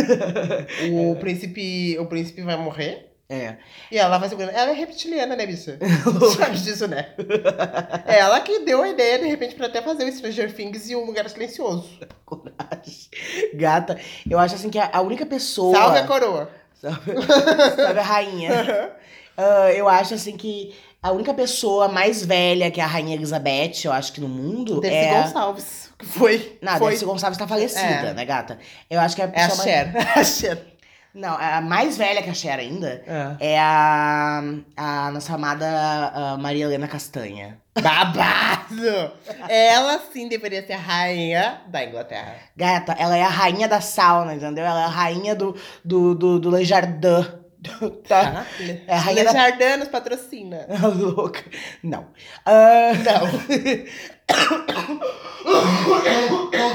o, 1.10 1.16
príncipe, 1.16 1.98
o 1.98 2.06
príncipe 2.06 2.40
vai 2.40 2.56
morrer 2.56 3.10
É. 3.28 3.56
e 3.90 3.98
ela 3.98 4.16
vai 4.16 4.28
segurando. 4.28 4.54
Ela 4.54 4.70
é 4.70 4.74
reptiliana, 4.74 5.34
né, 5.34 5.44
bicha? 5.44 5.76
Sabe 6.38 6.56
disso, 6.56 6.86
né? 6.86 7.08
É 8.06 8.20
ela 8.20 8.40
que 8.40 8.60
deu 8.60 8.80
a 8.80 8.88
ideia, 8.88 9.18
de 9.18 9.26
repente, 9.26 9.56
pra 9.56 9.66
até 9.66 9.82
fazer 9.82 10.04
o 10.04 10.12
Stranger 10.12 10.54
Things 10.54 10.88
e 10.88 10.94
um 10.94 11.04
lugar 11.04 11.28
silencioso. 11.28 11.90
Coragem. 12.24 13.08
Gata, 13.54 13.98
eu 14.30 14.38
acho 14.38 14.54
assim 14.54 14.70
que 14.70 14.78
a, 14.78 14.88
a 14.92 15.00
única 15.00 15.26
pessoa. 15.26 15.76
Salve 15.76 15.98
a 15.98 16.06
coroa. 16.06 16.48
Sabe, 16.80 16.96
sabe 17.76 17.98
a 17.98 18.02
rainha? 18.02 18.92
Ah, 19.36 19.72
eu 19.72 19.88
acho 19.88 20.14
assim 20.14 20.36
que 20.36 20.72
a 21.04 21.12
única 21.12 21.34
pessoa 21.34 21.86
mais 21.86 22.24
velha 22.24 22.70
que 22.70 22.80
a 22.80 22.86
Rainha 22.86 23.14
Elizabeth, 23.14 23.84
eu 23.84 23.92
acho 23.92 24.10
que 24.10 24.22
no 24.22 24.28
mundo, 24.28 24.80
Dercy 24.80 24.96
é. 24.96 25.18
a- 25.18 25.22
Gonçalves. 25.24 25.90
Que 25.98 26.06
foi. 26.06 26.58
Não, 26.62 26.72
a 26.72 26.78
foi. 26.78 26.90
Dercy 26.92 27.04
Gonçalves 27.04 27.38
tá 27.38 27.46
falecida, 27.46 27.82
É. 27.82 28.14
né, 28.14 28.24
gata? 28.24 28.58
Eu 28.88 28.98
acho 29.00 29.14
que 29.14 29.20
a 29.20 29.26
É 29.26 29.28
a 29.28 29.48
pessoa 29.48 29.64
Cher. 29.64 29.92
mais... 29.92 30.06
a 30.16 30.24
Cher. 30.24 30.66
Não, 31.14 31.36
a 31.38 31.60
mais 31.60 31.96
velha 31.98 32.22
que 32.22 32.30
a 32.30 32.34
Cher 32.34 32.58
ainda 32.58 33.04
é 33.38 33.56
a, 33.60 34.42
a 34.76 35.10
nossa 35.12 35.34
amada 35.34 35.64
ah, 36.12 36.36
Maria 36.40 36.64
Helena 36.64 36.88
Castanha. 36.88 37.58
Babado! 37.80 39.12
Ela 39.48 40.00
sim 40.12 40.26
deveria 40.28 40.66
ser 40.66 40.72
a 40.72 40.78
rainha 40.78 41.60
da 41.68 41.84
Inglaterra. 41.84 42.34
Gata, 42.56 42.96
ela 42.98 43.16
é 43.16 43.22
a 43.22 43.28
rainha 43.28 43.68
da 43.68 43.80
sauna, 43.80 44.34
entendeu? 44.34 44.64
Ela 44.64 44.80
é 44.80 44.84
a 44.86 44.88
rainha 44.88 45.36
do, 45.36 45.54
do, 45.84 46.14
do, 46.14 46.40
do 46.40 46.50
Le 46.56 46.64
Jardin. 46.64 47.43
Tá? 48.08 48.46
É 48.86 48.94
a 48.94 48.98
rainha 48.98 49.24
da... 49.24 49.32
Jardin 49.32 49.76
nos 49.78 49.88
patrocina. 49.88 50.66
Louca. 50.96 51.42
Não. 51.82 52.06
Ah, 52.44 52.92
Não. 53.04 53.24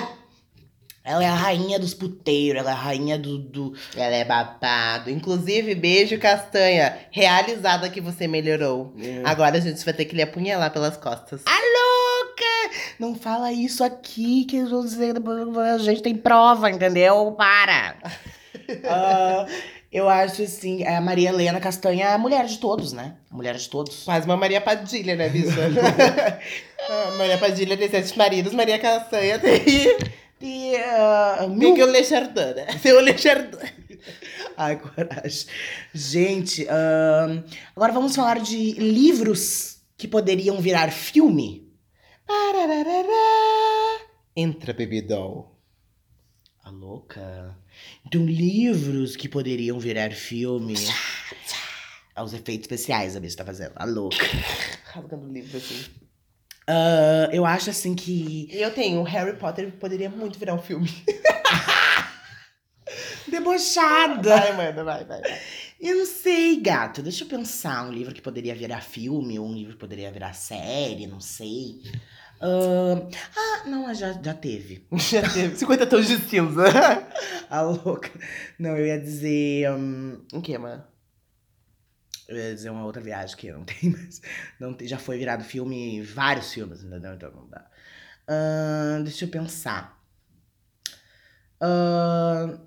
Ela 1.10 1.24
é 1.24 1.28
a 1.28 1.34
rainha 1.34 1.80
dos 1.80 1.96
puteiros, 1.96 2.62
ela 2.62 2.70
é 2.70 2.74
a 2.74 2.78
rainha 2.78 3.18
do. 3.18 3.40
do... 3.40 3.74
Ela 3.96 4.16
é 4.16 4.24
babado. 4.24 5.10
Inclusive, 5.10 5.74
beijo, 5.74 6.20
Castanha. 6.20 7.00
Realizada 7.10 7.90
que 7.90 8.00
você 8.00 8.28
melhorou. 8.28 8.94
Agora 9.26 9.58
a 9.58 9.60
gente 9.60 9.84
vai 9.84 9.94
ter 9.94 10.06
que 10.06 10.16
lhe 10.16 10.22
apunhalar 10.22 10.72
pelas 10.72 10.98
costas. 10.98 11.42
A 11.48 11.52
louca! 11.52 12.76
Não 13.00 13.16
fala 13.16 13.52
isso 13.52 13.84
aqui, 13.84 14.46
que 14.46 14.58
eles 14.58 14.70
vão 14.70 14.86
dizer 14.86 15.16
a 15.74 15.78
gente 15.80 16.04
tem 16.04 16.14
prova, 16.16 16.70
entendeu? 16.70 17.32
Para! 17.32 17.96
Ah, 18.86 19.48
eu 19.92 20.08
acho 20.08 20.44
assim, 20.44 20.86
a 20.86 21.02
Maria 21.02 21.30
Helena 21.30 21.60
Castanha 21.60 22.06
é 22.06 22.14
a 22.14 22.18
mulher 22.18 22.46
de 22.46 22.60
todos, 22.60 22.94
né? 22.94 23.16
A 23.32 23.36
mulher 23.36 23.56
de 23.56 23.68
todos. 23.68 24.04
Quase 24.04 24.26
uma 24.26 24.38
Maria 24.38 24.62
Padilha, 24.62 25.16
né, 25.16 25.30
bicha? 25.30 25.50
Ah, 26.92 27.12
Maria 27.18 27.38
Padilha 27.38 27.78
tem 27.78 27.90
sete 27.90 28.18
maridos, 28.18 28.54
Maria 28.54 28.80
Castanha 28.80 29.38
tem. 29.38 29.62
E, 30.42 30.74
ah, 30.78 31.36
Tem 31.40 31.50
mil... 31.50 31.76
que 31.76 31.84
o 31.84 31.92
Le 31.92 32.02
Chardin, 32.02 32.54
né? 32.56 32.66
Tem 32.82 32.94
o 32.94 33.02
Le 33.02 33.18
Chardin. 33.18 33.58
Ai, 34.56 34.78
coragem. 34.80 35.48
Gente, 35.94 36.66
ahn, 36.70 37.44
agora 37.76 37.92
vamos 37.92 38.16
falar 38.16 38.40
de 38.40 38.72
livros 38.74 39.82
que 39.98 40.08
poderiam 40.08 40.62
virar 40.62 40.92
filme. 40.92 41.70
Entra, 44.36 44.72
baby 44.72 45.02
doll. 45.02 45.54
A 46.64 46.70
louca. 46.70 47.58
Então, 48.10 48.26
livros 48.26 49.16
que 49.16 49.30
poderiam 49.30 49.80
virar 49.80 50.12
filme. 50.12 50.74
Ah, 52.16 52.24
Os 52.24 52.34
efeitos 52.34 52.64
especiais 52.64 53.16
a 53.16 53.20
bicha 53.20 53.38
tá 53.38 53.46
fazendo. 53.46 53.74
A 53.76 53.86
louca. 53.86 54.26
Rasgando 54.86 55.32
livro 55.32 55.56
assim. 55.56 55.86
Ah, 56.66 57.30
eu 57.32 57.46
acho 57.46 57.70
assim 57.70 57.94
que. 57.94 58.50
Eu 58.52 58.74
tenho, 58.74 59.04
Harry 59.04 59.38
Potter 59.38 59.72
poderia 59.74 60.10
muito 60.10 60.40
virar 60.40 60.56
um 60.56 60.60
filme. 60.60 60.90
Debochada! 63.30 64.28
Vai, 64.28 64.58
mano, 64.58 64.84
vai, 64.84 65.06
vai. 65.06 65.22
vai. 65.22 65.40
Eu 65.80 65.98
não 65.98 66.06
sei, 66.08 66.60
gato. 66.60 67.04
Deixa 67.04 67.24
eu 67.24 67.28
pensar. 67.28 67.88
Um 67.88 67.92
livro 67.92 68.12
que 68.12 68.24
poderia 68.24 68.56
virar 68.56 68.82
filme, 68.82 69.38
ou 69.38 69.48
um 69.48 69.54
livro 69.54 69.74
que 69.74 69.80
poderia 69.80 70.12
virar 70.12 70.34
série, 70.34 71.06
não 71.06 71.20
sei. 71.20 71.84
Ah, 72.42 73.08
ah, 73.36 73.68
não, 73.68 73.84
mas 73.84 73.98
já, 74.00 74.14
já 74.14 74.34
teve. 74.34 74.88
Já 74.98 75.22
teve 75.30 75.56
50 75.58 75.88
tons 75.88 76.08
de 76.08 76.18
cinza. 76.18 76.64
A 77.50 77.62
louca. 77.62 78.10
Não, 78.58 78.78
eu 78.78 78.86
ia 78.86 79.00
dizer. 79.00 79.70
hum, 79.72 80.26
O 80.34 80.42
que, 80.42 80.58
mano? 80.58 80.84
eu 82.28 82.38
ia 82.38 82.54
dizer 82.54 82.70
uma 82.70 82.86
outra 82.86 83.02
viagem 83.02 83.36
que 83.36 83.52
não 83.52 83.64
tem 83.66 83.90
mais. 83.90 84.22
Não 84.60 84.74
tem, 84.74 84.88
já 84.88 84.98
foi 85.00 85.18
virado 85.18 85.44
filme, 85.44 86.02
vários 86.04 86.54
filmes, 86.54 86.84
entendeu? 86.84 87.14
Então 87.16 87.32
não 87.32 87.48
dá. 87.50 87.66
Ah, 88.28 89.00
deixa 89.04 89.26
eu 89.26 89.30
pensar. 89.30 90.00
Ah, 91.60 92.58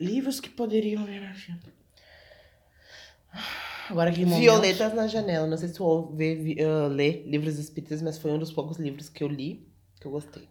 livros 0.00 0.40
que 0.40 0.48
poderiam 0.48 1.04
virar 1.04 1.34
filme. 1.34 1.60
Agora 3.90 4.10
que 4.12 4.24
momento. 4.24 4.40
Violetas 4.40 4.94
na 4.94 5.06
Janela. 5.06 5.46
Não 5.46 5.56
sei 5.56 5.68
se 5.68 5.74
tu 5.74 5.84
ouve, 5.84 6.34
vi- 6.36 6.56
ah, 6.62 6.88
lê 6.88 7.22
livros 7.26 7.58
espíritas, 7.58 8.00
mas 8.02 8.18
foi 8.18 8.30
um 8.30 8.38
dos 8.38 8.52
poucos 8.52 8.78
livros 8.78 9.08
que 9.08 9.22
eu 9.22 9.28
li 9.28 9.68
que 10.00 10.06
eu 10.06 10.10
gostei. 10.10 10.48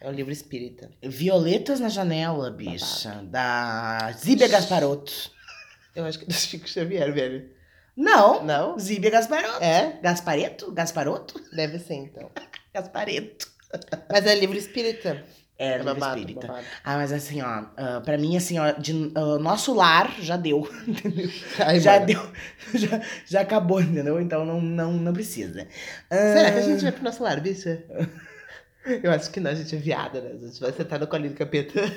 É 0.00 0.08
um 0.08 0.12
livro 0.12 0.32
espírita. 0.32 0.90
Violetas 1.02 1.78
na 1.78 1.88
janela, 1.88 2.50
bicha. 2.50 3.22
Da 3.24 4.10
Zíbia 4.18 4.48
Gasparotto. 4.48 5.12
Eu 5.94 6.04
acho 6.04 6.18
que 6.18 6.24
é 6.24 6.28
do 6.28 6.32
Chico 6.34 6.68
Xavier, 6.68 7.12
velho. 7.14 7.48
Não. 7.96 8.42
Não? 8.44 8.78
Zíbia 8.78 9.10
Gasparotto. 9.10 9.62
É? 9.62 10.00
Gaspareto? 10.02 10.72
Gasparotto? 10.72 11.40
Deve 11.54 11.78
ser, 11.78 11.94
então. 11.94 12.30
Gaspareto. 12.74 13.46
Mas 14.10 14.26
é 14.26 14.34
livro 14.34 14.56
espírita. 14.56 15.24
É, 15.62 15.74
É 15.74 15.82
babado, 15.82 16.18
espírita. 16.18 16.46
babado. 16.48 16.66
Ah, 16.84 16.96
mas 16.96 17.12
assim, 17.12 17.40
ó, 17.40 17.64
ah, 17.76 18.00
pra 18.04 18.18
mim, 18.18 18.36
assim, 18.36 18.58
ó, 18.58 18.72
de, 18.72 19.12
ah, 19.14 19.38
nosso 19.38 19.72
lar 19.74 20.12
já 20.20 20.36
deu, 20.36 20.68
entendeu? 20.86 21.30
Ai, 21.58 21.78
já 21.80 21.94
mano. 21.94 22.06
deu, 22.06 22.32
já, 22.74 23.00
já 23.26 23.40
acabou, 23.42 23.80
entendeu? 23.80 24.20
Então 24.20 24.44
não, 24.44 24.60
não, 24.60 24.92
não 24.92 25.12
precisa. 25.12 25.66
Ah, 26.10 26.16
Será 26.16 26.52
que 26.52 26.58
a 26.58 26.62
gente 26.62 26.82
vai 26.82 26.92
pro 26.92 27.04
nosso 27.04 27.22
lar, 27.22 27.40
bicha? 27.40 27.82
Eu 28.84 29.12
acho 29.12 29.30
que 29.30 29.38
não, 29.38 29.50
a 29.50 29.54
gente 29.54 29.74
é 29.76 29.78
viada, 29.78 30.20
né? 30.20 30.30
A 30.34 30.46
gente 30.46 30.60
vai 30.60 30.72
sentar 30.72 30.98
no 30.98 31.06
colinho 31.06 31.30
do 31.30 31.36
capeta. 31.36 31.72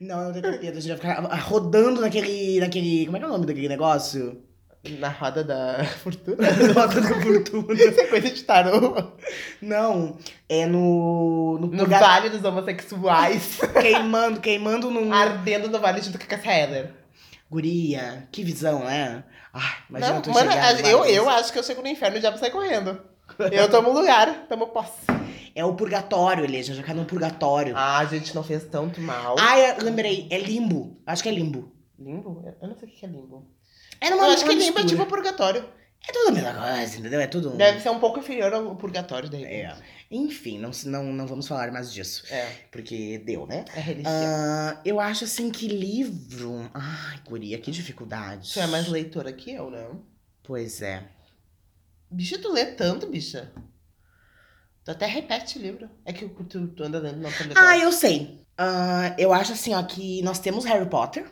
Não, 0.00 0.24
não 0.24 0.32
tem 0.32 0.42
capeta, 0.42 0.76
a 0.76 0.80
gente 0.80 0.88
vai 0.88 0.96
ficar 0.96 1.24
ah, 1.24 1.36
rodando 1.36 2.00
naquele, 2.00 2.58
naquele, 2.58 3.06
como 3.06 3.16
é 3.16 3.20
que 3.20 3.24
é 3.24 3.28
o 3.28 3.32
nome 3.32 3.46
daquele 3.46 3.68
negócio? 3.68 4.43
Na 4.98 5.08
roda 5.10 5.42
da 5.42 5.84
fortuna. 5.84 6.36
Rodando 6.74 7.08
com 7.08 7.14
a 7.14 7.22
fortuna. 7.22 7.74
Isso 7.74 8.00
é 8.00 8.06
coisa 8.06 8.30
de 8.30 8.42
tarô. 8.44 9.12
Não, 9.60 10.18
é 10.48 10.66
no, 10.66 11.58
no, 11.58 11.66
No 11.68 11.78
purga- 11.78 11.98
vale 11.98 12.28
dos 12.28 12.44
homossexuais. 12.44 13.60
queimando, 13.80 14.40
queimando 14.40 14.90
num... 14.90 15.12
Ardendo 15.12 15.68
no 15.70 15.78
vale 15.80 16.02
junto 16.02 16.18
com 16.18 16.24
a 16.24 16.28
Cassia 16.28 16.52
Heller. 16.52 16.90
Guria, 17.50 18.28
que 18.30 18.44
visão, 18.44 18.84
né? 18.84 19.24
Ai, 19.52 19.76
imagina 19.88 20.14
Não, 20.14 20.22
tu 20.22 20.30
mano, 20.32 20.50
chegar 20.50 20.80
eu, 20.80 21.04
eu 21.04 21.28
acho 21.30 21.52
que 21.52 21.58
eu 21.58 21.62
chego 21.62 21.80
no 21.82 21.88
inferno 21.88 22.16
e 22.16 22.18
o 22.18 22.20
diabo 22.20 22.38
sai 22.38 22.50
correndo. 22.50 23.00
Eu 23.52 23.70
tomo 23.70 23.92
lugar, 23.92 24.46
tomo 24.48 24.66
posse. 24.68 25.06
É 25.54 25.64
o 25.64 25.74
purgatório, 25.74 26.44
ele 26.44 26.60
já 26.62 26.82
cai 26.82 26.94
no 26.94 27.04
purgatório. 27.04 27.74
Ah, 27.76 27.98
a 27.98 28.04
gente 28.06 28.34
não 28.34 28.42
fez 28.42 28.64
tanto 28.64 29.00
mal. 29.00 29.36
Ah, 29.38 29.54
lembrei, 29.82 30.26
é 30.30 30.38
limbo. 30.38 30.98
Acho 31.06 31.22
que 31.22 31.28
é 31.28 31.32
limbo. 31.32 31.72
Limbo? 31.98 32.44
Eu 32.60 32.68
não 32.68 32.74
sei 32.76 32.88
o 32.88 32.90
que 32.92 33.04
é 33.06 33.08
limbo. 33.08 33.46
É 34.04 34.12
Eu 34.12 34.16
numa 34.16 34.26
acho 34.32 34.44
que 34.44 34.50
uma 34.50 34.52
limbo 34.52 34.78
é 34.78 34.82
mistura. 34.82 34.86
tipo 34.86 35.06
purgatório. 35.06 35.64
É 36.06 36.12
tudo 36.12 36.28
a 36.28 36.32
mesma 36.32 36.52
coisa, 36.52 36.98
entendeu? 36.98 37.20
É 37.20 37.26
tudo. 37.26 37.50
Deve 37.50 37.80
ser 37.80 37.88
um 37.88 37.98
pouco 37.98 38.18
inferior 38.18 38.52
ao 38.52 38.76
purgatório, 38.76 39.28
repente. 39.30 39.80
É. 39.80 39.82
Enfim, 40.10 40.58
não, 40.58 40.70
não, 40.84 41.04
não 41.12 41.26
vamos 41.26 41.48
falar 41.48 41.72
mais 41.72 41.90
disso. 41.92 42.24
É, 42.30 42.46
Porque 42.70 43.18
deu, 43.18 43.46
né? 43.46 43.64
é 43.74 43.80
religião. 43.80 44.12
Ah, 44.14 44.80
eu 44.84 45.00
acho 45.00 45.24
assim 45.24 45.50
que 45.50 45.66
livro. 45.66 46.70
Ai, 46.74 47.20
guria, 47.26 47.58
que 47.58 47.70
dificuldade. 47.70 48.52
Tu 48.52 48.60
é 48.60 48.66
mais 48.66 48.86
leitora 48.86 49.32
que 49.32 49.50
eu, 49.52 49.70
não? 49.70 50.02
Pois 50.42 50.82
é. 50.82 51.02
Bicha, 52.10 52.38
tu 52.38 52.52
lê 52.52 52.66
tanto, 52.66 53.06
bicha. 53.06 53.50
Tu 54.84 54.90
até 54.90 55.06
repete 55.06 55.58
livro. 55.58 55.88
É 56.04 56.12
que 56.12 56.28
tu, 56.28 56.68
tu 56.68 56.82
anda 56.84 56.98
lendo, 56.98 57.16
não 57.22 57.30
tá. 57.32 57.44
Ah, 57.56 57.78
eu 57.78 57.90
sei. 57.90 58.40
Ah, 58.58 59.14
eu 59.18 59.32
acho 59.32 59.54
assim, 59.54 59.74
ó, 59.74 59.82
que 59.82 60.20
nós 60.22 60.38
temos 60.38 60.66
Harry 60.66 60.88
Potter, 60.88 61.24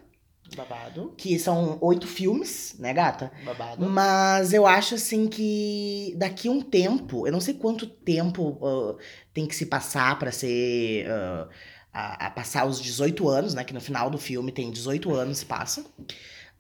Babado, 0.57 1.15
que 1.17 1.39
são 1.39 1.79
oito 1.81 2.07
filmes, 2.07 2.75
né, 2.79 2.93
gata? 2.93 3.33
babado. 3.45 3.85
Mas 3.89 4.53
eu 4.53 4.67
acho 4.67 4.95
assim 4.97 5.27
que 5.29 6.15
daqui 6.17 6.49
um 6.49 6.61
tempo, 6.61 7.27
eu 7.27 7.33
não 7.33 7.41
sei 7.41 7.55
quanto 7.55 7.87
tempo 7.87 8.59
ah, 8.63 8.97
tem 9.33 9.47
que 9.47 9.55
se 9.57 9.67
passar 9.67 10.19
pra 10.19 10.31
ser. 10.33 11.07
ah, 11.11 11.49
a, 11.95 12.27
a 12.27 12.31
passar 12.31 12.65
os 12.67 12.81
18 12.81 13.29
anos, 13.29 13.53
né? 13.55 13.65
Que 13.65 13.75
no 13.75 13.81
final 13.81 14.09
do 14.09 14.17
filme 14.17 14.51
tem 14.51 14.71
18 14.71 15.15
anos 15.15 15.39
se 15.39 15.45
passa. 15.47 15.85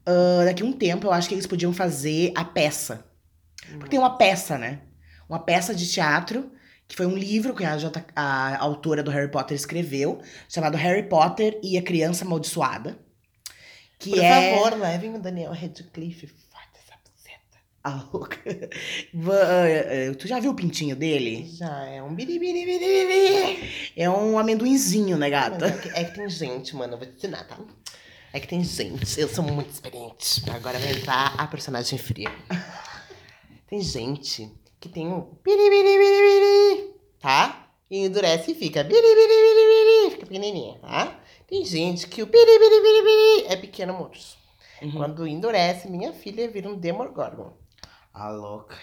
Ah, 0.06 0.42
daqui 0.44 0.62
a 0.62 0.66
um 0.66 0.72
tempo 0.72 1.06
eu 1.06 1.12
acho 1.12 1.28
que 1.28 1.34
eles 1.34 1.46
podiam 1.46 1.72
fazer 1.72 2.32
a 2.34 2.44
peça. 2.44 3.04
Porque 3.78 3.90
tem 3.90 3.98
uma 3.98 4.16
peça, 4.18 4.58
né? 4.58 4.80
Uma 5.28 5.38
peça 5.38 5.74
de 5.74 5.90
teatro, 5.90 6.50
que 6.86 6.96
foi 6.96 7.06
um 7.06 7.16
livro 7.16 7.54
que 7.54 7.64
a, 7.64 7.78
J- 7.78 8.04
a 8.14 8.58
autora 8.58 9.02
do 9.02 9.10
Harry 9.10 9.30
Potter 9.30 9.54
escreveu, 9.56 10.20
chamado 10.48 10.76
Harry 10.76 11.08
Potter 11.08 11.58
e 11.62 11.78
a 11.78 11.82
Criança 11.82 12.24
Amaldiçoada. 12.24 12.98
Que 14.02 14.10
Por 14.10 14.18
é. 14.18 14.52
favor, 14.56 14.78
levem 14.78 15.14
o 15.14 15.18
Daniel 15.20 15.52
Radcliffe. 15.52 16.26
Foda 16.26 16.64
essa 16.74 16.94
buceta. 17.04 17.58
A 17.84 18.08
louca. 18.12 18.36
Va- 19.14 19.68
eh, 19.68 20.08
eh, 20.08 20.14
tu 20.14 20.26
já 20.26 20.40
viu 20.40 20.50
o 20.50 20.54
pintinho 20.54 20.96
dele? 20.96 21.48
Já 21.56 21.84
é 21.86 22.02
um 22.02 22.12
biribiribiribiri. 22.14 23.92
É 23.96 24.10
um 24.10 24.38
amendoinzinho, 24.38 25.16
né, 25.16 25.30
gata? 25.30 25.66
É 25.66 25.70
que, 25.70 25.88
é 25.90 26.04
que 26.04 26.14
tem 26.16 26.28
gente, 26.28 26.74
mano, 26.74 26.94
eu 26.94 26.98
vou 26.98 27.06
te 27.06 27.14
ensinar, 27.16 27.44
tá? 27.44 27.58
É 28.32 28.40
que 28.40 28.48
tem 28.48 28.64
gente, 28.64 29.20
eu 29.20 29.28
sou 29.28 29.44
muito 29.44 29.70
experiente. 29.70 30.42
Agora 30.50 30.78
vai 30.78 30.92
entrar 30.92 31.34
a 31.38 31.46
personagem 31.46 31.98
fria. 31.98 32.30
Tem 33.68 33.80
gente 33.80 34.50
que 34.80 34.86
tem 34.88 35.06
um 35.06 35.20
biribiribiribiri, 35.44 36.94
tá? 37.20 37.68
E 37.90 38.04
endurece 38.04 38.52
e 38.52 38.54
fica 38.54 38.82
biribiribiribiri, 38.84 39.91
fica 40.12 40.26
pequenininha, 40.26 40.78
tá? 40.80 41.18
Tem 41.46 41.64
gente 41.64 42.06
que 42.06 42.22
o 42.22 42.26
biribiribiribiri 42.26 43.46
é 43.48 43.56
pequeno 43.56 43.92
moço. 43.94 44.36
Uhum. 44.80 44.92
Quando 44.92 45.26
endurece, 45.26 45.88
minha 45.88 46.12
filha 46.12 46.48
vira 46.50 46.68
um 46.68 46.74
Demogorgon. 46.76 47.52
A 48.12 48.28
louca. 48.28 48.76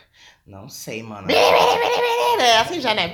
Não 0.45 0.67
sei, 0.69 1.03
mano. 1.03 1.27
É 1.31 2.57
assim 2.59 2.79
já, 2.79 2.93
né? 2.95 3.11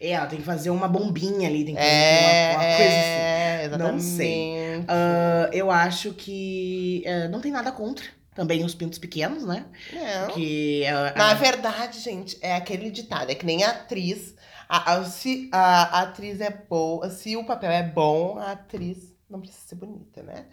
É, 0.00 0.10
ela 0.10 0.26
tem 0.26 0.38
que 0.38 0.44
fazer 0.44 0.70
uma 0.70 0.86
bombinha 0.88 1.48
ali, 1.48 1.64
tem 1.64 1.74
que 1.74 1.80
É, 1.80 2.22
fazer 2.22 2.54
uma, 2.54 2.64
uma 2.64 2.76
coisa 2.76 2.90
assim. 2.98 3.10
é. 3.10 3.78
Não 3.78 3.98
sei. 4.00 4.84
Ah, 4.88 5.50
eu 5.52 5.70
acho 5.70 6.12
que 6.12 7.02
eh, 7.04 7.28
não 7.28 7.40
tem 7.40 7.50
nada 7.50 7.72
contra. 7.72 8.04
Também 8.34 8.64
os 8.64 8.74
pintos 8.74 8.98
pequenos, 8.98 9.44
né? 9.44 9.64
Não. 9.92 10.34
Que 10.34 10.84
ah, 10.86 11.14
Na 11.16 11.30
ah, 11.30 11.34
verdade, 11.34 12.00
gente, 12.00 12.36
é 12.40 12.54
aquele 12.56 12.90
ditado, 12.90 13.30
é 13.30 13.34
que 13.34 13.46
nem 13.46 13.62
a 13.62 13.70
atriz. 13.70 14.34
A, 14.68 14.94
a- 14.94 15.04
se 15.04 15.48
a, 15.52 16.00
atriz 16.02 16.40
é 16.40 16.50
boa, 16.50 17.10
se 17.10 17.36
o 17.36 17.44
papel 17.44 17.70
é 17.70 17.82
bom, 17.82 18.38
a 18.38 18.52
atriz 18.52 19.14
não 19.28 19.40
precisa 19.40 19.60
ser 19.68 19.74
bonita, 19.76 20.22
né? 20.22 20.46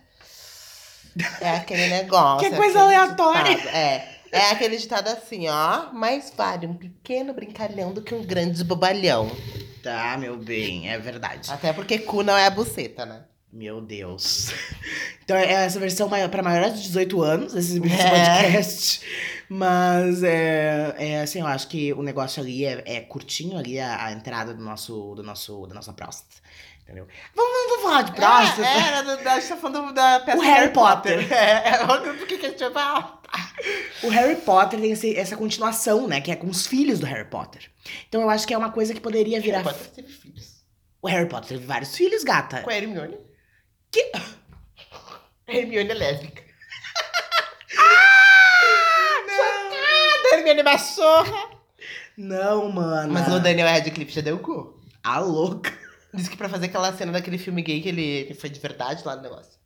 É 1.42 1.50
aquele 1.58 1.88
negócio. 1.90 2.40
Que 2.50 2.54
é 2.54 2.58
coisa 2.58 2.80
aquele 2.84 2.96
aleatória. 2.96 3.56
ditado, 3.56 3.76
É. 3.76 4.22
É 4.34 4.50
aquele 4.52 4.78
ditado 4.78 5.10
assim, 5.10 5.50
ó. 5.50 5.92
Mais 5.92 6.32
vale 6.38 6.66
um 6.66 6.74
pequeno 6.74 7.34
brincalhão 7.34 7.92
do 7.92 8.02
que 8.02 8.16
um 8.16 8.24
grande 8.24 8.64
bobalhão. 8.64 9.30
Tá, 9.84 10.16
meu 10.18 10.38
bem, 10.38 10.90
é 10.90 10.98
verdade. 10.98 11.52
Até 11.52 11.74
porque 11.74 12.00
cu 12.00 12.24
não 12.24 12.38
é 12.38 12.46
a 12.46 12.50
buceta, 12.50 13.06
né? 13.06 13.24
Meu 13.52 13.82
Deus. 13.82 14.52
Então 15.24 15.40
é 15.40 15.50
essa 15.66 15.80
versão 15.80 16.10
maior, 16.10 16.28
pra 16.28 16.44
maiores 16.44 16.76
de 16.76 16.88
18 16.88 17.22
anos, 17.22 17.56
esse, 17.56 17.78
esse 17.80 18.02
É. 18.02 18.10
podcast. 18.10 19.02
Mas 19.48 20.24
é, 20.24 20.94
é 20.98 21.22
assim, 21.22 21.40
eu 21.40 21.48
acho 21.48 21.70
que 21.70 21.94
o 21.94 22.04
negócio 22.04 22.42
ali 22.44 22.66
é, 22.66 22.84
é 22.86 23.00
curtinho 23.00 23.58
ali 23.58 23.80
a, 23.80 24.08
a 24.08 24.12
entrada 24.12 24.54
do 24.54 24.62
nosso, 24.62 25.16
do 25.16 25.24
nosso, 25.24 25.66
da 25.68 25.76
nossa 25.76 25.94
próstata. 25.94 26.36
Entendeu? 26.84 27.08
Vamos, 27.34 27.52
vamos 27.70 27.84
falar 27.84 28.02
de 28.02 28.12
próstata. 28.14 28.68
É, 28.68 29.04
do, 29.04 29.24
da, 29.24 29.34
a 29.34 29.40
gente 29.40 29.48
tá 29.50 29.56
falando 29.58 29.94
da 29.94 30.20
peça 30.20 30.38
O 30.38 30.42
do 30.42 30.46
Harry 30.48 30.74
Potter. 30.74 31.32
É, 31.32 31.70
é, 31.70 31.78
por 31.88 32.28
que 32.28 32.38
que 32.38 32.46
a 32.48 32.50
gente 32.50 32.60
vai 32.60 32.74
falar? 32.74 33.22
O 34.04 34.10
Harry 34.10 34.36
Potter 34.36 34.82
tem 34.82 34.92
esse- 34.92 35.16
essa 35.16 35.38
continuação, 35.38 36.08
né? 36.10 36.20
Que 36.20 36.32
é 36.32 36.36
com 36.36 36.48
os 36.48 36.68
filhos 36.68 37.00
do 37.00 37.06
Harry 37.06 37.30
Potter. 37.30 37.72
Então 38.10 38.22
eu 38.22 38.30
acho 38.30 38.46
que 38.46 38.54
é 38.54 38.58
uma 38.58 38.72
coisa 38.72 38.94
que 38.94 39.00
poderia 39.00 39.40
virar. 39.40 39.60
Harry 39.62 39.70
Potter 39.76 39.92
teve 39.92 40.10
filhos. 40.10 40.62
O 41.02 41.08
Harry 41.08 41.30
Potter 41.30 41.48
teve 41.50 41.66
vários 41.66 41.96
filhos, 41.96 42.22
gata. 42.26 42.62
Com 42.64 42.70
a 42.70 42.76
Hermione. 42.76 43.18
Que? 43.92 44.12
Hermione 45.48 45.92
é 45.92 45.94
lésbica. 45.94 46.44
Ah! 47.78 49.26
Chocada! 49.28 50.36
Hermione 50.36 50.64
machorra! 50.64 51.50
Não, 52.18 52.72
mano. 52.72 53.14
Mas 53.14 53.28
o 53.28 53.40
Daniel 53.40 53.68
Radcliffe 53.68 54.14
já 54.14 54.22
deu 54.22 54.36
o 54.36 54.40
cu. 54.40 54.80
A 55.04 55.20
louca. 55.20 55.72
Diz 56.14 56.28
que 56.28 56.38
pra 56.38 56.50
fazer 56.50 56.66
aquela 56.68 56.94
cena 56.94 57.12
daquele 57.12 57.38
filme 57.38 57.62
gay 57.62 57.82
que 57.82 57.90
ele 57.90 58.26
que 58.26 58.34
foi 58.34 58.50
de 58.50 58.60
verdade 58.60 59.04
lá 59.06 59.16
no 59.16 59.22
negócio. 59.22 59.60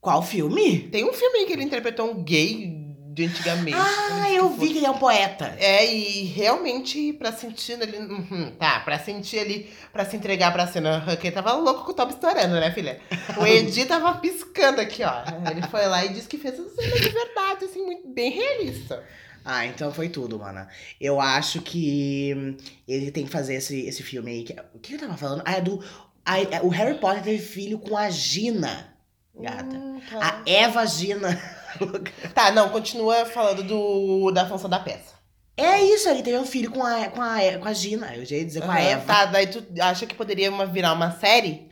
Qual 0.00 0.22
filme? 0.22 0.88
Tem 0.88 1.04
um 1.04 1.12
filme 1.12 1.44
que 1.44 1.52
ele 1.52 1.64
interpretou 1.64 2.10
um 2.10 2.22
gay 2.22 2.87
de 3.18 3.24
antigamente. 3.26 3.76
Ah, 3.76 4.30
eu 4.30 4.50
vi 4.50 4.68
que 4.68 4.78
ele 4.78 4.86
é 4.86 4.90
um 4.90 4.98
poeta. 4.98 5.54
É, 5.58 5.84
e 5.92 6.24
realmente, 6.26 7.12
pra 7.14 7.32
sentir 7.32 7.74
ali. 7.82 7.96
uhum, 7.98 8.52
tá, 8.58 8.80
pra 8.80 8.98
sentir 8.98 9.40
ali, 9.40 9.70
pra 9.92 10.04
se 10.04 10.16
entregar 10.16 10.52
pra 10.52 10.66
cena. 10.66 11.04
Quem 11.20 11.32
tava 11.32 11.52
louco 11.54 11.84
com 11.84 11.90
o 11.90 11.94
top 11.94 12.12
estourando, 12.12 12.54
né, 12.54 12.70
filha? 12.70 13.00
O 13.36 13.44
Edi 13.46 13.84
tava 13.86 14.14
piscando 14.18 14.80
aqui, 14.80 15.02
ó. 15.02 15.22
Ele 15.50 15.62
foi 15.68 15.86
lá 15.86 16.04
e 16.04 16.10
disse 16.10 16.28
que 16.28 16.38
fez 16.38 16.54
a 16.58 16.68
cena 16.68 16.94
de 17.00 17.08
verdade, 17.08 17.64
assim, 17.64 17.84
muito 17.84 18.06
bem 18.08 18.30
realista. 18.30 19.02
Ah, 19.44 19.66
então 19.66 19.92
foi 19.92 20.08
tudo, 20.08 20.38
mana. 20.38 20.68
Eu 21.00 21.20
acho 21.20 21.60
que 21.62 22.34
hum, 22.36 22.56
ele 22.86 23.10
tem 23.10 23.24
que 23.24 23.30
fazer 23.30 23.54
esse, 23.54 23.80
esse 23.86 24.02
filme 24.02 24.30
aí. 24.30 24.42
que- 24.44 24.56
O 24.74 24.78
que 24.78 24.94
eu 24.94 24.98
tava 24.98 25.16
falando? 25.16 25.42
Ah, 25.44 25.54
é 25.56 25.60
do. 25.60 25.82
a- 26.24 26.38
é- 26.40 26.60
o 26.62 26.68
Harry 26.68 26.98
Potter 26.98 27.22
teve 27.22 27.42
filho 27.42 27.78
com 27.78 27.96
a 27.96 28.10
Gina. 28.10 28.94
Gata. 29.40 29.74
Hum, 29.76 30.00
A 30.20 30.30
tá. 30.32 30.42
Eva 30.46 30.84
Gina. 30.86 31.28
tá, 32.34 32.50
não, 32.50 32.68
continua 32.70 33.26
falando 33.26 33.62
do, 33.62 34.30
da 34.30 34.46
função 34.46 34.68
da 34.68 34.78
peça. 34.78 35.18
É 35.56 35.82
isso, 35.82 36.08
ele 36.08 36.22
teve 36.22 36.38
um 36.38 36.46
filho 36.46 36.70
com 36.70 36.84
a, 36.84 37.08
com 37.08 37.20
a, 37.20 37.38
com 37.60 37.68
a 37.68 37.72
Gina. 37.72 38.14
Eu 38.14 38.24
já 38.24 38.36
ia 38.36 38.44
dizer 38.44 38.60
com 38.60 38.70
a 38.70 38.74
Aham, 38.74 38.88
Eva. 38.88 39.04
Tá, 39.04 39.24
daí 39.26 39.48
tu 39.48 39.64
acha 39.80 40.06
que 40.06 40.14
poderia 40.14 40.50
uma, 40.50 40.64
virar 40.64 40.92
uma 40.92 41.10
série? 41.18 41.68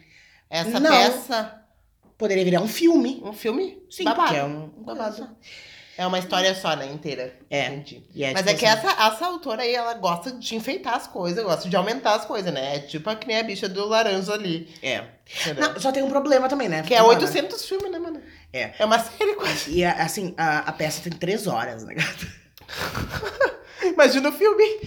Essa 0.51 0.80
Não. 0.80 0.90
peça? 0.90 1.62
Poderia 2.18 2.44
virar 2.44 2.61
um 2.61 2.68
filme. 2.68 3.22
Um 3.24 3.32
filme? 3.32 3.78
Sim, 3.88 4.05
Babado. 4.05 4.34
é 4.34 4.44
um. 4.44 4.68
Babado. 4.78 5.28
É 5.99 6.07
uma 6.07 6.18
história 6.18 6.55
só, 6.55 6.76
né? 6.76 6.86
Inteira. 6.86 7.34
É. 7.49 7.66
Entendi. 7.68 8.03
É, 8.16 8.32
Mas 8.32 8.42
tipo 8.42 8.51
é 8.51 8.55
que 8.55 8.66
assim, 8.66 8.86
essa, 8.86 9.07
essa 9.07 9.26
autora 9.26 9.62
aí, 9.62 9.74
ela 9.74 9.94
gosta 9.94 10.30
de 10.32 10.55
enfeitar 10.55 10.94
as 10.94 11.07
coisas, 11.07 11.42
gosta 11.42 11.68
de 11.68 11.76
aumentar 11.76 12.14
as 12.16 12.24
coisas, 12.26 12.53
né? 12.53 12.76
É 12.76 12.78
tipo 12.80 13.09
a 13.09 13.16
que 13.16 13.26
nem 13.26 13.38
a 13.38 13.42
bicha 13.42 13.66
do 13.68 13.86
laranja 13.86 14.32
ali. 14.32 14.68
É. 14.82 15.05
Não, 15.59 15.80
só 15.80 15.90
tem 15.90 16.03
um 16.03 16.11
problema 16.11 16.49
também, 16.49 16.68
né? 16.68 16.82
que 16.82 16.94
é 16.94 17.01
Mana, 17.01 17.14
800 17.14 17.64
filmes, 17.64 17.90
né, 17.90 17.99
mano? 17.99 18.20
É. 18.53 18.74
É 18.78 18.84
uma 18.84 18.99
série 18.99 19.34
quase. 19.34 19.70
E 19.70 19.84
a- 19.84 20.03
assim, 20.03 20.34
a, 20.36 20.59
a 20.61 20.72
peça 20.72 21.03
tem 21.03 21.12
três 21.12 21.47
horas, 21.47 21.84
né, 21.84 21.94
gata? 21.94 22.26
Imagina 23.84 24.28
o 24.28 24.32
filme. 24.32 24.64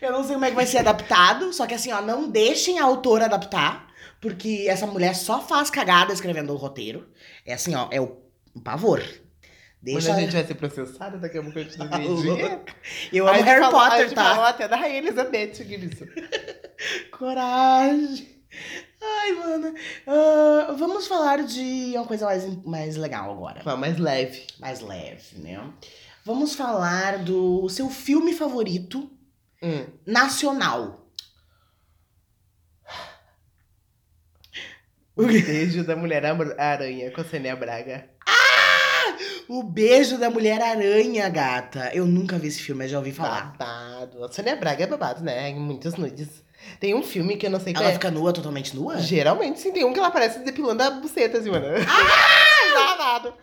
Eu 0.00 0.12
não 0.12 0.22
sei 0.24 0.32
como 0.32 0.44
é 0.46 0.50
que 0.50 0.56
vai 0.56 0.66
ser 0.66 0.78
adaptado, 0.78 1.52
só 1.52 1.66
que 1.66 1.74
assim, 1.74 1.92
ó, 1.92 2.00
não 2.00 2.28
deixem 2.30 2.78
a 2.78 2.84
autora 2.84 3.26
adaptar, 3.26 3.86
porque 4.20 4.64
essa 4.68 4.86
mulher 4.86 5.14
só 5.14 5.42
faz 5.42 5.68
cagada 5.70 6.12
escrevendo 6.12 6.54
o 6.54 6.56
roteiro. 6.56 7.06
É 7.44 7.52
assim, 7.52 7.74
ó, 7.74 7.86
é 7.90 8.00
o 8.00 8.16
um 8.56 8.60
pavor. 8.60 9.00
Quando 9.00 9.94
Deixa. 9.94 10.14
a 10.14 10.20
gente 10.20 10.32
vai 10.32 10.46
ser 10.46 10.54
processado, 10.54 11.18
daqui 11.18 11.38
a 11.38 11.42
pouco 11.42 11.58
a 11.58 11.62
gente 11.62 11.78
não 11.78 11.86
ganha 11.88 12.14
dinheiro. 12.16 12.60
Eu 13.12 13.28
A 13.28 13.32
amo 13.34 13.42
Harry 13.44 13.60
falou- 13.60 13.80
A 13.80 13.84
Potter, 13.90 14.04
gente 14.08 14.14
tá? 14.14 14.24
falou 14.30 14.44
até 14.44 14.68
da 14.68 14.76
Rainha 14.76 14.98
Elizabeth, 14.98 15.52
isso. 15.62 16.06
Coragem. 17.10 18.28
Ai, 19.02 19.32
mano. 19.32 19.74
Ah, 20.06 20.74
vamos 20.78 21.06
falar 21.06 21.42
de 21.44 21.92
uma 21.96 22.04
coisa 22.06 22.26
mais, 22.26 22.64
mais 22.64 22.96
legal 22.96 23.30
agora. 23.30 23.62
Vamos 23.64 23.80
mais 23.80 23.98
leve. 23.98 24.46
Mais 24.58 24.80
leve, 24.80 25.38
né? 25.38 25.58
Vamos 26.24 26.54
falar 26.54 27.18
do 27.18 27.68
seu 27.68 27.88
filme 27.88 28.34
favorito 28.34 29.10
Hum. 29.62 29.86
nacional. 30.06 31.06
O 35.16 35.26
beijo 35.26 35.84
da 35.84 35.94
Mulher 35.96 36.24
Aranha 36.58 37.10
com 37.10 37.20
a 37.20 37.24
Sênia 37.24 37.54
Braga. 37.56 38.08
O 39.48 39.64
Beijo 39.64 40.16
da 40.16 40.30
Mulher 40.30 40.62
Aranha, 40.62 41.28
gata. 41.28 41.90
Eu 41.92 42.06
nunca 42.06 42.38
vi 42.38 42.46
esse 42.46 42.60
filme, 42.62 42.84
mas 42.84 42.90
já 42.92 42.98
ouvi 42.98 43.10
falar. 43.12 43.52
Babado. 43.58 44.24
A 44.24 44.30
Sônia 44.32 44.54
Braga 44.54 44.84
é 44.84 44.86
babado, 44.86 45.24
né? 45.24 45.50
Em 45.50 45.58
muitos 45.58 45.94
nudes. 45.96 46.44
Tem 46.78 46.94
um 46.94 47.02
filme 47.02 47.36
que 47.36 47.46
eu 47.46 47.50
não 47.50 47.60
sei 47.60 47.72
qual 47.72 47.82
Ela 47.82 47.92
é. 47.92 47.94
fica 47.94 48.10
nua, 48.10 48.32
totalmente 48.32 48.74
nua? 48.74 48.98
Geralmente, 48.98 49.60
sim. 49.60 49.72
Tem 49.72 49.84
um 49.84 49.92
que 49.92 49.98
ela 49.98 50.08
aparece 50.08 50.38
depilando 50.40 50.82
a 50.82 50.90
buceta, 50.90 51.38
assim, 51.38 51.50
mano. 51.50 51.66
Ah! 51.86 52.74
Babado. 52.96 53.34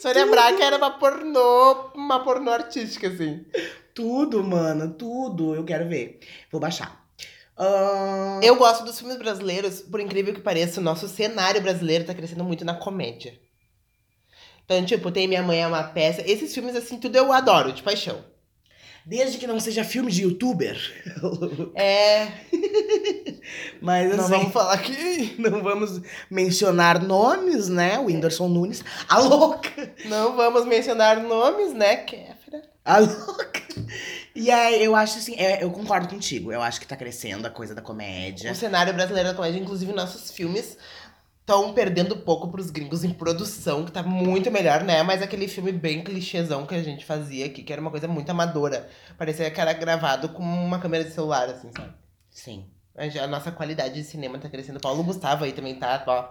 Sônia 0.00 0.26
Braga 0.26 0.62
era 0.64 0.76
uma 0.76 0.90
pornô, 0.98 1.90
uma 1.94 2.22
pornô 2.22 2.50
artística, 2.50 3.08
assim. 3.08 3.44
Tudo, 3.94 4.42
mano, 4.44 4.92
tudo. 4.92 5.54
Eu 5.54 5.64
quero 5.64 5.88
ver. 5.88 6.20
Vou 6.50 6.60
baixar. 6.60 7.02
Ahn, 7.56 8.40
Eu 8.42 8.56
gosto 8.56 8.84
dos 8.84 8.98
filmes 8.98 9.16
brasileiros, 9.16 9.80
por 9.80 10.00
incrível 10.00 10.34
que 10.34 10.40
pareça, 10.40 10.80
o 10.80 10.84
nosso 10.84 11.08
cenário 11.08 11.62
brasileiro 11.62 12.04
tá 12.04 12.12
crescendo 12.12 12.44
muito 12.44 12.64
na 12.64 12.74
comédia. 12.74 13.38
Então, 14.64 14.84
tipo, 14.84 15.10
tem 15.10 15.28
Minha 15.28 15.42
Mãe 15.42 15.62
é 15.62 15.66
uma 15.66 15.82
peça. 15.84 16.22
Esses 16.28 16.52
filmes, 16.52 16.74
assim, 16.74 16.98
tudo 16.98 17.16
eu 17.16 17.32
adoro, 17.32 17.72
de 17.72 17.82
paixão. 17.82 18.24
Desde 19.06 19.36
que 19.36 19.46
não 19.46 19.60
seja 19.60 19.84
filme 19.84 20.10
de 20.10 20.22
youtuber. 20.22 20.76
É. 21.74 22.28
Mas 23.80 24.16
Não 24.16 24.24
assim, 24.24 24.30
vamos 24.30 24.52
falar 24.52 24.74
aqui. 24.74 25.34
não 25.38 25.62
vamos 25.62 26.00
mencionar 26.30 27.02
nomes, 27.02 27.68
né? 27.68 27.98
O 27.98 28.04
Whindersson 28.04 28.48
Nunes. 28.48 28.82
A 29.08 29.18
louca! 29.18 29.92
Não 30.06 30.36
vamos 30.36 30.64
mencionar 30.64 31.22
nomes, 31.22 31.72
né, 31.72 31.96
Kéfera? 31.96 32.62
A 32.84 32.98
louca! 32.98 33.62
E 34.34 34.50
aí, 34.50 34.82
eu 34.82 34.94
acho 34.96 35.18
assim, 35.18 35.34
é, 35.36 35.62
eu 35.62 35.70
concordo 35.70 36.08
contigo. 36.08 36.52
Eu 36.52 36.62
acho 36.62 36.80
que 36.80 36.86
tá 36.86 36.96
crescendo 36.96 37.46
a 37.46 37.50
coisa 37.50 37.74
da 37.74 37.82
comédia. 37.82 38.52
O 38.52 38.54
cenário 38.54 38.92
brasileiro 38.92 39.28
da 39.30 39.34
comédia, 39.34 39.60
inclusive 39.60 39.92
nossos 39.92 40.30
filmes, 40.30 40.76
estão 41.44 41.74
perdendo 41.74 42.16
pouco 42.16 42.48
pros 42.48 42.70
gringos 42.70 43.04
em 43.04 43.10
produção, 43.10 43.84
que 43.84 43.92
tá 43.92 44.02
muito 44.02 44.50
melhor, 44.50 44.82
né? 44.82 45.02
Mas 45.02 45.20
aquele 45.20 45.46
filme 45.46 45.72
bem 45.72 46.02
clichêzão 46.02 46.66
que 46.66 46.74
a 46.74 46.82
gente 46.82 47.04
fazia 47.04 47.44
aqui, 47.44 47.62
que 47.62 47.70
era 47.70 47.82
uma 47.82 47.90
coisa 47.90 48.08
muito 48.08 48.30
amadora. 48.30 48.88
Parecia 49.18 49.50
que 49.50 49.60
era 49.60 49.74
gravado 49.74 50.30
com 50.30 50.42
uma 50.42 50.78
câmera 50.78 51.04
de 51.04 51.10
celular, 51.12 51.50
assim, 51.50 51.70
sabe? 51.76 51.92
Sim. 52.30 52.66
Mas 52.96 53.14
A 53.16 53.26
nossa 53.26 53.52
qualidade 53.52 53.94
de 53.94 54.04
cinema 54.04 54.38
tá 54.38 54.48
crescendo. 54.48 54.80
Paulo 54.80 55.04
Gustavo 55.04 55.44
aí 55.44 55.52
também 55.52 55.74
tá, 55.74 56.02
ó. 56.06 56.30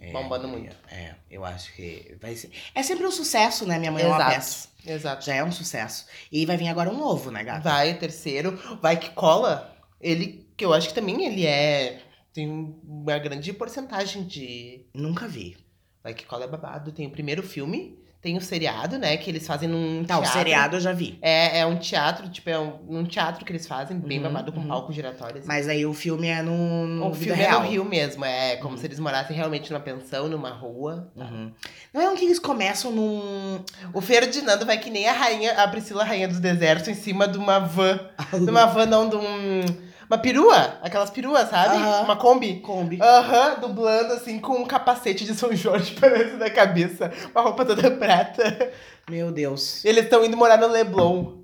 É, 0.00 0.10
Bombando 0.12 0.48
muito. 0.48 0.74
É, 0.90 1.14
eu 1.30 1.44
acho 1.44 1.72
que 1.74 2.16
vai 2.20 2.34
ser. 2.34 2.50
É 2.74 2.82
sempre 2.82 3.06
um 3.06 3.12
sucesso, 3.12 3.64
né? 3.66 3.78
Minha 3.78 3.92
mãe 3.92 4.02
é 4.02 4.06
uma 4.06 4.16
Exato. 4.16 4.34
peça. 4.34 4.68
Exato. 4.84 5.24
Já 5.24 5.34
é 5.34 5.44
um 5.44 5.52
sucesso. 5.52 6.06
E 6.32 6.44
vai 6.46 6.56
vir 6.56 6.68
agora 6.68 6.90
um 6.90 6.96
novo, 6.96 7.30
né, 7.30 7.44
gata? 7.44 7.60
Vai, 7.60 7.94
terceiro. 7.94 8.58
Vai 8.80 8.96
que 8.98 9.10
cola. 9.10 9.76
Ele, 10.00 10.48
que 10.56 10.64
eu 10.64 10.72
acho 10.72 10.88
que 10.88 10.94
também 10.94 11.24
ele 11.26 11.46
é. 11.46 12.00
Tem 12.46 12.74
uma 12.84 13.18
grande 13.18 13.52
porcentagem 13.52 14.24
de. 14.24 14.82
Nunca 14.94 15.26
vi. 15.28 15.56
Vai 16.02 16.14
que 16.14 16.24
cola 16.24 16.44
é 16.44 16.48
babado. 16.48 16.92
Tem 16.92 17.06
o 17.06 17.10
primeiro 17.10 17.42
filme, 17.42 17.98
tem 18.22 18.36
o 18.36 18.40
seriado, 18.40 18.98
né? 18.98 19.16
Que 19.18 19.30
eles 19.30 19.46
fazem 19.46 19.68
num 19.68 20.02
Tá, 20.04 20.16
o 20.18 20.22
teatro. 20.22 20.38
seriado 20.38 20.76
eu 20.76 20.80
já 20.80 20.92
vi. 20.94 21.18
É, 21.20 21.58
é 21.60 21.66
um 21.66 21.76
teatro, 21.76 22.26
tipo, 22.30 22.48
é 22.48 22.58
um, 22.58 22.78
um 22.88 23.04
teatro 23.04 23.44
que 23.44 23.52
eles 23.52 23.66
fazem, 23.66 23.98
bem 23.98 24.16
Uhum, 24.18 24.24
babado, 24.24 24.50
com 24.52 24.60
uhum. 24.60 24.68
palco 24.68 24.92
giratório. 24.94 25.38
assim. 25.38 25.46
Mas 25.46 25.68
aí 25.68 25.84
o 25.84 25.92
filme 25.92 26.28
é 26.28 26.40
no, 26.40 26.86
no 26.86 27.10
o 27.10 27.14
filme 27.14 27.34
real. 27.38 27.60
é 27.60 27.64
no 27.64 27.68
Rio 27.70 27.84
mesmo, 27.84 28.24
é 28.24 28.56
como 28.56 28.70
Uhum. 28.74 28.76
se 28.78 28.86
eles 28.86 28.98
morassem 28.98 29.36
realmente 29.36 29.70
numa 29.70 29.80
pensão, 29.80 30.26
numa 30.26 30.50
rua. 30.50 31.12
Uhum. 31.14 31.52
Não 31.92 32.00
é 32.00 32.08
um 32.08 32.16
que 32.16 32.24
eles 32.24 32.38
começam 32.38 32.90
num. 32.92 33.62
O 33.92 34.00
Ferdinando 34.00 34.64
vai 34.64 34.78
que 34.78 34.88
nem 34.88 35.06
a 35.06 35.12
rainha, 35.12 35.52
a 35.62 35.68
Priscila 35.68 36.02
Rainha 36.04 36.28
dos 36.28 36.40
Desertos, 36.40 36.88
em 36.88 36.94
cima 36.94 37.28
de 37.28 37.36
uma 37.36 37.58
van. 37.58 38.00
De 38.32 38.50
uma 38.50 38.64
van, 38.66 38.86
não, 38.86 39.06
de 39.08 39.16
um. 39.16 39.89
Uma 40.10 40.18
perua, 40.18 40.78
aquelas 40.82 41.08
peruas, 41.08 41.48
sabe? 41.48 41.76
Aham. 41.76 42.02
Uma 42.04 42.16
Kombi. 42.16 42.58
Kombi. 42.60 42.98
Aham, 43.00 43.60
dublando 43.60 44.12
assim 44.14 44.40
com 44.40 44.54
um 44.54 44.66
capacete 44.66 45.24
de 45.24 45.34
São 45.34 45.54
Jorge 45.54 45.94
parece 46.00 46.34
na 46.36 46.50
cabeça, 46.50 47.12
uma 47.32 47.42
roupa 47.42 47.64
toda 47.64 47.88
prata. 47.92 48.72
Meu 49.08 49.30
Deus. 49.30 49.84
Eles 49.84 50.04
estão 50.04 50.24
indo 50.24 50.36
morar 50.36 50.56
no 50.56 50.66
Leblon. 50.66 51.38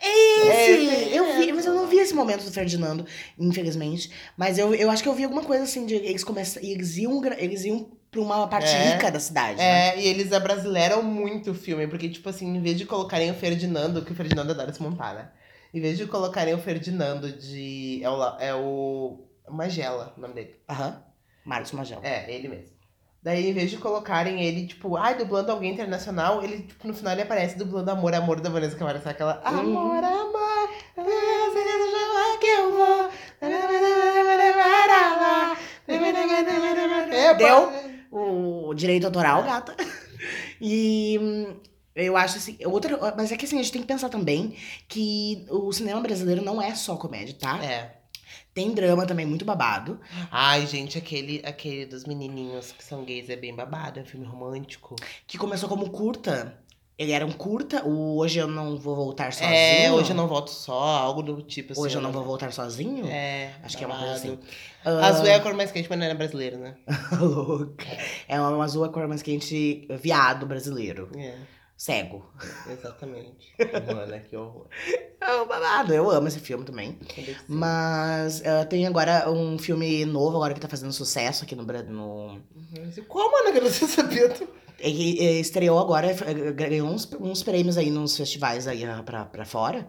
Esse! 0.00 0.70
Esse, 0.70 1.16
eu 1.16 1.34
vi, 1.36 1.48
é. 1.48 1.52
mas 1.52 1.66
eu 1.66 1.74
não 1.74 1.86
vi 1.88 1.98
esse 1.98 2.14
momento 2.14 2.44
do 2.44 2.52
Ferdinando, 2.52 3.04
infelizmente. 3.38 4.10
Mas 4.36 4.58
eu, 4.58 4.74
eu 4.74 4.90
acho 4.90 5.02
que 5.02 5.08
eu 5.08 5.14
vi 5.14 5.24
alguma 5.24 5.42
coisa 5.42 5.64
assim 5.64 5.84
de 5.86 5.94
eles 5.94 6.22
começam. 6.22 6.62
Eles 6.62 6.96
iam, 6.98 7.20
gra- 7.20 7.36
eles 7.40 7.64
iam 7.64 7.88
pra 8.10 8.20
uma 8.20 8.46
parte 8.46 8.68
É. 8.70 8.92
rica 8.92 9.10
da 9.10 9.18
cidade. 9.18 9.56
né? 9.56 9.88
É, 9.96 10.00
e 10.00 10.06
eles 10.06 10.32
abrasileiram 10.32 11.02
muito 11.02 11.50
o 11.50 11.54
filme, 11.54 11.86
porque, 11.88 12.08
tipo 12.08 12.28
assim, 12.28 12.46
em 12.56 12.60
vez 12.60 12.76
de 12.76 12.84
colocarem 12.84 13.30
o 13.30 13.34
Ferdinando, 13.34 14.02
que 14.02 14.12
o 14.12 14.14
Ferdinando 14.14 14.52
adora 14.52 14.72
se 14.72 14.82
montar, 14.82 15.14
né? 15.14 15.28
Em 15.72 15.80
vez 15.80 15.96
de 15.96 16.06
colocarem 16.06 16.54
o 16.54 16.58
Ferdinando 16.58 17.32
de. 17.32 18.00
É 18.02 18.10
o, 18.10 18.38
é 18.38 18.54
o 18.54 19.24
Magela, 19.48 20.12
o 20.16 20.20
nome 20.20 20.34
dele. 20.34 20.56
Aham. 20.68 21.02
Marcos 21.44 21.72
Magela. 21.72 22.06
É, 22.06 22.30
ele 22.32 22.48
mesmo. 22.48 22.76
Daí, 23.22 23.50
em 23.50 23.52
vez 23.52 23.70
de 23.70 23.78
colocarem 23.78 24.42
ele, 24.42 24.66
tipo, 24.66 24.96
ai, 24.96 25.16
dublando 25.16 25.52
alguém 25.52 25.72
internacional, 25.72 26.42
ele, 26.42 26.64
tipo, 26.64 26.86
no 26.88 26.92
final 26.92 27.12
ele 27.12 27.22
aparece 27.22 27.56
dublando 27.56 27.90
Amor, 27.90 28.14
Amor 28.14 28.40
da 28.40 28.50
Vanessa 28.50 28.76
Camargo. 28.76 28.98
Sabe 29.00 29.14
aquela. 29.14 29.40
Amor, 29.44 30.02
amor, 30.02 30.68
que 32.40 32.46
eu 32.46 32.72
vou. 32.72 33.10
Deu? 37.38 37.72
o 38.10 38.74
direito 38.74 39.06
autoral, 39.06 39.42
gata. 39.42 39.76
E 40.64 41.18
hum, 41.20 41.56
eu 41.94 42.16
acho 42.16 42.38
assim, 42.38 42.56
outra, 42.64 43.14
mas 43.16 43.30
é 43.32 43.36
que 43.36 43.44
assim, 43.44 43.58
a 43.58 43.62
gente 43.62 43.72
tem 43.72 43.82
que 43.82 43.88
pensar 43.88 44.08
também 44.08 44.54
que 44.88 45.44
o 45.50 45.72
cinema 45.72 46.00
brasileiro 46.00 46.42
não 46.42 46.60
é 46.60 46.74
só 46.74 46.96
comédia, 46.96 47.34
tá? 47.38 47.62
É. 47.64 47.96
Tem 48.54 48.72
drama 48.72 49.06
também 49.06 49.24
muito 49.24 49.44
babado. 49.44 49.98
Ai, 50.30 50.66
gente, 50.66 50.98
aquele, 50.98 51.40
aquele 51.44 51.86
dos 51.86 52.04
menininhos 52.04 52.72
que 52.72 52.84
são 52.84 53.02
gays 53.04 53.30
é 53.30 53.36
bem 53.36 53.54
babado, 53.54 53.98
é 53.98 54.02
um 54.02 54.06
filme 54.06 54.26
romântico. 54.26 54.94
Que 55.26 55.38
começou 55.38 55.68
como 55.68 55.88
curta. 55.90 56.58
Ele 56.98 57.12
era 57.12 57.24
um 57.24 57.32
curta, 57.32 57.82
o 57.84 58.18
Hoje 58.18 58.38
Eu 58.38 58.46
Não 58.46 58.76
Vou 58.76 58.94
Voltar 58.94 59.32
Sozinho. 59.32 59.50
É, 59.50 59.90
hoje 59.90 60.10
eu 60.10 60.14
não 60.14 60.28
volto 60.28 60.50
só, 60.50 60.78
algo 60.78 61.22
do 61.22 61.42
tipo 61.42 61.72
assim. 61.72 61.80
Hoje 61.80 61.96
Eu 61.96 62.02
Não 62.02 62.12
Vou 62.12 62.22
Voltar 62.22 62.52
Sozinho? 62.52 63.06
É, 63.06 63.54
Acho 63.62 63.78
que 63.78 63.84
é 63.84 63.86
uma 63.86 63.98
coisa 63.98 64.14
babado. 64.14 64.40
assim. 64.84 65.14
Azul 65.14 65.26
é 65.26 65.34
a 65.34 65.40
cor 65.40 65.54
mais 65.54 65.72
quente, 65.72 65.88
mas 65.88 65.98
não 65.98 66.04
era 66.04 66.14
brasileiro, 66.14 66.58
né? 66.58 66.76
louca. 67.18 67.86
É 68.28 68.38
um 68.38 68.60
azul 68.60 68.84
a 68.84 68.90
cor 68.90 69.08
mais 69.08 69.22
quente, 69.22 69.88
viado 70.00 70.44
brasileiro. 70.46 71.10
É, 71.16 71.34
Cego. 71.82 72.24
exatamente. 72.70 73.52
Mano, 73.92 74.20
que 74.20 74.36
horror. 74.36 74.68
É 75.20 75.34
um 75.42 75.48
babado, 75.48 75.92
eu 75.92 76.08
amo 76.12 76.28
esse 76.28 76.38
filme 76.38 76.64
também. 76.64 76.96
Mas 77.48 78.40
ah, 78.46 78.64
tem 78.64 78.86
agora 78.86 79.28
um 79.28 79.58
filme 79.58 80.04
novo 80.04 80.36
agora 80.36 80.54
que 80.54 80.60
tá 80.60 80.68
fazendo 80.68 80.92
sucesso 80.92 81.42
aqui 81.42 81.56
no 81.56 81.64
Brasil. 81.64 81.92
No... 81.92 82.40
Qual, 83.08 83.32
mano, 83.32 83.50
que 83.50 83.58
eu 83.58 83.64
não 83.64 83.70
sei 83.70 83.88
saber? 83.88 84.48
Ele 84.78 85.40
estreou 85.40 85.80
agora, 85.80 86.06
eh, 86.12 86.52
ganhou 86.52 86.88
uns, 86.88 87.12
uns 87.14 87.42
prêmios 87.42 87.76
aí 87.76 87.90
nos 87.90 88.16
festivais 88.16 88.68
aí 88.68 88.84
ah, 88.84 89.02
pra, 89.02 89.24
pra 89.24 89.44
fora, 89.44 89.88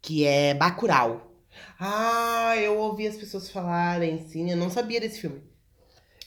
que 0.00 0.24
é 0.24 0.54
Bacurau. 0.54 1.30
Ah, 1.78 2.54
eu 2.56 2.78
ouvi 2.78 3.06
as 3.06 3.16
pessoas 3.16 3.50
falarem, 3.50 4.26
sim, 4.28 4.50
eu 4.50 4.56
não 4.56 4.70
sabia 4.70 4.98
desse 4.98 5.20
filme. 5.20 5.42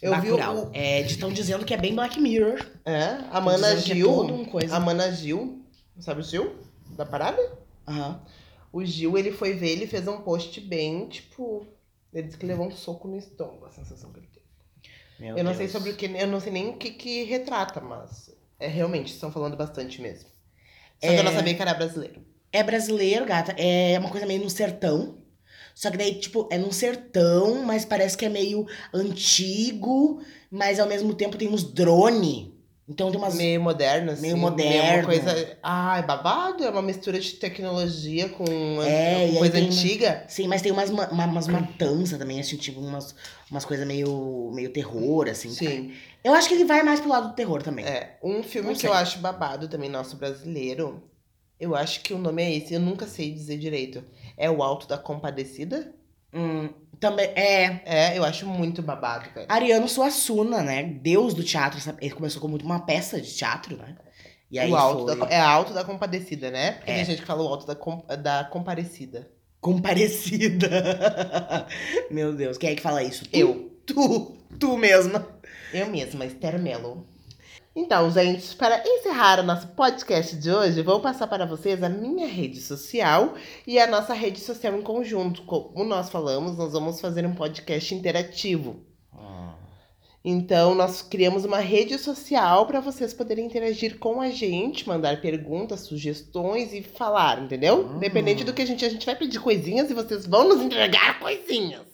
Eu 0.01 0.13
vi 0.21 0.27
Bacurau. 0.29 0.67
o. 0.67 0.71
É, 0.73 1.01
estão 1.01 1.31
dizendo 1.31 1.65
que 1.65 1.73
é 1.73 1.77
bem 1.77 1.95
Black 1.95 2.19
Mirror. 2.19 2.63
É, 2.85 3.19
a 3.31 3.41
Mana 3.41 3.69
é 3.73 3.77
Gil. 3.77 4.21
um 4.21 4.45
coisa. 4.45 4.75
A 4.75 4.79
Mana 4.79 5.11
Gil. 5.11 5.61
Sabe 5.99 6.21
o 6.21 6.23
Gil? 6.23 6.55
Da 6.95 7.05
parada? 7.05 7.41
Aham. 7.87 8.21
O 8.71 8.83
Gil, 8.85 9.17
ele 9.17 9.31
foi 9.31 9.53
ver, 9.53 9.69
ele 9.69 9.87
fez 9.87 10.07
um 10.07 10.21
post 10.21 10.59
bem, 10.61 11.07
tipo. 11.07 11.65
Ele 12.13 12.27
disse 12.27 12.37
que 12.37 12.45
levou 12.45 12.67
um 12.67 12.71
soco 12.71 13.07
no 13.07 13.17
estômago, 13.17 13.65
a 13.65 13.71
sensação 13.71 14.11
que 14.11 14.19
ele 14.19 14.27
teve. 14.27 14.45
Meu 15.19 15.37
eu 15.37 15.43
não 15.43 15.51
sei 15.53 15.67
Deus. 15.67 15.71
sobre 15.71 15.91
o 15.91 15.95
que. 15.95 16.05
Eu 16.05 16.27
não 16.27 16.39
sei 16.39 16.51
nem 16.51 16.69
o 16.69 16.77
que, 16.77 16.91
que 16.91 17.23
retrata, 17.23 17.81
mas. 17.81 18.29
É 18.59 18.67
realmente, 18.67 19.13
estão 19.13 19.31
falando 19.31 19.55
bastante 19.57 20.01
mesmo. 20.01 20.29
Só 21.01 21.07
que 21.09 21.15
eu 21.15 21.23
não 21.23 21.31
É. 21.31 21.35
sabia 21.35 21.53
que 21.55 21.61
era 21.61 21.73
brasileiro. 21.73 22.21
É 22.51 22.63
brasileiro, 22.63 23.25
gata. 23.25 23.51
É 23.53 23.97
uma 23.99 24.09
coisa 24.09 24.25
meio 24.25 24.43
no 24.43 24.49
sertão. 24.49 25.17
Só 25.77 25.91
que 25.91 25.97
daí, 25.97 26.15
tipo, 26.15 26.49
é 26.51 26.57
num 26.57 26.71
sertão, 26.71 27.63
mas 27.63 27.85
parece 27.85 28.17
que 28.17 28.25
é 28.25 28.29
meio 28.29 28.65
antigo, 28.91 30.19
mas 30.49 30.79
ao 30.79 30.87
mesmo 30.87 31.13
tempo 31.13 31.37
tem 31.37 31.47
uns 31.47 31.63
drone. 31.63 32.51
Então 32.89 33.11
tem 33.11 33.19
umas. 33.19 33.35
Meio 33.35 33.61
moderno, 33.61 34.11
assim. 34.11 34.23
meio 34.23 34.37
Uma 34.37 34.49
moderno. 34.49 35.05
coisa. 35.05 35.55
Ah, 35.61 35.99
é 35.99 36.01
babado? 36.01 36.63
É 36.63 36.69
uma 36.71 36.81
mistura 36.81 37.19
de 37.19 37.33
tecnologia 37.33 38.27
com, 38.29 38.43
É, 38.81 39.35
coisa 39.37 39.59
antiga. 39.59 40.23
Sim, 40.27 40.47
mas 40.47 40.63
tem 40.63 40.71
umas, 40.71 40.89
ma- 40.89 41.09
uma- 41.09 41.25
umas 41.25 41.47
matanças 41.47 42.17
também, 42.17 42.39
assim, 42.39 42.57
tipo, 42.57 42.79
umas, 42.79 43.13
umas 43.51 43.63
coisas 43.63 43.85
meio, 43.85 44.49
meio 44.55 44.71
terror, 44.71 45.27
assim. 45.29 45.51
Sim. 45.51 45.93
Eu 46.23 46.33
acho 46.33 46.47
que 46.47 46.55
ele 46.55 46.65
vai 46.65 46.81
mais 46.81 46.99
pro 46.99 47.09
lado 47.09 47.27
do 47.29 47.35
terror 47.35 47.61
também. 47.61 47.85
É, 47.85 48.17
um 48.23 48.41
filme 48.41 48.69
Não 48.69 48.73
que 48.73 48.81
sei. 48.81 48.89
eu 48.89 48.93
acho 48.95 49.19
babado 49.19 49.67
também, 49.67 49.91
nosso 49.91 50.15
brasileiro. 50.15 51.03
Eu 51.59 51.75
acho 51.75 52.01
que 52.01 52.13
o 52.13 52.17
nome 52.19 52.41
é 52.43 52.55
esse, 52.55 52.73
eu 52.73 52.79
nunca 52.79 53.05
sei 53.07 53.31
dizer 53.31 53.57
direito. 53.57 54.03
É 54.37 54.49
o 54.49 54.61
Alto 54.63 54.87
da 54.87 54.97
Compadecida? 54.97 55.93
Hum, 56.33 56.69
também, 56.99 57.25
é. 57.35 57.81
É, 57.85 58.17
eu 58.17 58.23
acho 58.23 58.45
muito 58.45 58.81
babado, 58.81 59.29
velho. 59.33 59.47
Ariano 59.49 59.87
Suassuna, 59.87 60.61
né? 60.61 60.83
Deus 60.83 61.33
do 61.33 61.43
teatro. 61.43 61.79
Ele 61.99 62.13
começou 62.13 62.41
como 62.41 62.57
uma 62.57 62.81
peça 62.81 63.19
de 63.19 63.33
teatro, 63.33 63.75
né? 63.77 63.95
E 64.49 64.57
aí 64.59 64.71
o 64.71 64.75
alto 64.77 65.05
foi 65.07 65.17
da, 65.17 65.25
é 65.27 65.39
Alto 65.39 65.73
da 65.73 65.83
Compadecida, 65.83 66.49
né? 66.51 66.73
Porque 66.73 66.91
É. 66.91 66.95
tem 66.95 67.05
gente 67.05 67.21
que 67.21 67.27
fala 67.27 67.43
o 67.43 67.47
Alto 67.47 67.65
da, 67.67 67.75
com, 67.75 68.03
da 68.21 68.43
Comparecida. 68.45 69.29
comparecida. 69.59 70.69
Meu 72.09 72.33
Deus, 72.33 72.57
quem 72.57 72.69
é 72.69 72.75
que 72.75 72.81
fala 72.81 73.03
isso? 73.03 73.25
Tu? 73.25 73.37
Eu. 73.37 73.71
Tu, 73.85 74.37
tu 74.59 74.77
mesma. 74.77 75.27
Eu 75.73 75.87
mesma, 75.87 76.25
Esther 76.25 76.59
Mello. 76.59 77.05
Então, 77.79 78.09
gente, 78.09 78.55
para 78.55 78.81
encerrar 78.83 79.39
o 79.39 79.43
nosso 79.43 79.67
podcast 79.67 80.35
de 80.35 80.49
hoje, 80.49 80.81
vou 80.81 80.99
passar 80.99 81.27
para 81.27 81.45
vocês 81.45 81.83
a 81.83 81.87
minha 81.87 82.25
rede 82.25 82.59
social 82.59 83.35
e 83.67 83.77
a 83.77 83.85
nossa 83.85 84.15
rede 84.15 84.39
social 84.39 84.75
em 84.75 84.81
conjunto. 84.81 85.43
Como 85.43 85.83
nós 85.83 86.09
falamos, 86.09 86.57
nós 86.57 86.73
vamos 86.73 86.99
fazer 86.99 87.23
um 87.23 87.35
podcast 87.35 87.93
interativo. 87.93 88.83
Então, 90.25 90.73
nós 90.73 91.03
criamos 91.03 91.45
uma 91.45 91.59
rede 91.59 91.99
social 91.99 92.65
para 92.65 92.79
vocês 92.79 93.13
poderem 93.13 93.45
interagir 93.45 93.99
com 93.99 94.19
a 94.21 94.31
gente, 94.31 94.87
mandar 94.87 95.21
perguntas, 95.21 95.81
sugestões 95.81 96.73
e 96.73 96.81
falar, 96.81 97.43
entendeu? 97.43 97.85
Hum. 97.85 97.97
Independente 97.97 98.43
do 98.43 98.53
que 98.53 98.63
a 98.63 98.65
gente, 98.65 98.83
a 98.83 98.89
gente 98.89 99.05
vai 99.05 99.15
pedir 99.15 99.39
coisinhas 99.39 99.91
e 99.91 99.93
vocês 99.93 100.25
vão 100.25 100.49
nos 100.49 100.63
entregar 100.63 101.19
coisinhas. 101.19 101.85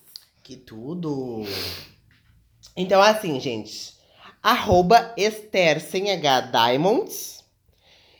Que 0.41 0.55
tudo. 0.55 1.43
Então, 2.73 3.01
assim, 3.01 3.37
gente. 3.41 4.01
Arroba 4.43 5.13
Esther 5.15 5.79
sem 5.79 6.11
H 6.11 6.51
Diamonds 6.51 7.45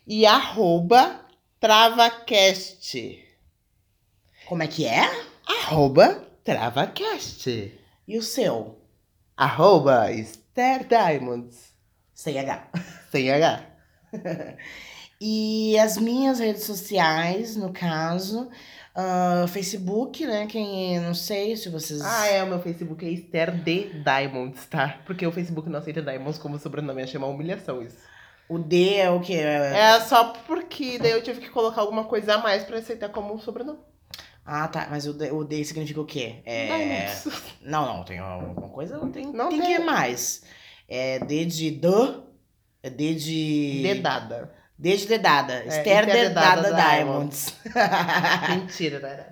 e 0.07 0.25
arroba 0.25 1.19
TravaCast. 1.59 3.19
Como 4.47 4.63
é 4.63 4.67
que 4.67 4.85
é? 4.85 5.01
Arroba 5.45 6.25
TravaCast. 6.41 7.77
E 8.07 8.17
o 8.17 8.23
seu? 8.23 8.79
Arroba 9.35 10.13
Esther 10.13 10.87
Diamonds. 10.87 11.73
Sem 12.13 12.39
H. 12.39 12.69
Sem 13.11 13.29
H. 13.29 13.67
E 15.25 15.79
as 15.79 15.97
minhas 15.97 16.39
redes 16.39 16.65
sociais, 16.65 17.55
no 17.55 17.71
caso, 17.71 18.49
ah, 18.95 19.45
Facebook, 19.47 20.25
né? 20.25 20.45
Quem 20.45 20.99
não 20.99 21.15
sei 21.15 21.55
se 21.57 21.69
vocês. 21.69 22.01
Ah, 22.01 22.27
é, 22.27 22.43
o 22.43 22.47
meu 22.47 22.59
Facebook 22.59 23.03
é 23.05 23.09
Esther 23.09 23.51
D 23.51 23.89
Diamonds, 24.03 24.65
tá? 24.67 24.99
Porque 25.05 25.25
o 25.25 25.31
Facebook 25.31 25.69
não 25.69 25.79
aceita 25.79 26.01
Diamonds 26.01 26.37
como 26.37 26.59
sobrenome, 26.59 27.01
achei 27.01 27.17
uma 27.17 27.27
humilhação 27.27 27.81
isso. 27.81 27.97
O 28.47 28.59
D 28.59 28.95
é 28.95 29.09
o 29.09 29.19
que? 29.19 29.35
É 29.35 29.99
só 30.01 30.25
porque 30.45 30.99
daí 30.99 31.11
eu 31.11 31.23
tive 31.23 31.41
que 31.41 31.49
colocar 31.49 31.81
alguma 31.81 32.03
coisa 32.03 32.35
a 32.35 32.37
mais 32.37 32.63
pra 32.63 32.77
aceitar 32.77 33.09
como 33.09 33.39
sobrenome. 33.39 33.79
Ah, 34.45 34.67
tá. 34.67 34.87
Mas 34.91 35.07
o 35.07 35.13
D, 35.13 35.31
o 35.31 35.43
D 35.43 35.63
significa 35.63 36.01
o 36.01 36.05
quê? 36.05 36.41
É... 36.45 36.67
Diamonds. 36.67 37.43
Não, 37.61 37.85
não. 37.85 38.03
Tem 38.03 38.19
alguma 38.19 38.69
coisa? 38.69 38.99
Tem, 39.07 39.25
Não 39.31 39.49
tem, 39.49 39.59
tem. 39.59 39.75
que 39.75 39.81
ir 39.81 39.85
mais. 39.85 40.43
É 40.87 41.17
D 41.19 41.45
de 41.45 41.71
D. 41.71 41.87
É 42.83 42.89
D 42.89 43.15
de. 43.15 43.81
Dedada. 43.81 44.53
D 44.83 44.97
de 44.97 45.07
dedada. 45.07 45.53
É, 45.53 45.67
Esther 45.77 46.05
Dedada, 46.05 46.73
Diamonds. 46.73 47.55
Mentira, 48.49 48.99
né? 48.99 49.25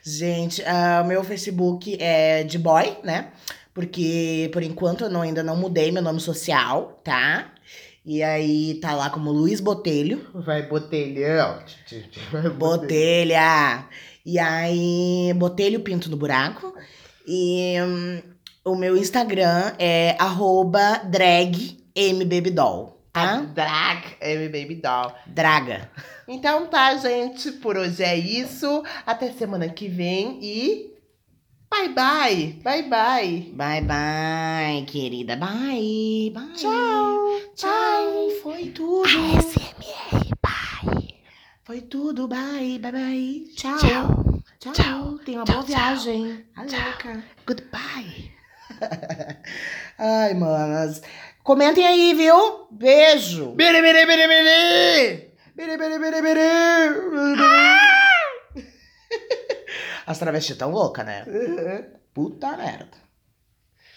Gente, 0.00 0.62
ah, 0.64 1.02
o 1.04 1.08
meu 1.08 1.24
Facebook 1.24 1.96
é 2.00 2.44
de 2.44 2.56
boy, 2.56 2.96
né? 3.02 3.32
Porque 3.74 4.48
por 4.52 4.62
enquanto 4.62 5.02
eu 5.04 5.10
não- 5.10 5.22
ainda 5.22 5.42
não 5.42 5.56
mudei 5.56 5.90
meu 5.90 6.02
nome 6.02 6.20
social, 6.20 7.00
tá? 7.02 7.52
E 8.06 8.22
aí 8.22 8.74
tá 8.80 8.94
lá 8.94 9.10
como 9.10 9.32
Luiz 9.32 9.58
Botelho. 9.60 10.24
Vai 10.32 10.62
botelhão. 10.62 11.58
Vai 12.30 12.42
botelho. 12.42 12.54
Botelha! 12.54 13.86
E 14.24 14.38
aí, 14.38 15.32
Botelho 15.34 15.80
Pinto 15.80 16.08
no 16.10 16.16
Buraco. 16.16 16.72
E 17.26 17.74
hum, 17.82 18.22
o 18.64 18.76
meu 18.76 18.96
Instagram 18.96 19.72
é 19.78 20.14
arroba 20.18 20.98
dragmbabydoll, 21.04 22.99
A 23.12 23.26
tá? 23.26 23.40
drag 23.40 24.16
M 24.20 24.48
Baby 24.48 24.76
Doll. 24.76 25.12
Draga. 25.26 25.90
Então 26.28 26.66
tá, 26.68 26.96
gente. 26.96 27.50
Por 27.52 27.76
hoje 27.76 28.02
é 28.04 28.16
isso. 28.16 28.84
Até 29.04 29.32
semana 29.32 29.68
que 29.68 29.88
vem 29.88 30.38
e. 30.42 30.90
Bye 31.70 31.88
bye. 31.90 32.60
Bye 32.64 32.82
bye. 32.82 33.52
Bye, 33.54 33.80
bye, 33.82 34.84
querida. 34.86 35.36
Bye, 35.36 36.30
bye. 36.34 36.52
Tchau. 36.54 37.40
Tchau. 37.54 38.30
Foi 38.42 38.66
tudo. 38.70 39.04
ASMR. 39.08 40.30
Bye. 40.42 41.14
Foi 41.64 41.80
tudo. 41.82 42.26
Bye, 42.28 42.78
bye, 42.80 42.92
bye. 42.92 43.44
Tchau. 43.56 43.78
Tchau. 43.78 44.42
Tchau. 44.58 44.72
Tchau. 44.72 45.18
Tenha 45.24 45.38
uma 45.38 45.44
Tchau, 45.44 45.54
boa 45.56 45.64
tchau. 45.64 45.64
viagem. 45.64 46.44
Tchau. 46.68 46.80
louca. 46.86 47.24
Goodbye. 47.46 48.30
Ai, 49.98 50.34
manas. 50.34 51.02
Comentem 51.50 51.84
aí, 51.84 52.14
viu? 52.14 52.68
Beijo. 52.70 53.56
Biri, 53.56 53.82
biri, 53.82 54.06
biri, 54.06 54.26
biri. 54.28 55.34
Biri, 55.56 55.76
biri, 55.76 55.98
biri, 55.98 56.22
biri. 56.22 56.50
As 60.06 60.16
travestis 60.16 60.56
tão 60.56 60.70
loucas, 60.70 61.04
né? 61.04 61.24
Puta 62.14 62.56
merda. 62.56 62.96